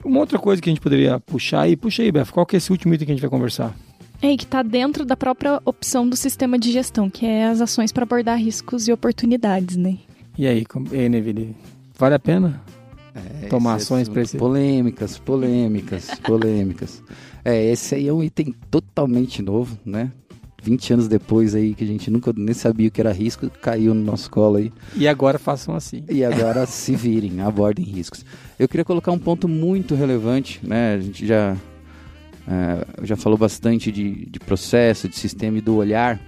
Uma 0.04 0.20
outra 0.20 0.38
coisa 0.38 0.60
que 0.62 0.68
a 0.68 0.72
gente 0.72 0.80
poderia 0.80 1.18
puxar 1.20 1.62
aí, 1.62 1.76
puxa 1.76 2.02
aí, 2.02 2.10
Beth, 2.12 2.26
qual 2.32 2.46
que 2.46 2.56
é 2.56 2.58
esse 2.58 2.70
último 2.70 2.94
item 2.94 3.06
que 3.06 3.12
a 3.12 3.14
gente 3.14 3.20
vai 3.22 3.30
conversar? 3.30 3.74
É, 4.22 4.32
e 4.32 4.36
que 4.36 4.44
está 4.44 4.62
dentro 4.62 5.04
da 5.04 5.16
própria 5.16 5.60
opção 5.64 6.08
do 6.08 6.16
sistema 6.16 6.58
de 6.58 6.72
gestão, 6.72 7.08
que 7.08 7.24
é 7.26 7.46
as 7.46 7.60
ações 7.60 7.92
para 7.92 8.02
abordar 8.02 8.38
riscos 8.38 8.88
e 8.88 8.92
oportunidades, 8.92 9.76
né? 9.76 9.96
E 10.36 10.46
aí, 10.46 10.64
com- 10.64 10.84
e 10.92 10.96
aí 10.98 11.08
Neville, 11.08 11.54
vale 11.96 12.14
a 12.14 12.18
pena? 12.18 12.60
Tomar 13.50 13.76
esse 13.76 13.84
ações 13.86 14.08
pra 14.08 14.22
esse- 14.22 14.36
Polêmicas, 14.36 15.18
polêmicas, 15.18 16.10
polêmicas. 16.22 17.02
É, 17.44 17.64
esse 17.70 17.94
aí 17.94 18.06
é 18.06 18.12
um 18.12 18.22
item 18.22 18.54
totalmente 18.70 19.40
novo, 19.40 19.78
né? 19.86 20.10
20 20.62 20.92
anos 20.92 21.08
depois 21.08 21.54
aí, 21.54 21.74
que 21.74 21.84
a 21.84 21.86
gente 21.86 22.10
nunca 22.10 22.32
nem 22.36 22.54
sabia 22.54 22.88
o 22.88 22.90
que 22.90 23.00
era 23.00 23.12
risco, 23.12 23.48
caiu 23.62 23.94
no 23.94 24.02
nosso 24.02 24.30
colo 24.30 24.56
aí. 24.56 24.72
E 24.96 25.06
agora 25.06 25.38
façam 25.38 25.74
assim. 25.74 26.04
E 26.08 26.24
agora 26.24 26.66
se 26.66 26.94
virem, 26.96 27.40
abordem 27.40 27.84
riscos. 27.84 28.24
Eu 28.58 28.68
queria 28.68 28.84
colocar 28.84 29.12
um 29.12 29.18
ponto 29.18 29.46
muito 29.46 29.94
relevante, 29.94 30.60
né? 30.62 30.94
A 30.94 31.00
gente 31.00 31.26
já, 31.26 31.56
é, 32.46 33.04
já 33.04 33.16
falou 33.16 33.38
bastante 33.38 33.92
de, 33.92 34.26
de 34.26 34.40
processo, 34.40 35.08
de 35.08 35.16
sistema 35.16 35.58
e 35.58 35.60
do 35.60 35.76
olhar. 35.76 36.20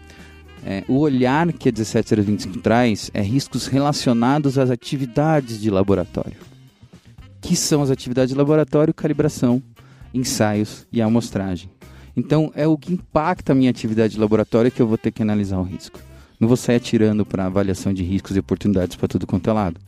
É, 0.65 0.85
o 0.87 0.99
olhar 0.99 1.53
que 1.53 1.69
a 1.69 1.73
17025 1.73 2.59
traz 2.61 3.11
é 3.13 3.23
riscos 3.23 3.67
relacionados 3.67 4.59
às 4.59 4.71
atividades 4.71 5.61
de 5.61 5.71
laboratório. 5.71 6.37
Que 7.41 7.57
são 7.57 7.83
as 7.83 7.91
atividades 7.91 8.31
de 8.31 8.39
laboratório? 8.39 8.95
Calibração, 8.95 9.63
ensaios 10.15 10.87
e 10.93 11.01
amostragem. 11.01 11.71
Então, 12.21 12.53
é 12.55 12.67
o 12.67 12.77
que 12.77 12.93
impacta 12.93 13.53
a 13.53 13.55
minha 13.55 13.71
atividade 13.71 14.13
de 14.13 14.21
laboratório 14.21 14.71
que 14.71 14.81
eu 14.81 14.87
vou 14.87 14.99
ter 14.99 15.11
que 15.11 15.23
analisar 15.23 15.59
o 15.59 15.63
risco. 15.63 15.99
Não 16.39 16.47
vou 16.47 16.57
sair 16.57 16.77
atirando 16.77 17.25
para 17.25 17.47
avaliação 17.47 17.95
de 17.95 18.03
riscos 18.03 18.37
e 18.37 18.41
oportunidades 18.41 18.95
para 18.95 19.09
tudo 19.09 19.27
quanto 19.27 19.49
é 19.49 19.53
lado. 19.55 19.81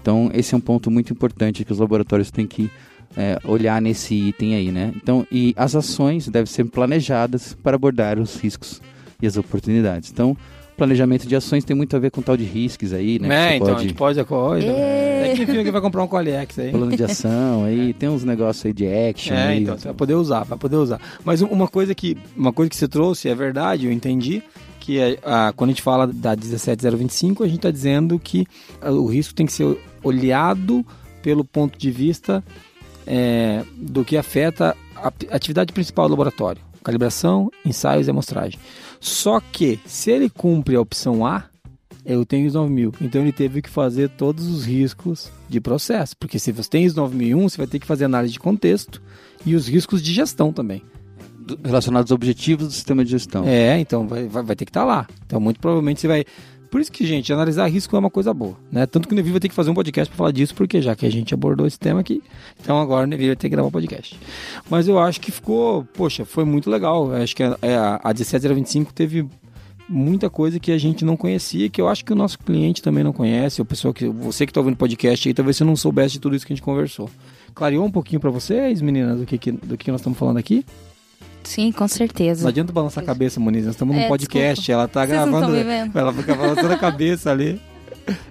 Então, 0.00 0.30
esse 0.32 0.54
é 0.54 0.56
um 0.56 0.60
ponto 0.60 0.90
muito 0.90 1.12
importante 1.12 1.62
que 1.62 1.72
os 1.72 1.78
laboratórios 1.78 2.30
têm 2.30 2.46
que 2.46 2.70
é, 3.14 3.38
olhar 3.44 3.82
nesse 3.82 4.14
item 4.14 4.54
aí, 4.54 4.72
né? 4.72 4.94
Então, 4.96 5.26
e 5.30 5.54
as 5.58 5.76
ações 5.76 6.26
devem 6.26 6.46
ser 6.46 6.64
planejadas 6.64 7.54
para 7.62 7.76
abordar 7.76 8.18
os 8.18 8.34
riscos 8.36 8.80
e 9.20 9.26
as 9.26 9.36
oportunidades. 9.36 10.10
Então, 10.10 10.34
planejamento 10.76 11.26
de 11.26 11.36
ações 11.36 11.64
tem 11.64 11.76
muito 11.76 11.94
a 11.96 11.98
ver 11.98 12.10
com 12.10 12.20
tal 12.22 12.36
de 12.36 12.44
riscos 12.44 12.92
aí, 12.92 13.18
né? 13.18 13.28
que 13.28 13.34
É, 13.34 13.56
então, 13.56 13.68
a 13.68 13.70
pode- 13.72 13.82
gente 13.82 13.94
pode 13.94 14.20
a 14.20 14.24
coisa. 14.24 14.66
É 14.66 15.32
que 15.36 15.42
alguém 15.56 15.70
vai 15.72 15.80
comprar 15.80 16.02
um 16.02 16.08
Qualiex 16.08 16.58
aí. 16.58 16.70
Plano 16.70 16.96
de 16.96 17.04
ação 17.04 17.64
aí, 17.64 17.92
tem 17.94 18.08
uns 18.08 18.24
negócios 18.24 18.64
aí 18.66 18.72
de 18.72 18.86
action 18.86 19.34
É, 19.34 19.46
aí. 19.48 19.62
então, 19.62 19.76
você 19.78 19.84
vai 19.86 19.94
poder 19.94 20.14
usar, 20.14 20.44
vai 20.44 20.58
poder 20.58 20.76
usar. 20.76 21.00
Mas 21.24 21.40
um- 21.42 21.46
uma 21.46 21.68
coisa 21.68 21.94
que, 21.94 22.16
uma 22.36 22.52
coisa 22.52 22.68
que 22.70 22.76
você 22.76 22.86
trouxe 22.88 23.28
é 23.28 23.34
verdade, 23.34 23.86
eu 23.86 23.92
entendi, 23.92 24.42
que 24.80 24.98
é, 24.98 25.18
a, 25.24 25.52
quando 25.56 25.70
a 25.70 25.72
gente 25.72 25.82
fala 25.82 26.06
da 26.06 26.34
17025, 26.36 27.42
a 27.42 27.46
gente 27.46 27.56
está 27.56 27.70
dizendo 27.70 28.18
que 28.18 28.46
ah, 28.82 28.90
o 28.90 29.06
risco 29.06 29.32
tem 29.34 29.46
que 29.46 29.52
ser 29.52 29.76
olhado 30.02 30.84
pelo 31.22 31.42
ponto 31.44 31.78
de 31.78 31.90
vista 31.90 32.44
é, 33.06 33.62
do 33.76 34.04
que 34.04 34.16
afeta 34.16 34.76
a 34.96 35.10
atividade 35.30 35.72
principal 35.72 36.06
do 36.06 36.10
laboratório. 36.12 36.60
Calibração, 36.82 37.50
ensaios 37.64 38.06
e 38.06 38.10
amostragem. 38.10 38.58
Só 39.06 39.38
que, 39.40 39.78
se 39.86 40.10
ele 40.10 40.30
cumpre 40.30 40.76
a 40.76 40.80
opção 40.80 41.26
A, 41.26 41.44
eu 42.06 42.24
tenho 42.24 42.46
ISO 42.46 42.58
9000. 42.58 42.94
Então 43.02 43.20
ele 43.20 43.32
teve 43.32 43.60
que 43.60 43.68
fazer 43.68 44.08
todos 44.08 44.46
os 44.46 44.64
riscos 44.64 45.30
de 45.48 45.60
processo. 45.60 46.16
Porque 46.16 46.38
se 46.38 46.50
você 46.52 46.70
tem 46.70 46.84
ISO 46.84 46.96
9001, 46.96 47.48
você 47.48 47.56
vai 47.58 47.66
ter 47.66 47.78
que 47.78 47.86
fazer 47.86 48.06
análise 48.06 48.32
de 48.32 48.38
contexto 48.40 49.02
e 49.44 49.54
os 49.54 49.68
riscos 49.68 50.02
de 50.02 50.12
gestão 50.12 50.52
também. 50.52 50.82
do- 51.46 51.58
relacionados 51.62 52.10
aos 52.10 52.16
objetivos 52.16 52.68
do 52.68 52.72
sistema 52.72 53.04
de 53.04 53.10
gestão. 53.10 53.44
É, 53.46 53.78
então 53.78 54.08
vai, 54.08 54.26
vai, 54.26 54.42
vai 54.42 54.56
ter 54.56 54.64
que 54.64 54.70
estar 54.70 54.82
lá. 54.84 55.06
Então 55.26 55.38
muito 55.38 55.60
provavelmente 55.60 56.00
você 56.00 56.08
vai. 56.08 56.24
Por 56.74 56.80
isso 56.80 56.90
que, 56.90 57.06
gente, 57.06 57.32
analisar 57.32 57.68
risco 57.68 57.94
é 57.94 57.98
uma 58.00 58.10
coisa 58.10 58.34
boa, 58.34 58.56
né? 58.72 58.84
Tanto 58.84 59.06
que 59.06 59.14
o 59.14 59.16
Neville 59.16 59.34
vai 59.34 59.38
ter 59.40 59.48
que 59.48 59.54
fazer 59.54 59.70
um 59.70 59.74
podcast 59.74 60.10
para 60.10 60.18
falar 60.18 60.32
disso, 60.32 60.52
porque 60.56 60.82
já 60.82 60.96
que 60.96 61.06
a 61.06 61.08
gente 61.08 61.32
abordou 61.32 61.68
esse 61.68 61.78
tema 61.78 62.00
aqui, 62.00 62.20
então 62.60 62.80
agora 62.80 63.04
o 63.04 63.06
Neville 63.06 63.28
vai 63.28 63.36
ter 63.36 63.48
que 63.48 63.52
gravar 63.54 63.68
um 63.68 63.70
podcast. 63.70 64.18
Mas 64.68 64.88
eu 64.88 64.98
acho 64.98 65.20
que 65.20 65.30
ficou, 65.30 65.84
poxa, 65.94 66.24
foi 66.24 66.44
muito 66.44 66.68
legal. 66.68 67.12
Eu 67.14 67.22
acho 67.22 67.36
que 67.36 67.44
a, 67.44 67.56
é, 67.62 67.76
a, 67.76 68.00
a 68.02 68.12
17025 68.12 68.92
teve 68.92 69.24
muita 69.88 70.28
coisa 70.28 70.58
que 70.58 70.72
a 70.72 70.76
gente 70.76 71.04
não 71.04 71.16
conhecia, 71.16 71.70
que 71.70 71.80
eu 71.80 71.88
acho 71.88 72.04
que 72.04 72.12
o 72.12 72.16
nosso 72.16 72.40
cliente 72.40 72.82
também 72.82 73.04
não 73.04 73.12
conhece, 73.12 73.62
o 73.62 73.64
pessoal 73.64 73.94
que 73.94 74.08
você 74.08 74.44
que 74.44 74.50
está 74.50 74.60
ouvindo 74.60 74.76
podcast 74.76 75.28
aí, 75.28 75.32
talvez 75.32 75.56
você 75.56 75.62
não 75.62 75.76
soubesse 75.76 76.14
de 76.14 76.18
tudo 76.18 76.34
isso 76.34 76.44
que 76.44 76.52
a 76.52 76.56
gente 76.56 76.64
conversou. 76.64 77.08
Clareou 77.54 77.84
um 77.84 77.90
pouquinho 77.92 78.18
para 78.20 78.30
vocês, 78.30 78.80
meninas, 78.82 79.20
do 79.20 79.24
que- 79.26 79.52
do 79.52 79.78
que 79.78 79.92
nós 79.92 80.00
estamos 80.00 80.18
falando 80.18 80.38
aqui? 80.38 80.66
Sim, 81.44 81.70
com 81.72 81.86
certeza. 81.86 82.42
Não 82.42 82.48
adianta 82.48 82.72
balançar 82.72 83.02
a 83.04 83.06
cabeça, 83.06 83.38
Muniz. 83.38 83.64
Nós 83.64 83.74
estamos 83.74 83.94
num 83.94 84.02
É, 84.02 84.08
podcast, 84.08 84.56
desculpa. 84.56 84.72
ela 84.72 84.88
tá 84.88 85.00
Vocês 85.06 85.10
gravando. 85.10 85.52
vendo. 85.52 85.98
Ela 85.98 86.12
fica 86.12 86.34
balançando 86.34 86.72
a 86.72 86.78
cabeça 86.78 87.30
ali. 87.30 87.60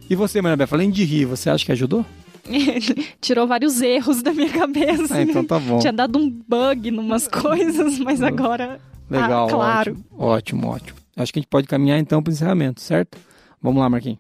E 0.10 0.16
você, 0.16 0.42
Maria 0.42 0.58
Befa, 0.58 0.76
além 0.76 0.90
de 0.92 1.04
rir, 1.04 1.26
você 1.26 1.50
acha 1.50 1.66
que 1.66 1.72
ajudou? 1.72 2.06
Tirou 3.22 3.48
vários 3.48 3.82
erros 3.82 4.22
da 4.22 4.34
minha 4.34 4.50
cabeça. 4.50 5.16
Ah, 5.16 5.22
então 5.22 5.44
tá 5.46 5.58
bom. 5.60 5.80
Tinha 5.80 5.94
dado 5.94 6.20
um 6.20 6.30
bug 6.30 6.92
numas 6.92 7.28
coisas, 7.28 7.98
mas 8.00 8.22
agora. 8.22 8.80
Legal, 9.10 9.48
Ah, 9.48 9.50
claro. 9.50 9.92
ótimo, 9.92 10.06
ótimo, 10.18 10.68
ótimo. 10.68 11.00
Acho 11.16 11.32
que 11.32 11.40
a 11.40 11.42
gente 11.42 11.50
pode 11.50 11.68
caminhar 11.68 12.00
então 12.00 12.22
para 12.22 12.32
o 12.32 12.34
encerramento, 12.34 12.82
certo? 12.82 13.18
Vamos 13.62 13.80
lá, 13.82 13.90
Marquinhos. 13.90 14.18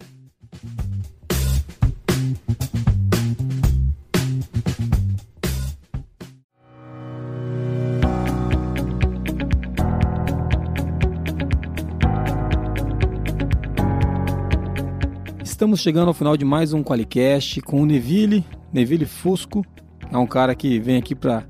Estamos 15.63 15.79
chegando 15.79 16.09
ao 16.09 16.13
final 16.13 16.35
de 16.35 16.43
mais 16.43 16.73
um 16.73 16.83
Qualicast 16.83 17.61
com 17.61 17.81
o 17.81 17.85
Neville, 17.85 18.43
Neville 18.73 19.05
Fusco. 19.05 19.65
É 20.11 20.17
um 20.17 20.27
cara 20.27 20.53
que 20.53 20.77
vem 20.77 20.97
aqui 20.97 21.15
para 21.15 21.45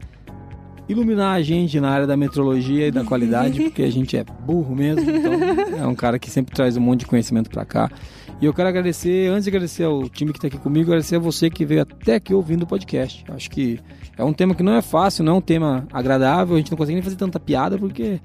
iluminar 0.88 1.36
a 1.36 1.42
gente 1.42 1.80
na 1.80 1.90
área 1.90 2.06
da 2.06 2.16
metrologia 2.16 2.90
e 2.90 2.92
da 2.92 3.04
qualidade, 3.04 3.58
porque 3.74 3.82
a 3.82 3.92
gente 3.92 4.16
é 4.16 4.24
burro 4.24 4.76
mesmo. 4.76 5.10
Então, 5.10 5.34
é 5.80 5.88
um 5.88 5.96
cara 5.96 6.20
que 6.20 6.30
sempre 6.30 6.54
traz 6.54 6.78
um 6.78 6.80
monte 6.80 7.00
de 7.00 7.06
conhecimento 7.08 7.50
para 7.50 7.66
cá. 7.66 7.90
E 8.40 8.46
eu 8.46 8.54
quero 8.54 8.70
agradecer, 8.70 9.32
antes 9.32 9.46
de 9.46 9.50
agradecer 9.50 9.84
ao 9.84 10.08
time 10.08 10.32
que 10.32 10.38
está 10.38 10.48
aqui 10.48 10.60
comigo, 10.60 10.92
agradecer 10.92 11.16
a 11.16 11.20
você 11.20 11.50
que 11.50 11.66
veio 11.66 11.82
até 11.82 12.14
aqui 12.14 12.36
ouvindo 12.36 12.62
o 12.62 12.68
podcast. 12.68 13.26
Acho 13.30 13.50
que 13.50 13.80
é 14.16 14.24
um 14.24 14.32
tema 14.32 14.54
que 14.54 14.62
não 14.62 14.76
é 14.76 14.84
fácil, 14.84 15.24
não 15.24 15.34
é 15.34 15.38
um 15.38 15.42
tema 15.42 15.88
agradável, 15.92 16.54
a 16.54 16.60
gente 16.60 16.70
não 16.70 16.78
consegue 16.78 16.94
nem 16.94 17.04
fazer 17.04 17.16
tanta 17.16 17.40
piada, 17.40 17.80
porque 17.80 18.22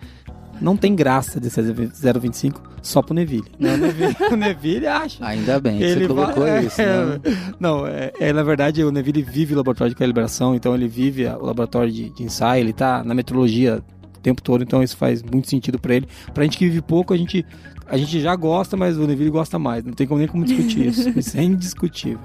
não 0.61 0.77
tem 0.77 0.95
graça 0.95 1.41
de 1.41 1.49
ser 1.51 1.63
025 1.65 2.63
só 2.83 3.03
pro 3.03 3.15
Neville. 3.15 3.45
Não, 3.59 3.75
o 3.75 3.77
Neville, 3.77 4.17
o 4.33 4.37
Neville 4.37 4.87
acha. 4.87 5.25
Ainda 5.27 5.61
bem 5.61 5.79
que 5.79 5.85
você 5.85 5.91
Ele 5.93 6.09
colocou 6.09 6.43
vai- 6.45 6.65
isso, 6.67 6.81
é, 6.81 7.05
né? 7.07 7.21
Não, 7.61 7.87
é, 7.87 8.13
é, 8.19 8.33
na 8.33 8.43
verdade 8.43 8.83
o 8.85 8.91
Neville 8.91 9.23
vive 9.23 9.55
o 9.55 9.57
laboratório 9.57 9.91
de 9.93 9.97
calibração, 9.99 10.55
então 10.55 10.75
ele 10.75 10.89
vive 10.89 11.27
a- 11.27 11.37
o 11.37 11.45
laboratório 11.45 11.93
de, 11.93 12.11
de 12.11 12.23
ensaio, 12.23 12.63
ele 12.63 12.73
tá 12.73 13.03
na 13.05 13.15
metrologia 13.15 13.83
o 14.17 14.21
tempo 14.21 14.41
todo, 14.43 14.63
então 14.63 14.83
isso 14.83 14.97
faz 14.97 15.23
muito 15.23 15.49
sentido 15.49 15.79
para 15.79 15.95
ele. 15.95 16.09
Pra 16.35 16.45
gente 16.45 16.57
que 16.59 16.65
vive 16.67 16.83
pouco, 16.83 17.13
a 17.13 17.17
gente, 17.17 17.45
a 17.87 17.97
gente 17.97 18.21
já 18.21 18.35
gosta, 18.37 18.77
mas 18.77 18.97
o 18.99 19.07
Neville 19.07 19.31
gosta 19.31 19.59
mais. 19.59 19.85
Não 19.85 19.93
tem 19.93 20.07
como, 20.07 20.19
nem 20.19 20.29
como 20.29 20.45
discutir 20.45 20.87
isso. 20.87 21.09
Isso 21.19 21.39
é 21.39 21.43
indiscutível. 21.43 22.19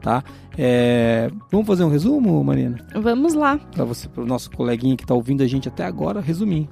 Tá? 0.00 0.22
É, 0.58 1.30
Vamos 1.50 1.66
fazer 1.66 1.82
um 1.82 1.88
resumo, 1.88 2.44
Marina? 2.44 2.76
Vamos 2.94 3.32
lá. 3.32 3.56
Para 3.74 3.84
você, 3.86 4.06
para 4.06 4.22
o 4.22 4.26
nosso 4.26 4.50
coleguinha 4.50 4.96
que 4.96 5.02
está 5.04 5.14
ouvindo 5.14 5.42
a 5.42 5.46
gente 5.46 5.66
até 5.66 5.82
agora, 5.84 6.20
resumir. 6.20 6.68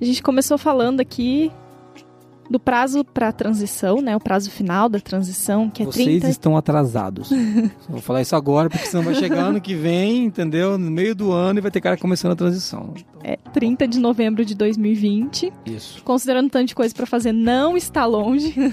A 0.00 0.04
gente 0.04 0.22
começou 0.22 0.58
falando 0.58 1.00
aqui 1.00 1.50
do 2.50 2.60
prazo 2.60 3.04
para 3.04 3.28
a 3.28 3.32
transição, 3.32 4.00
né? 4.00 4.16
O 4.16 4.20
prazo 4.20 4.50
final 4.50 4.88
da 4.88 5.00
transição, 5.00 5.68
que 5.68 5.82
é 5.82 5.86
Vocês 5.86 6.06
30... 6.06 6.28
estão 6.28 6.56
atrasados. 6.56 7.30
Vou 7.88 8.00
falar 8.00 8.22
isso 8.22 8.36
agora, 8.36 8.68
porque 8.70 8.86
senão 8.86 9.02
vai 9.02 9.14
chegar 9.14 9.38
ano 9.46 9.60
que 9.60 9.74
vem, 9.74 10.24
entendeu? 10.24 10.78
No 10.78 10.90
meio 10.90 11.14
do 11.14 11.32
ano 11.32 11.58
e 11.58 11.62
vai 11.62 11.70
ter 11.70 11.80
cara 11.80 11.96
começando 11.96 12.32
a 12.32 12.36
transição. 12.36 12.94
É 13.22 13.36
30 13.52 13.88
de 13.88 13.98
novembro 13.98 14.44
de 14.44 14.54
2020. 14.54 15.52
Isso. 15.66 16.02
Considerando 16.04 16.50
tanto 16.50 16.68
de 16.68 16.74
coisa 16.74 16.94
para 16.94 17.06
fazer, 17.06 17.32
não 17.32 17.76
está 17.76 18.04
longe. 18.04 18.54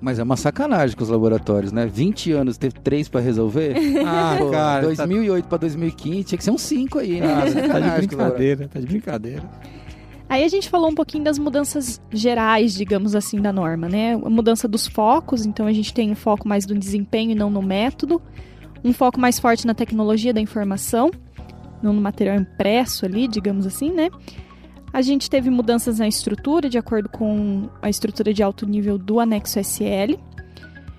Mas 0.00 0.20
é 0.20 0.22
uma 0.22 0.36
sacanagem 0.36 0.96
com 0.96 1.02
os 1.02 1.08
laboratórios, 1.08 1.72
né? 1.72 1.84
20 1.84 2.30
anos, 2.30 2.56
teve 2.56 2.74
3 2.74 3.08
pra 3.08 3.20
resolver? 3.20 3.74
Ah, 4.06 4.36
Pô, 4.38 4.50
cara, 4.50 4.82
2008 4.82 5.48
pra 5.48 5.58
2015, 5.58 6.24
tinha 6.24 6.38
que 6.38 6.44
ser 6.44 6.50
um 6.52 6.58
5 6.58 7.00
aí, 7.00 7.20
né? 7.20 7.26
Ah, 7.34 7.68
tá 7.68 7.80
de 7.80 8.06
brincadeira, 8.06 8.68
tá 8.68 8.78
de 8.78 8.86
brincadeira. 8.86 9.42
Aí 10.28 10.44
a 10.44 10.48
gente 10.48 10.68
falou 10.68 10.90
um 10.90 10.94
pouquinho 10.94 11.24
das 11.24 11.38
mudanças 11.38 12.00
gerais, 12.12 12.74
digamos 12.74 13.14
assim, 13.14 13.40
da 13.40 13.52
norma, 13.52 13.88
né? 13.88 14.12
A 14.14 14.28
mudança 14.30 14.68
dos 14.68 14.86
focos, 14.86 15.46
então 15.46 15.66
a 15.66 15.72
gente 15.72 15.94
tem 15.94 16.10
um 16.10 16.14
foco 16.14 16.46
mais 16.46 16.66
no 16.66 16.78
desempenho 16.78 17.30
e 17.30 17.34
não 17.34 17.48
no 17.48 17.62
método. 17.62 18.20
Um 18.84 18.92
foco 18.92 19.18
mais 19.18 19.38
forte 19.38 19.66
na 19.66 19.74
tecnologia 19.74 20.32
da 20.34 20.40
informação, 20.40 21.10
não 21.82 21.92
no 21.94 22.00
material 22.00 22.36
impresso 22.36 23.06
ali, 23.06 23.26
digamos 23.26 23.66
assim, 23.66 23.90
né? 23.90 24.10
A 24.92 25.00
gente 25.02 25.28
teve 25.30 25.48
mudanças 25.50 25.98
na 25.98 26.06
estrutura, 26.08 26.68
de 26.68 26.76
acordo 26.78 27.08
com 27.08 27.68
a 27.80 27.88
estrutura 27.88 28.32
de 28.32 28.42
alto 28.42 28.66
nível 28.66 28.98
do 28.98 29.20
anexo 29.20 29.58
SL. 29.58 30.14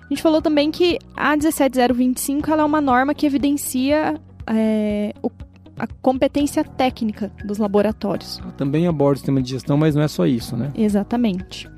A 0.04 0.08
gente 0.12 0.22
falou 0.22 0.42
também 0.42 0.70
que 0.72 0.98
a 1.16 1.36
17025 1.36 2.50
ela 2.50 2.62
é 2.62 2.64
uma 2.64 2.80
norma 2.80 3.14
que 3.14 3.26
evidencia 3.26 4.20
é, 4.46 5.12
o- 5.22 5.30
a 5.82 5.86
competência 6.02 6.62
técnica 6.64 7.32
dos 7.44 7.58
laboratórios. 7.58 8.40
Também 8.56 8.86
aborda 8.86 9.14
o 9.14 9.16
sistema 9.18 9.42
de 9.42 9.50
gestão, 9.50 9.76
mas 9.76 9.94
não 9.94 10.02
é 10.02 10.08
só 10.08 10.26
isso, 10.26 10.56
né? 10.56 10.70
Exatamente. 10.74 11.68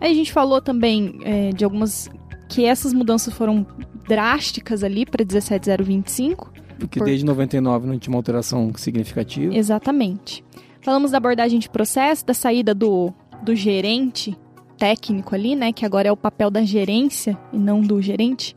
Aí 0.00 0.10
a 0.10 0.14
gente 0.14 0.32
falou 0.32 0.60
também 0.60 1.18
é, 1.22 1.50
de 1.50 1.64
algumas. 1.64 2.10
que 2.48 2.64
essas 2.64 2.92
mudanças 2.92 3.32
foram 3.34 3.66
drásticas 4.08 4.82
ali 4.82 5.06
para 5.06 5.24
17025. 5.24 6.52
Porque 6.78 6.98
Por- 6.98 7.04
desde 7.04 7.24
99 7.24 7.86
não 7.86 7.98
tinha 7.98 8.12
uma 8.12 8.18
alteração 8.18 8.72
significativa. 8.76 9.54
Exatamente. 9.54 10.44
Falamos 10.80 11.12
da 11.12 11.18
abordagem 11.18 11.60
de 11.60 11.70
processo, 11.70 12.26
da 12.26 12.34
saída 12.34 12.74
do, 12.74 13.12
do 13.44 13.54
gerente 13.54 14.36
técnico 14.76 15.32
ali, 15.34 15.54
né? 15.54 15.72
Que 15.72 15.86
agora 15.86 16.08
é 16.08 16.12
o 16.12 16.16
papel 16.16 16.50
da 16.50 16.64
gerência 16.64 17.38
e 17.52 17.56
não 17.58 17.80
do 17.80 18.02
gerente. 18.02 18.56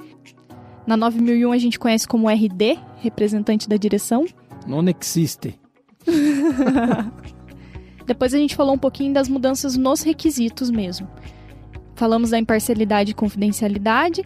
Na 0.86 0.95
9001 0.95 1.51
a 1.51 1.57
gente 1.57 1.79
conhece 1.79 2.07
como 2.07 2.29
RD, 2.29 2.77
representante 3.01 3.67
da 3.67 3.77
direção. 3.77 4.25
Non 4.67 4.86
existe. 4.88 5.59
Depois 8.05 8.33
a 8.33 8.38
gente 8.38 8.55
falou 8.55 8.75
um 8.75 8.77
pouquinho 8.77 9.13
das 9.13 9.27
mudanças 9.27 9.75
nos 9.75 10.03
requisitos 10.03 10.69
mesmo. 10.69 11.07
Falamos 11.95 12.29
da 12.29 12.38
imparcialidade 12.38 13.11
e 13.11 13.13
confidencialidade, 13.13 14.21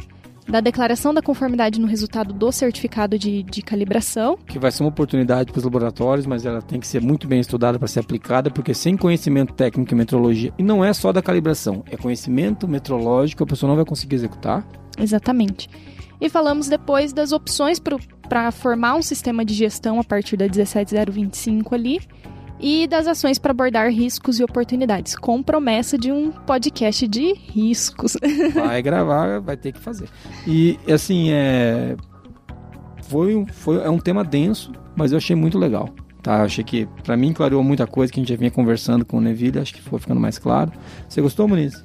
da 0.50 0.60
declaração 0.60 1.14
da 1.14 1.22
conformidade 1.22 1.80
no 1.80 1.88
resultado 1.88 2.34
do 2.34 2.52
certificado 2.52 3.18
de, 3.18 3.44
de 3.44 3.62
calibração. 3.62 4.38
Que 4.48 4.58
vai 4.58 4.72
ser 4.72 4.84
uma 4.84 4.90
oportunidade 4.90 5.52
para 5.52 5.60
os 5.60 5.64
laboratórios, 5.64 6.26
mas 6.26 6.46
ela 6.46 6.62
tem 6.62 6.80
que 6.80 6.88
ser 6.88 7.02
muito 7.02 7.28
bem 7.28 7.40
estudada 7.40 7.78
para 7.78 7.88
ser 7.88 8.00
aplicada, 8.00 8.50
porque 8.50 8.74
sem 8.74 8.98
conhecimento 8.98 9.54
técnico 9.54 9.94
e 9.94 9.96
metrologia, 9.96 10.52
e 10.58 10.64
não 10.64 10.84
é 10.84 10.92
só 10.92 11.14
da 11.14 11.22
calibração, 11.22 11.84
é 11.90 11.96
conhecimento 11.96 12.68
metrológico, 12.68 13.44
a 13.44 13.48
pessoa 13.48 13.70
não 13.70 13.76
vai 13.76 13.86
conseguir 13.86 14.16
executar. 14.16 14.68
Exatamente. 14.98 15.70
E 16.22 16.30
falamos 16.30 16.68
depois 16.68 17.14
das 17.14 17.32
opções 17.32 17.80
para 18.28 18.52
formar 18.52 18.96
um 18.96 19.02
sistema 19.02 19.46
de 19.46 19.54
gestão 19.54 20.00
a 20.00 20.04
partir 20.04 20.36
da 20.36 20.48
17025 20.48 21.74
ali. 21.74 22.00
E 22.62 22.88
das 22.88 23.08
ações 23.08 23.40
para 23.40 23.52
abordar 23.52 23.90
riscos 23.90 24.38
e 24.38 24.44
oportunidades, 24.44 25.16
com 25.16 25.42
promessa 25.42 25.98
de 25.98 26.12
um 26.12 26.30
podcast 26.30 27.08
de 27.08 27.34
riscos. 27.34 28.18
Vai 28.54 28.82
gravar, 28.82 29.40
vai 29.40 29.56
ter 29.56 29.72
que 29.72 29.80
fazer. 29.80 30.10
E 30.46 30.78
assim, 30.92 31.32
é. 31.32 31.96
Foi, 33.04 33.46
foi, 33.54 33.78
é 33.82 33.90
um 33.90 33.98
tema 33.98 34.26
denso, 34.26 34.74
mas 34.94 35.14
eu 35.14 35.18
achei 35.18 35.38
muito 35.38 35.58
legal. 35.58 35.90
Tá, 36.22 36.44
achei 36.44 36.64
que, 36.64 36.86
pra 37.04 37.16
mim, 37.16 37.32
clareou 37.32 37.64
muita 37.64 37.88
coisa 37.88 38.12
que 38.12 38.20
a 38.20 38.22
gente 38.22 38.30
já 38.30 38.36
vinha 38.36 38.52
conversando 38.52 39.06
com 39.06 39.18
o 39.18 39.22
Neville, 39.22 39.60
acho 39.60 39.74
que 39.74 39.82
foi 39.82 39.98
ficando 39.98 40.20
mais 40.20 40.38
claro. 40.38 40.72
Você 41.08 41.22
gostou, 41.22 41.48
Muniz? 41.48 41.82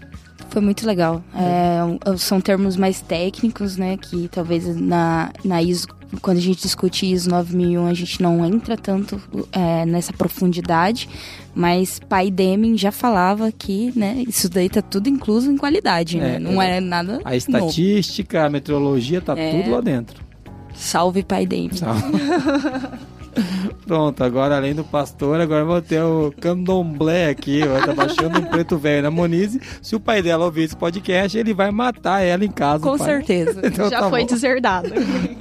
Foi 0.51 0.63
muito 0.63 0.87
legal. 0.87 1.23
É, 1.35 1.81
um- 2.13 2.17
são 2.17 2.41
termos 2.41 2.77
mais 2.77 3.01
técnicos, 3.01 3.77
né? 3.77 3.97
Que 3.97 4.29
talvez 4.29 4.65
na, 4.81 5.31
na 5.45 5.61
ISO, 5.63 5.89
quando 6.23 6.39
a 6.39 6.41
gente 6.41 6.63
discute 6.63 7.11
ISO 7.11 7.29
9001, 7.31 7.87
a 7.87 7.95
gente 7.95 8.23
não 8.23 8.45
entra 8.47 8.77
tanto 8.77 9.21
é, 9.51 9.85
nessa 9.85 10.13
profundidade. 10.13 11.09
Mas 11.55 11.99
Pai 12.09 12.31
Deming 12.31 12.77
já 12.77 12.93
falava 12.93 13.51
que, 13.51 13.93
né? 13.97 14.23
Isso 14.29 14.49
daí 14.49 14.69
tá 14.69 14.81
tudo 14.83 15.09
incluso 15.09 15.51
em 15.51 15.57
qualidade, 15.57 16.19
né? 16.19 16.37
É, 16.37 16.39
Não 16.39 16.61
é. 16.63 16.77
é 16.77 16.81
nada 16.81 17.15
A 17.25 17.31
novo. 17.31 17.35
estatística, 17.37 18.45
a 18.45 18.51
metrologia, 18.51 19.21
tá 19.21 19.37
É. 19.37 19.51
tudo 19.63 19.71
lá 19.75 19.81
dentro. 19.81 20.23
Salve 20.75 21.23
Pai 21.23 21.47
Deming. 21.47 21.69
Tchau. 21.69 21.95
Pronto, 23.87 24.23
agora 24.25 24.57
além 24.57 24.75
do 24.75 24.85
pastor, 24.85 25.41
agora 25.41 25.65
vou 25.65 25.81
ter 25.83 26.03
o 26.03 26.33
candomblé 26.41 27.29
aqui. 27.29 27.65
Vai 27.67 27.81
estar 27.81 27.95
baixando 27.95 28.39
um 28.39 28.45
preto 28.45 28.79
velho 28.79 29.03
na 29.03 29.11
Monize. 29.11 29.61
Se 29.83 29.95
o 29.95 30.01
pai 30.01 30.23
dela 30.23 30.45
ouvir 30.45 30.63
esse 30.65 30.77
podcast, 30.77 31.37
ele 31.37 31.53
vai 31.53 31.71
matar 31.71 32.21
ela 32.21 32.45
em 32.45 32.51
casa. 32.51 32.83
Com 32.83 32.97
certeza. 32.99 33.61
Então 33.75 33.91
Já 33.91 34.01
tá 34.01 34.11
foi 34.11 34.21
bom. 34.21 34.27
deserdado. 34.27 34.91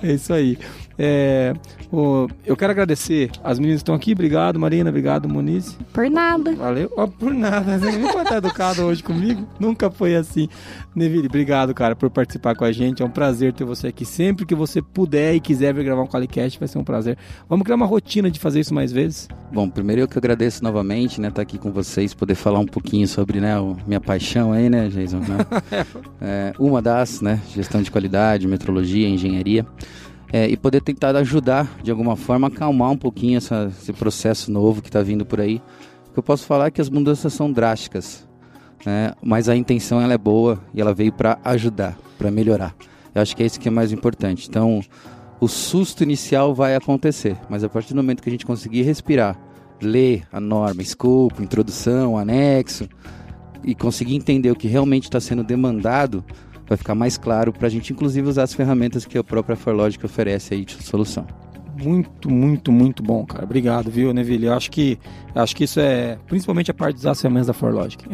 É 0.01 0.13
isso 0.13 0.33
aí. 0.33 0.57
É, 0.97 1.53
o- 1.91 2.27
eu 2.45 2.55
quero 2.55 2.71
agradecer. 2.71 3.31
As 3.43 3.57
meninas 3.59 3.79
estão 3.79 3.95
aqui. 3.95 4.11
Obrigado, 4.13 4.59
Marina. 4.59 4.89
Obrigado, 4.89 5.27
Moniz. 5.27 5.77
Por 5.91 6.09
nada. 6.09 6.53
Valeu. 6.55 6.91
Ó, 6.95 7.07
por 7.07 7.33
nada. 7.33 7.79
Você 7.79 7.91
viu 7.97 8.07
como 8.09 8.23
tá 8.23 8.37
educado 8.37 8.83
hoje 8.83 9.01
comigo? 9.03 9.47
Nunca 9.59 9.89
foi 9.89 10.15
assim. 10.15 10.47
Neville, 10.95 11.27
obrigado, 11.27 11.73
cara, 11.73 11.95
por 11.95 12.09
participar 12.09 12.55
com 12.55 12.63
a 12.63 12.71
gente. 12.71 13.01
É 13.01 13.05
um 13.05 13.09
prazer 13.09 13.53
ter 13.53 13.63
você 13.63 13.87
aqui. 13.87 14.05
Sempre 14.05 14.45
que 14.45 14.53
você 14.53 14.81
puder 14.81 15.33
e 15.35 15.39
quiser 15.39 15.73
vir 15.73 15.83
gravar 15.83 16.03
um 16.03 16.07
Qualicast, 16.07 16.59
vai 16.59 16.67
ser 16.67 16.77
um 16.77 16.83
prazer. 16.83 17.17
Vamos 17.49 17.63
criar 17.63 17.75
uma 17.75 17.85
rotina 17.87 18.29
de 18.29 18.39
fazer 18.39 18.59
isso 18.59 18.73
mais 18.73 18.91
vezes. 18.91 19.27
Bom, 19.51 19.67
primeiro 19.69 20.01
eu 20.03 20.07
que 20.07 20.17
agradeço 20.17 20.63
novamente, 20.63 21.19
né, 21.19 21.29
estar 21.29 21.41
aqui 21.41 21.57
com 21.57 21.71
vocês, 21.71 22.13
poder 22.13 22.35
falar 22.35 22.59
um 22.59 22.65
pouquinho 22.65 23.07
sobre, 23.07 23.39
né, 23.39 23.59
o- 23.59 23.75
minha 23.87 23.99
paixão 23.99 24.51
aí, 24.51 24.69
né, 24.69 24.87
Jason, 24.89 25.19
né? 25.19 25.37
É, 26.21 26.53
uma 26.59 26.81
das, 26.81 27.19
né, 27.21 27.39
gestão 27.53 27.81
de 27.81 27.91
qualidade, 27.91 28.47
metrologia, 28.47 29.07
engenharia, 29.09 29.65
É, 30.35 30.47
e 30.47 30.57
poder 30.57 30.81
tentar 30.81 31.15
ajudar, 31.15 31.77
de 31.83 31.91
alguma 31.91 32.15
forma, 32.15 32.47
acalmar 32.47 32.89
um 32.89 32.97
pouquinho 32.97 33.37
essa- 33.37 33.71
esse 33.79 33.93
processo 33.93 34.51
novo 34.51 34.81
que 34.81 34.89
está 34.89 35.03
vindo 35.03 35.23
por 35.23 35.39
aí. 35.39 35.61
O 36.09 36.13
que 36.13 36.17
eu 36.19 36.23
posso 36.23 36.43
falar 36.47 36.65
é 36.65 36.71
que 36.71 36.81
as 36.81 36.89
mudanças 36.89 37.31
são 37.33 37.51
drásticas, 37.51 38.27
né, 38.83 39.13
mas 39.21 39.47
a 39.47 39.55
intenção 39.55 40.01
ela 40.01 40.13
é 40.13 40.17
boa 40.17 40.59
e 40.73 40.81
ela 40.81 40.91
veio 40.91 41.13
para 41.13 41.37
ajudar, 41.43 41.95
para 42.17 42.31
melhorar. 42.31 42.75
Eu 43.13 43.21
acho 43.21 43.35
que 43.35 43.43
é 43.43 43.45
isso 43.45 43.59
que 43.59 43.67
é 43.67 43.71
mais 43.71 43.91
importante. 43.91 44.47
Então, 44.49 44.81
o 45.39 45.47
susto 45.47 46.01
inicial 46.01 46.55
vai 46.55 46.75
acontecer, 46.75 47.37
mas 47.47 47.63
a 47.63 47.69
partir 47.69 47.93
do 47.93 47.97
momento 47.97 48.23
que 48.23 48.29
a 48.29 48.31
gente 48.31 48.45
conseguir 48.45 48.81
respirar, 48.81 49.39
ler 49.79 50.23
a 50.31 50.39
norma, 50.39 50.81
escopo, 50.81 51.43
introdução, 51.43 52.17
anexo 52.17 52.89
e 53.63 53.75
conseguir 53.75 54.15
entender 54.15 54.49
o 54.49 54.55
que 54.55 54.67
realmente 54.67 55.03
está 55.03 55.19
sendo 55.19 55.43
demandado, 55.43 56.25
vai 56.67 56.77
ficar 56.77 56.95
mais 56.95 57.17
claro 57.17 57.51
para 57.51 57.67
a 57.67 57.69
gente, 57.69 57.93
inclusive, 57.93 58.27
usar 58.27 58.43
as 58.43 58.53
ferramentas 58.53 59.05
que 59.05 59.17
a 59.17 59.23
própria 59.23 59.55
Forlogic 59.55 60.05
oferece 60.05 60.53
aí 60.53 60.65
de 60.65 60.81
solução. 60.83 61.25
Muito, 61.75 62.29
muito, 62.29 62.71
muito 62.71 63.01
bom, 63.01 63.25
cara. 63.25 63.43
Obrigado, 63.43 63.89
viu, 63.89 64.13
Neville? 64.13 64.45
Eu 64.45 64.53
acho 64.53 64.69
que, 64.69 64.99
acho 65.33 65.55
que 65.55 65.63
isso 65.63 65.79
é 65.79 66.17
principalmente 66.27 66.69
a 66.69 66.73
parte 66.73 66.95
dos 66.95 67.05
as 67.05 67.19
ferramentas 67.19 67.47
da 67.47 67.53
Forlogic. 67.53 68.05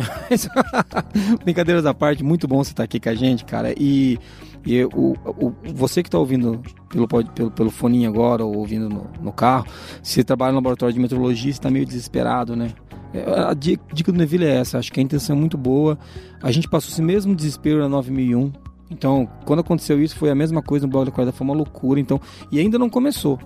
Brincadeiras 1.43 1.85
à 1.85 1.93
parte, 1.93 2.23
muito 2.23 2.47
bom 2.47 2.63
você 2.63 2.71
estar 2.71 2.83
aqui 2.83 2.99
com 2.99 3.09
a 3.09 3.15
gente, 3.15 3.43
cara. 3.43 3.73
E, 3.77 4.17
e 4.65 4.83
o, 4.85 5.13
o, 5.25 5.53
você 5.73 6.01
que 6.01 6.07
está 6.07 6.17
ouvindo 6.17 6.61
pelo, 6.89 7.07
pelo, 7.07 7.51
pelo 7.51 7.69
foninho 7.69 8.09
agora 8.09 8.45
ou 8.45 8.57
ouvindo 8.57 8.87
no, 8.87 9.09
no 9.21 9.31
carro, 9.33 9.67
se 10.01 10.23
trabalha 10.23 10.51
no 10.51 10.57
laboratório 10.57 10.93
de 10.93 10.99
metrologia, 10.99 11.51
você 11.51 11.59
está 11.59 11.69
meio 11.69 11.85
desesperado, 11.85 12.55
né? 12.55 12.71
É, 13.13 13.23
A 13.49 13.53
di- 13.53 13.79
dica 13.93 14.11
do 14.11 14.17
Neville 14.17 14.45
é 14.45 14.55
essa, 14.57 14.77
acho 14.77 14.91
que 14.91 14.99
a 14.99 15.03
intenção 15.03 15.35
é 15.35 15.39
muito 15.39 15.57
boa. 15.57 15.97
A 16.43 16.51
gente 16.51 16.67
passou 16.67 16.91
esse 16.91 17.01
mesmo 17.01 17.35
desespero 17.35 17.79
na 17.79 17.89
9001. 17.89 18.51
Então, 18.91 19.27
quando 19.45 19.59
aconteceu 19.59 20.01
isso, 20.01 20.15
foi 20.15 20.29
a 20.31 20.35
mesma 20.35 20.61
coisa 20.61 20.85
no 20.85 20.91
blog 20.91 21.05
da 21.05 21.11
qualidade, 21.11 21.37
foi 21.37 21.45
uma 21.45 21.53
loucura. 21.53 21.99
Então, 21.99 22.19
e 22.51 22.59
ainda 22.59 22.77
não 22.79 22.89
começou, 22.89 23.37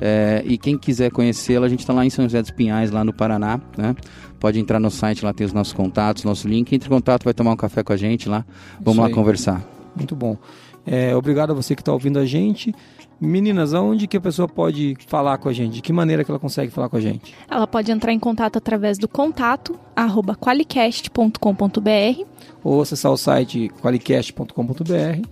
É, 0.00 0.42
e 0.46 0.56
quem 0.56 0.78
quiser 0.78 1.10
conhecê-la, 1.10 1.66
a 1.66 1.68
gente 1.68 1.80
está 1.80 1.92
lá 1.92 2.06
em 2.06 2.10
São 2.10 2.24
José 2.24 2.40
dos 2.40 2.50
Pinhais, 2.50 2.90
lá 2.90 3.04
no 3.04 3.12
Paraná, 3.12 3.60
né? 3.76 3.94
Pode 4.40 4.58
entrar 4.58 4.80
no 4.80 4.90
site, 4.90 5.22
lá 5.22 5.34
tem 5.34 5.46
os 5.46 5.52
nossos 5.52 5.74
contatos, 5.74 6.24
nosso 6.24 6.48
link. 6.48 6.72
Entre 6.72 6.88
em 6.88 6.90
contato, 6.90 7.24
vai 7.24 7.34
tomar 7.34 7.52
um 7.52 7.56
café 7.56 7.82
com 7.82 7.92
a 7.92 7.96
gente 7.96 8.28
lá. 8.28 8.46
Vamos 8.80 9.02
lá 9.02 9.10
conversar. 9.10 9.62
Muito 9.94 10.16
bom. 10.16 10.38
É, 10.86 11.14
obrigado 11.14 11.50
a 11.50 11.54
você 11.54 11.74
que 11.74 11.82
está 11.82 11.92
ouvindo 11.92 12.18
a 12.18 12.24
gente. 12.24 12.74
Meninas, 13.20 13.74
aonde 13.74 14.06
que 14.06 14.16
a 14.16 14.20
pessoa 14.20 14.46
pode 14.46 14.96
falar 15.06 15.38
com 15.38 15.48
a 15.48 15.52
gente? 15.52 15.74
De 15.74 15.82
que 15.82 15.92
maneira 15.92 16.22
que 16.22 16.30
ela 16.30 16.38
consegue 16.38 16.70
falar 16.70 16.88
com 16.88 16.96
a 16.96 17.00
gente? 17.00 17.34
Ela 17.50 17.66
pode 17.66 17.90
entrar 17.90 18.12
em 18.12 18.18
contato 18.18 18.56
através 18.56 18.96
do 18.96 19.08
contato 19.08 19.76
arroba 19.96 20.36
qualicast.com.br 20.36 22.22
ou 22.62 22.80
acessar 22.80 23.10
o 23.10 23.16
site 23.16 23.70
qualicast.com.br 23.82 25.26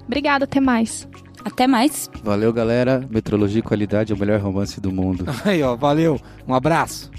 Obrigada, 0.06 0.44
até 0.44 0.60
mais. 0.60 1.08
Até 1.44 1.66
mais. 1.66 2.10
Valeu, 2.22 2.52
galera. 2.52 3.06
Metrologia 3.10 3.58
e 3.60 3.62
qualidade 3.62 4.12
é 4.12 4.16
o 4.16 4.18
melhor 4.18 4.40
romance 4.40 4.80
do 4.80 4.90
mundo. 4.90 5.26
Aí, 5.44 5.62
ó, 5.62 5.76
valeu. 5.76 6.18
Um 6.48 6.54
abraço. 6.54 7.10